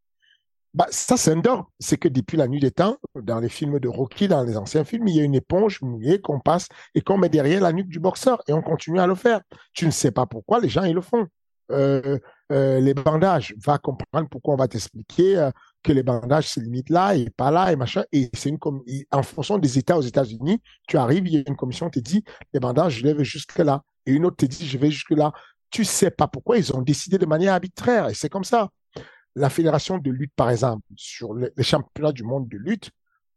Bah, 0.74 0.86
ça, 0.90 1.16
c'est 1.16 1.32
un 1.32 1.36
dogme. 1.36 1.64
C'est 1.80 1.96
que 1.96 2.08
depuis 2.08 2.36
la 2.36 2.46
nuit 2.46 2.60
des 2.60 2.70
temps, 2.70 2.98
dans 3.14 3.40
les 3.40 3.48
films 3.48 3.78
de 3.80 3.88
Rocky, 3.88 4.28
dans 4.28 4.44
les 4.44 4.56
anciens 4.56 4.84
films, 4.84 5.08
il 5.08 5.16
y 5.16 5.20
a 5.20 5.24
une 5.24 5.34
éponge 5.34 5.80
mouillée 5.82 6.20
qu'on 6.20 6.40
passe 6.40 6.68
et 6.94 7.00
qu'on 7.00 7.18
met 7.18 7.28
derrière 7.28 7.62
la 7.62 7.72
nuque 7.72 7.88
du 7.88 8.00
boxeur 8.00 8.42
et 8.46 8.52
on 8.52 8.62
continue 8.62 9.00
à 9.00 9.06
le 9.06 9.14
faire. 9.14 9.40
Tu 9.72 9.86
ne 9.86 9.90
sais 9.90 10.10
pas 10.10 10.26
pourquoi 10.26 10.60
les 10.60 10.68
gens, 10.68 10.84
ils 10.84 10.94
le 10.94 11.00
font. 11.00 11.26
Euh, 11.70 12.18
euh, 12.50 12.80
les 12.80 12.94
bandages, 12.94 13.54
va 13.62 13.76
comprendre 13.78 14.28
pourquoi 14.30 14.54
on 14.54 14.56
va 14.56 14.68
t'expliquer 14.68 15.36
euh, 15.36 15.50
que 15.82 15.92
les 15.92 16.02
bandages 16.02 16.48
se 16.48 16.60
limitent 16.60 16.88
là 16.88 17.14
et 17.14 17.28
pas 17.28 17.50
là 17.50 17.72
et 17.72 17.76
machin. 17.76 18.04
Et 18.12 18.30
c'est 18.32 18.48
une 18.48 18.58
en 19.10 19.22
fonction 19.22 19.58
des 19.58 19.78
États 19.78 19.98
aux 19.98 20.02
États-Unis, 20.02 20.62
tu 20.86 20.96
arrives, 20.96 21.26
il 21.26 21.34
y 21.34 21.36
a 21.38 21.42
une 21.46 21.56
commission 21.56 21.90
qui 21.90 22.02
te 22.02 22.08
dit 22.08 22.24
les 22.54 22.60
bandages, 22.60 22.98
je 22.98 23.06
les 23.06 23.24
jusque 23.24 23.58
là. 23.58 23.82
Et 24.06 24.12
une 24.12 24.24
autre 24.24 24.36
te 24.36 24.46
dit 24.46 24.66
je 24.66 24.78
vais 24.78 24.90
jusque 24.90 25.10
là. 25.10 25.32
Tu 25.70 25.84
sais 25.84 26.10
pas 26.10 26.26
pourquoi 26.26 26.56
ils 26.56 26.74
ont 26.74 26.80
décidé 26.80 27.18
de 27.18 27.26
manière 27.26 27.52
arbitraire 27.52 28.08
et 28.08 28.14
c'est 28.14 28.30
comme 28.30 28.44
ça 28.44 28.70
la 29.34 29.50
fédération 29.50 29.98
de 29.98 30.10
lutte, 30.10 30.32
par 30.34 30.50
exemple, 30.50 30.82
sur 30.96 31.34
les 31.34 31.62
championnats 31.62 32.12
du 32.12 32.24
monde 32.24 32.48
de 32.48 32.56
lutte, 32.56 32.90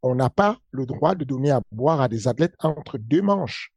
on 0.03 0.15
n'a 0.15 0.29
pas 0.29 0.57
le 0.71 0.85
droit 0.85 1.15
de 1.15 1.23
donner 1.23 1.51
à 1.51 1.61
boire 1.71 2.01
à 2.01 2.07
des 2.07 2.27
athlètes 2.27 2.55
entre 2.59 2.97
deux 2.97 3.21
manches. 3.21 3.71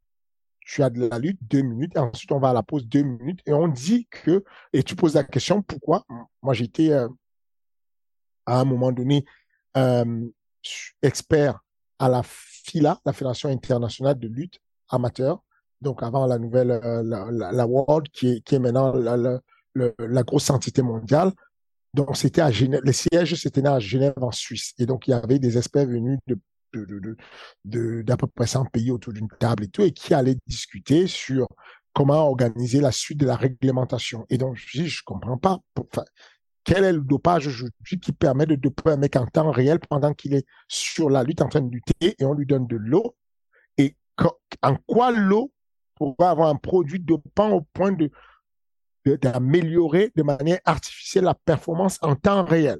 Tu 0.61 0.83
as 0.83 0.89
de 0.89 1.07
la 1.07 1.19
lutte 1.19 1.39
deux 1.43 1.61
minutes, 1.61 1.95
et 1.95 1.99
ensuite 1.99 2.33
on 2.33 2.39
va 2.39 2.51
à 2.51 2.53
la 2.55 2.63
pause 2.63 2.87
deux 2.87 3.03
minutes, 3.03 3.41
et 3.45 3.53
on 3.53 3.69
dit 3.69 4.07
que, 4.11 4.43
et 4.73 4.83
tu 4.83 4.97
poses 4.97 5.15
la 5.15 5.25
question, 5.25 5.61
pourquoi? 5.61 6.05
Moi, 6.43 6.55
j'étais 6.55 6.91
euh, 6.91 7.09
à 8.47 8.61
un 8.61 8.65
moment 8.65 8.91
donné 8.91 9.27
euh, 9.77 10.27
expert 11.03 11.61
à 11.99 12.09
la 12.09 12.23
FILA, 12.23 12.99
la 13.05 13.13
Fédération 13.13 13.51
internationale 13.51 14.19
de 14.19 14.29
lutte 14.29 14.59
amateur, 14.89 15.43
donc 15.83 16.03
avant 16.03 16.27
la 16.27 16.39
nouvelle, 16.39 16.71
euh, 16.71 17.03
la, 17.03 17.67
World, 17.67 18.09
qui 18.09 18.43
est, 18.51 18.59
maintenant 18.59 18.95
la 19.75 20.23
grosse 20.23 20.49
entité 20.49 20.81
mondiale. 20.81 21.33
Donc, 21.95 22.17
c'était 22.17 22.43
à 22.43 22.51
Genève. 22.51 22.81
Le 22.85 22.93
siège, 22.93 23.35
c'était 23.37 23.67
à 23.67 23.79
Genève, 23.79 24.15
en 24.21 24.33
Suisse. 24.33 24.75
Et 24.79 24.87
donc, 24.87 25.07
il 25.09 25.13
y 25.13 25.15
avait 25.15 25.39
des 25.39 25.57
experts 25.57 25.87
venus 25.87 26.19
de 26.27 26.39
d'à 28.03 28.17
peu 28.17 28.27
près 28.27 28.49
100 28.49 28.65
pays 28.67 28.91
autour 28.91 29.13
d'une 29.13 29.29
table 29.39 29.63
et 29.63 29.69
tout, 29.69 29.83
et 29.83 29.93
qui 29.93 30.13
allaient 30.13 30.37
discuter 30.45 31.07
sur 31.07 31.47
comment 31.93 32.29
organiser 32.29 32.81
la 32.81 32.91
suite 32.91 33.19
de 33.19 33.27
la 33.27 33.37
réglementation. 33.37 34.27
Et 34.29 34.39
donc, 34.39 34.57
je 34.57 34.81
dis, 34.81 34.89
je 34.89 35.03
comprends 35.05 35.39
pas. 35.39 35.61
quel 36.65 36.83
est 36.83 36.93
le 36.93 37.01
dopage 37.01 37.47
aujourd'hui 37.47 38.01
qui 38.01 38.13
permet 38.13 38.47
de 38.47 38.57
doper 38.57 38.91
un 38.91 38.97
mec 38.97 39.15
en 39.15 39.27
temps 39.27 39.53
réel 39.53 39.79
pendant 39.79 40.15
qu'il 40.15 40.35
est 40.35 40.47
sur 40.67 41.11
la 41.11 41.23
lutte 41.23 41.43
en 41.43 41.49
train 41.49 41.61
de 41.61 41.71
lutter 41.71 42.17
et 42.19 42.25
on 42.25 42.35
lui 42.35 42.47
donne 42.47 42.67
de 42.67 42.77
l'eau? 42.77 43.15
Et 43.79 43.97
en 44.63 44.77
quoi 44.87 45.13
l'eau 45.13 45.53
pourrait 45.95 46.27
avoir 46.27 46.49
un 46.49 46.57
produit 46.57 46.99
dopant 46.99 47.51
au 47.53 47.61
point 47.61 47.93
de 47.93 48.11
d'améliorer 49.07 50.13
de 50.17 50.23
manière 50.23 50.61
artificielle 50.65 51.25
la 51.25 51.35
performance 51.35 51.99
en 52.03 52.17
temps 52.17 52.45
réel. 52.45 52.79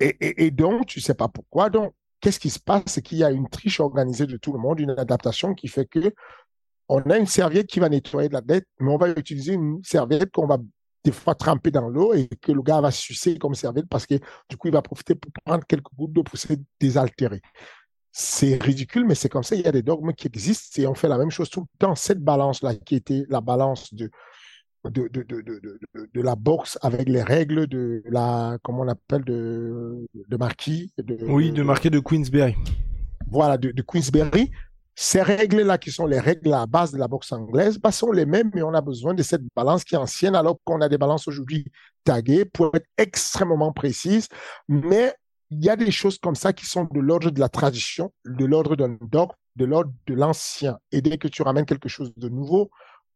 Et, 0.00 0.50
donc, 0.50 0.86
tu 0.86 1.00
sais 1.00 1.14
pas 1.14 1.28
pourquoi. 1.28 1.70
Donc, 1.70 1.94
qu'est-ce 2.20 2.40
qui 2.40 2.50
se 2.50 2.58
passe? 2.58 2.82
C'est 2.86 3.02
qu'il 3.02 3.18
y 3.18 3.24
a 3.24 3.30
une 3.30 3.48
triche 3.48 3.80
organisée 3.80 4.26
de 4.26 4.36
tout 4.36 4.52
le 4.52 4.58
monde, 4.58 4.80
une 4.80 4.90
adaptation 4.90 5.54
qui 5.54 5.68
fait 5.68 5.86
que 5.86 6.12
on 6.88 7.00
a 7.02 7.16
une 7.16 7.26
serviette 7.26 7.66
qui 7.66 7.80
va 7.80 7.88
nettoyer 7.88 8.28
la 8.28 8.42
tête, 8.42 8.66
mais 8.78 8.90
on 8.90 8.98
va 8.98 9.08
utiliser 9.08 9.54
une 9.54 9.82
serviette 9.82 10.30
qu'on 10.32 10.46
va 10.46 10.58
des 11.02 11.12
fois 11.12 11.34
tremper 11.34 11.70
dans 11.70 11.88
l'eau 11.88 12.12
et 12.12 12.28
que 12.40 12.52
le 12.52 12.62
gars 12.62 12.80
va 12.80 12.90
sucer 12.90 13.38
comme 13.38 13.54
serviette 13.54 13.88
parce 13.88 14.06
que 14.06 14.14
du 14.48 14.56
coup, 14.56 14.68
il 14.68 14.72
va 14.72 14.82
profiter 14.82 15.14
pour 15.14 15.30
prendre 15.44 15.64
quelques 15.66 15.92
gouttes 15.94 16.12
d'eau 16.12 16.22
pour 16.22 16.38
se 16.38 16.48
désaltérer. 16.80 17.40
C'est 18.10 18.62
ridicule, 18.62 19.06
mais 19.06 19.14
c'est 19.14 19.28
comme 19.28 19.42
ça. 19.42 19.56
Il 19.56 19.62
y 19.62 19.66
a 19.66 19.72
des 19.72 19.82
dogmes 19.82 20.12
qui 20.12 20.26
existent 20.26 20.80
et 20.80 20.86
on 20.86 20.94
fait 20.94 21.08
la 21.08 21.18
même 21.18 21.30
chose 21.30 21.50
tout 21.50 21.60
le 21.60 21.78
temps. 21.78 21.94
Cette 21.94 22.20
balance-là, 22.20 22.74
qui 22.76 22.94
était 22.94 23.24
la 23.28 23.40
balance 23.40 23.92
de, 23.92 24.10
de, 24.90 25.08
de, 25.08 25.22
de, 25.22 25.40
de, 25.40 25.78
de 26.12 26.20
la 26.20 26.34
boxe 26.34 26.78
avec 26.82 27.08
les 27.08 27.22
règles 27.22 27.66
de 27.66 28.02
la, 28.06 28.58
comment 28.62 28.82
on 28.82 28.88
appelle, 28.88 29.24
de, 29.24 30.06
de 30.14 30.36
marquis. 30.36 30.92
Oui, 31.22 31.52
de 31.52 31.62
marquis 31.62 31.90
de 31.90 32.00
Queensberry. 32.00 32.54
Voilà, 33.28 33.56
de, 33.58 33.82
Queensberry. 33.82 34.50
Ces 34.96 35.22
règles-là, 35.22 35.76
qui 35.78 35.90
sont 35.90 36.06
les 36.06 36.20
règles 36.20 36.52
à 36.52 36.66
base 36.66 36.92
de 36.92 36.98
la 36.98 37.08
boxe 37.08 37.32
anglaise, 37.32 37.78
bah, 37.78 37.90
sont 37.90 38.12
les 38.12 38.26
mêmes, 38.26 38.50
mais 38.54 38.62
on 38.62 38.74
a 38.74 38.80
besoin 38.80 39.12
de 39.12 39.22
cette 39.24 39.42
balance 39.56 39.82
qui 39.82 39.96
est 39.96 39.98
ancienne, 39.98 40.36
alors 40.36 40.58
qu'on 40.64 40.80
a 40.80 40.88
des 40.88 40.98
balances 40.98 41.26
aujourd'hui 41.26 41.66
taguées 42.04 42.44
pour 42.44 42.70
être 42.76 42.86
extrêmement 42.96 43.72
précises. 43.72 44.28
Mais 44.68 45.12
il 45.50 45.64
y 45.64 45.68
a 45.68 45.76
des 45.76 45.90
choses 45.90 46.18
comme 46.18 46.36
ça 46.36 46.52
qui 46.52 46.66
sont 46.66 46.84
de 46.84 47.00
l'ordre 47.00 47.30
de 47.30 47.40
la 47.40 47.48
tradition, 47.48 48.12
de 48.24 48.44
l'ordre 48.44 48.76
d'un 48.76 48.96
dogme, 49.00 49.32
de 49.56 49.64
l'ordre 49.64 49.92
de 50.06 50.14
l'ancien. 50.14 50.78
Et 50.92 51.00
dès 51.00 51.18
que 51.18 51.28
tu 51.28 51.42
ramènes 51.42 51.66
quelque 51.66 51.88
chose 51.88 52.12
de 52.16 52.28
nouveau, 52.28 52.70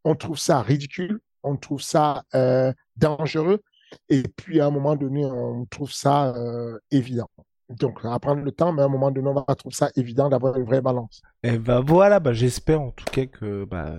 on 0.05 0.15
trouve 0.15 0.39
ça 0.39 0.63
ridicule, 0.63 1.21
on 1.43 1.57
trouve 1.57 1.83
ça 1.83 2.25
euh, 2.35 2.73
dangereux. 2.97 3.61
Et 4.09 4.23
puis, 4.23 4.61
à 4.61 4.67
un 4.67 4.71
moment 4.71 4.97
donné, 4.97 5.25
on 5.25 5.65
trouve 5.67 5.93
ça 5.93 6.35
euh, 6.37 6.79
évident. 6.91 7.29
Donc, 7.69 8.03
va 8.03 8.19
prendre 8.19 8.43
le 8.43 8.53
temps, 8.53 8.73
mais 8.73 8.83
à 8.83 8.87
un 8.87 8.89
moment 8.89 9.11
donné, 9.11 9.29
on 9.29 9.35
va 9.35 9.55
trouver 9.55 9.75
ça 9.75 9.91
évident 9.97 10.29
d'avoir 10.29 10.57
une 10.57 10.65
vraie 10.65 10.81
balance. 10.81 11.21
Et 11.43 11.51
eh 11.55 11.59
ben 11.59 11.81
voilà, 11.81 12.19
bah, 12.19 12.33
j'espère 12.33 12.81
en 12.81 12.91
tout 12.91 13.05
cas 13.05 13.27
que 13.27 13.65
bah, 13.65 13.99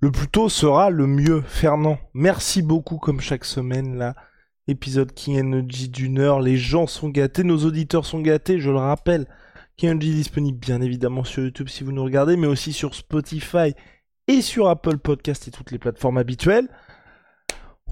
le 0.00 0.10
plus 0.10 0.28
tôt 0.28 0.48
sera 0.48 0.90
le 0.90 1.06
mieux. 1.06 1.40
Fernand, 1.40 1.98
merci 2.12 2.60
beaucoup 2.62 2.98
comme 2.98 3.20
chaque 3.20 3.44
semaine 3.44 3.96
là. 3.96 4.14
Épisode 4.68 5.12
King 5.14 5.40
Energy 5.40 5.88
d'une 5.88 6.18
heure, 6.18 6.40
les 6.40 6.56
gens 6.56 6.86
sont 6.86 7.08
gâtés, 7.08 7.44
nos 7.44 7.64
auditeurs 7.64 8.04
sont 8.04 8.20
gâtés, 8.20 8.58
je 8.58 8.70
le 8.70 8.78
rappelle. 8.78 9.26
King 9.76 9.90
Energy 9.90 10.12
disponible 10.12 10.58
bien 10.58 10.82
évidemment 10.82 11.24
sur 11.24 11.42
YouTube 11.42 11.68
si 11.68 11.82
vous 11.82 11.92
nous 11.92 12.04
regardez, 12.04 12.36
mais 12.36 12.46
aussi 12.46 12.72
sur 12.72 12.94
Spotify 12.94 13.74
et 14.28 14.42
sur 14.42 14.68
Apple 14.68 14.98
Podcast 14.98 15.48
et 15.48 15.50
toutes 15.50 15.70
les 15.70 15.78
plateformes 15.78 16.18
habituelles. 16.18 16.68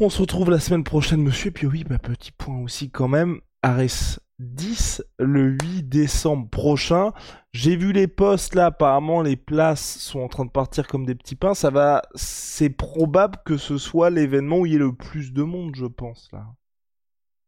On 0.01 0.11
se 0.11 0.21
retrouve 0.21 0.51
la 0.51 0.59
semaine 0.59 0.85
prochaine, 0.85 1.23
monsieur. 1.23 1.49
Et 1.49 1.53
puis 1.53 1.67
oui, 1.67 1.85
bah, 1.85 1.99
petit 1.99 2.33
point 2.33 2.59
aussi 2.61 2.91
quand 2.91 3.09
même. 3.09 3.41
Ares 3.63 4.19
10 4.41 5.03
le 5.19 5.57
8 5.63 5.85
décembre 5.85 6.49
prochain. 6.49 7.13
J'ai 7.53 7.77
vu 7.77 7.93
les 7.93 8.09
posts 8.09 8.55
là, 8.55 8.67
apparemment 8.67 9.23
les 9.23 9.37
places 9.37 9.99
sont 9.99 10.21
en 10.21 10.29
train 10.29 10.45
de 10.45 10.51
partir 10.51 10.89
comme 10.89 11.07
des 11.07 11.15
petits 11.15 11.37
pains. 11.37 11.55
Ça 11.55 11.71
va, 11.71 12.03
c'est 12.15 12.71
probable 12.71 13.39
que 13.45 13.57
ce 13.57 13.79
soit 13.79 14.11
l'événement 14.11 14.59
où 14.59 14.67
il 14.67 14.73
y 14.73 14.75
ait 14.75 14.79
le 14.79 14.95
plus 14.95 15.33
de 15.33 15.43
monde, 15.43 15.77
je 15.77 15.87
pense 15.87 16.29
là. 16.33 16.47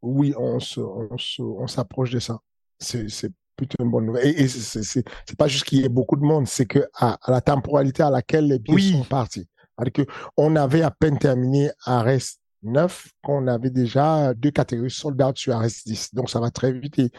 Oui, 0.02 0.32
on 0.38 0.58
on 1.40 1.66
s'approche 1.66 2.10
de 2.10 2.20
ça. 2.20 2.40
C'est, 2.78 3.32
plutôt 3.56 3.82
une 3.82 3.90
bonne 3.90 4.06
nouvelle. 4.06 4.26
Et, 4.26 4.48
c'est 4.48 5.36
pas 5.36 5.48
juste 5.48 5.64
qu'il 5.64 5.80
y 5.80 5.84
ait 5.84 5.88
beaucoup 5.88 6.16
de 6.16 6.24
monde, 6.24 6.46
c'est 6.46 6.66
que 6.66 6.86
à, 6.94 7.18
la 7.28 7.40
temporalité 7.40 8.02
à 8.02 8.10
laquelle 8.10 8.48
les 8.48 8.58
billets 8.58 8.98
sont 8.98 9.04
partis. 9.04 9.48
cest 9.78 9.92
que 9.92 10.02
on 10.36 10.56
avait 10.56 10.82
à 10.82 10.90
peine 10.90 11.18
terminé 11.18 11.70
à 11.84 12.02
reste 12.02 12.40
9 12.62 13.08
qu'on 13.22 13.46
avait 13.46 13.70
déjà 13.70 14.34
deux 14.34 14.50
catégories 14.50 14.90
soldats 14.90 15.32
sur 15.34 15.58
reste 15.58 15.86
10. 15.86 16.14
Donc 16.14 16.30
ça 16.30 16.40
va 16.40 16.50
très 16.50 16.72
vite 16.72 16.98
et, 16.98 17.10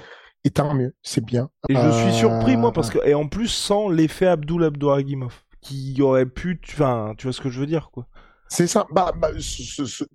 et 0.44 0.50
tant 0.50 0.74
mieux, 0.74 0.94
c'est 1.02 1.24
bien. 1.24 1.50
Et 1.70 1.76
je 1.76 1.92
suis 1.92 2.14
surpris 2.14 2.58
moi 2.58 2.72
parce 2.72 2.90
que 2.90 3.00
et 3.06 3.14
en 3.14 3.28
plus 3.28 3.48
sans 3.48 3.90
l'effet 3.90 4.28
Abdul 4.28 4.64
Abdouragimov 4.64 5.44
qui 5.62 6.02
aurait 6.02 6.26
pu, 6.26 6.60
enfin, 6.70 7.14
tu 7.18 7.28
vois 7.28 7.34
ce 7.34 7.42
que 7.42 7.50
je 7.50 7.60
veux 7.60 7.66
dire 7.66 7.90
quoi. 7.92 8.08
C'est 8.50 8.68
ça. 8.68 8.86
Bah, 8.92 9.12
bah 9.16 9.30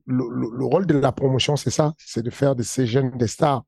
le, 0.07 0.65
rôle 0.65 0.87
de 0.87 0.97
la 0.97 1.13
promotion, 1.13 1.57
c'est 1.57 1.71
ça, 1.71 1.93
c'est 1.99 2.23
de 2.23 2.31
faire 2.31 2.57
de 2.57 2.63
ces 2.63 2.87
jeunes 2.87 3.11
des 3.19 3.27
stars. 3.27 3.63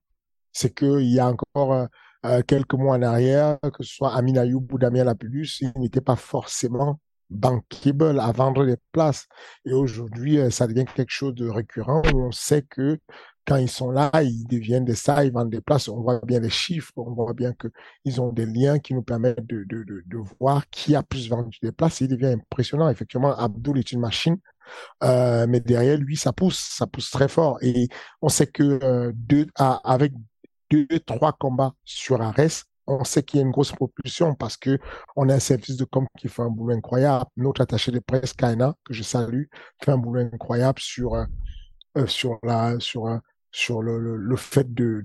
C'est 0.53 0.75
qu'il 0.75 1.03
y 1.03 1.21
a 1.21 1.27
encore 1.27 1.89
euh, 2.25 2.43
quelques 2.47 2.75
mois 2.75 2.97
en 2.97 3.03
arrière, 3.03 3.59
que 3.61 3.83
ce 3.83 3.95
soit 3.95 4.15
Amin 4.15 4.37
Ayoub 4.37 4.67
ou 4.73 4.79
Damien 4.79 5.05
Lapulus, 5.05 5.61
ils 5.61 5.73
n'étaient 5.77 6.01
pas 6.01 6.17
forcément 6.17 7.01
bankable 7.31 8.21
à 8.21 8.33
vendre 8.33 8.65
des 8.65 8.77
places. 8.93 9.27
Et 9.65 9.73
aujourd'hui, 9.73 10.39
euh, 10.39 10.51
ça 10.51 10.67
devient 10.67 10.85
quelque 10.85 11.11
chose 11.11 11.35
de 11.35 11.49
récurrent 11.49 12.03
on 12.15 12.31
sait 12.33 12.63
que 12.63 12.99
quand 13.47 13.57
ils 13.57 13.69
sont 13.69 13.91
là, 13.91 14.11
ils 14.23 14.47
deviennent 14.47 14.87
des 14.87 14.95
ça, 14.95 15.25
ils 15.25 15.33
vendent 15.33 15.51
des 15.51 15.61
places. 15.61 15.89
On 15.89 16.01
voit 16.01 16.21
bien 16.25 16.41
les 16.41 16.51
chiffres, 16.51 16.93
on 16.97 17.13
voit 17.13 17.35
bien 17.35 17.53
que 17.53 17.69
ils 18.05 18.21
ont 18.21 18.33
des 18.33 18.47
liens 18.47 18.79
qui 18.79 18.95
nous 18.95 19.03
permettent 19.03 19.47
de, 19.47 19.65
de, 19.65 19.85
de, 19.85 20.03
de 20.07 20.19
voir 20.41 20.69
qui 20.71 20.95
a 20.97 21.03
plus 21.03 21.29
vendu 21.29 21.59
des 21.63 21.73
places. 21.73 22.01
il 22.01 22.09
devient 22.09 22.27
impressionnant. 22.29 22.89
Effectivement, 22.89 23.37
Abdul 23.37 23.79
est 23.79 23.93
une 23.93 24.01
machine. 24.01 24.39
Euh, 25.03 25.47
mais 25.47 25.61
derrière 25.61 25.99
lui, 25.99 26.17
ça 26.17 26.33
pousse, 26.33 26.59
ça 26.59 26.87
pousse 26.87 27.11
très 27.11 27.29
fort. 27.29 27.59
Et 27.61 27.89
on 28.23 28.31
sait 28.31 28.47
que 28.47 28.79
euh, 28.83 29.13
deux, 29.15 29.47
avec 29.57 30.13
trois 31.07 31.33
combats 31.33 31.75
sur 31.85 32.21
Ares, 32.21 32.65
on 32.87 33.05
sait 33.05 33.23
qu'il 33.23 33.39
y 33.39 33.43
a 33.43 33.47
une 33.47 33.53
grosse 33.53 33.73
propulsion 33.73 34.35
parce 34.35 34.57
que 34.57 34.79
on 35.17 35.29
a 35.29 35.35
un 35.35 35.41
service 35.41 35.77
de 35.77 35.85
com 35.85 36.07
qui 36.19 36.29
fait 36.29 36.43
un 36.43 36.51
boulot 36.51 36.75
incroyable. 36.75 37.27
Notre 37.37 37.63
attaché 37.63 37.91
de 37.93 37.99
presse, 37.99 38.33
Kaina, 38.33 38.75
que 38.85 38.93
je 38.93 39.03
salue, 39.03 39.45
fait 39.83 39.93
un 39.93 39.99
boulot 39.99 40.21
incroyable 40.21 40.81
sur, 40.81 41.15
euh, 41.15 41.25
euh, 41.97 42.07
sur 42.07 42.39
la, 42.43 42.79
sur, 42.81 43.07
euh, 43.07 43.19
sur 43.51 43.83
le, 43.83 43.99
le, 43.99 44.37
fait 44.37 44.73
de, 44.75 45.03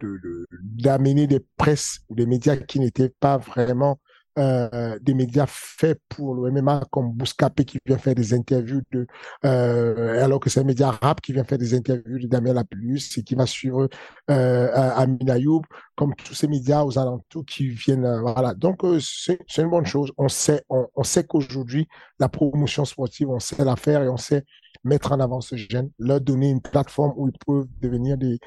d'amener 0.61 1.27
des 1.27 1.39
presses 1.57 1.99
ou 2.09 2.15
des 2.15 2.25
médias 2.25 2.57
qui 2.57 2.79
n'étaient 2.79 3.13
pas 3.19 3.37
vraiment 3.37 3.99
euh, 4.39 4.97
des 5.01 5.13
médias 5.13 5.45
faits 5.47 5.99
pour 6.09 6.33
le 6.33 6.51
MMA 6.51 6.85
comme 6.91 7.11
Bouscapé 7.11 7.65
qui 7.65 7.77
vient 7.85 7.97
faire 7.97 8.15
des 8.15 8.33
interviews 8.33 8.81
de 8.91 9.05
euh, 9.45 10.23
alors 10.23 10.39
que 10.39 10.49
c'est 10.49 10.61
un 10.61 10.63
média 10.63 10.91
rap 10.91 11.21
qui 11.21 11.33
vient 11.33 11.43
faire 11.43 11.57
des 11.57 11.73
interviews 11.73 12.19
de 12.19 12.27
Damien 12.27 12.53
Lapulus 12.53 13.01
et 13.17 13.23
qui 13.23 13.35
va 13.35 13.45
suivre 13.45 13.89
euh, 14.31 14.69
Amin 14.73 15.17
Ayoub 15.27 15.61
comme 15.95 16.15
tous 16.15 16.33
ces 16.33 16.47
médias 16.47 16.83
aux 16.83 16.97
alentours 16.97 17.45
qui 17.45 17.67
viennent 17.69 18.05
euh, 18.05 18.21
voilà 18.21 18.53
donc 18.53 18.81
c'est 19.01 19.39
une 19.57 19.69
bonne 19.69 19.85
chose 19.85 20.11
on 20.17 20.29
sait 20.29 20.63
on, 20.69 21.03
sait 21.03 21.25
qu'aujourd'hui 21.25 21.87
la 22.19 22.29
promotion 22.29 22.85
sportive 22.85 23.29
on 23.29 23.39
sait 23.39 23.63
la 23.63 23.75
faire 23.75 24.01
et 24.03 24.09
on 24.09 24.17
sait 24.17 24.45
mettre 24.83 25.11
en 25.11 25.19
avant 25.19 25.41
ce 25.41 25.55
jeunes 25.55 25.91
leur 25.99 26.21
donner 26.21 26.49
une 26.49 26.61
plateforme 26.61 27.13
où 27.17 27.27
ils 27.27 27.37
peuvent 27.45 27.67
devenir 27.81 28.17
des 28.17 28.39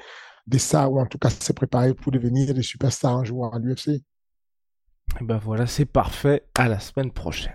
des 0.47 0.59
stars 0.59 0.91
ou 0.91 0.99
en 0.99 1.05
tout 1.05 1.17
cas 1.17 1.29
se 1.29 1.53
préparer 1.53 1.93
pour 1.93 2.11
devenir 2.11 2.53
des 2.53 2.63
superstars 2.63 3.17
un 3.17 3.23
jour 3.23 3.53
à 3.53 3.59
l'UFC. 3.59 4.01
Et 5.19 5.23
ben 5.23 5.37
voilà, 5.37 5.67
c'est 5.67 5.85
parfait. 5.85 6.43
À 6.55 6.67
la 6.67 6.79
semaine 6.79 7.11
prochaine. 7.11 7.53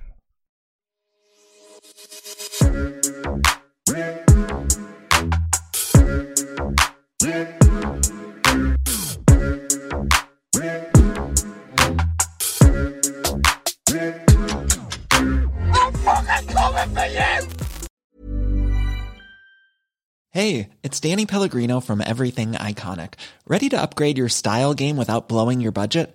Hey, 20.31 20.69
it's 20.85 21.01
Danny 21.01 21.27
Pellegrino 21.27 21.81
from 21.81 22.01
Everything 22.01 22.53
Iconic. 22.53 23.15
Ready 23.49 23.69
to 23.71 23.81
upgrade 23.81 24.17
your 24.17 24.29
style 24.29 24.73
game 24.73 24.97
without 24.97 25.29
blowing 25.29 25.61
your 25.61 25.73
budget? 25.73 26.15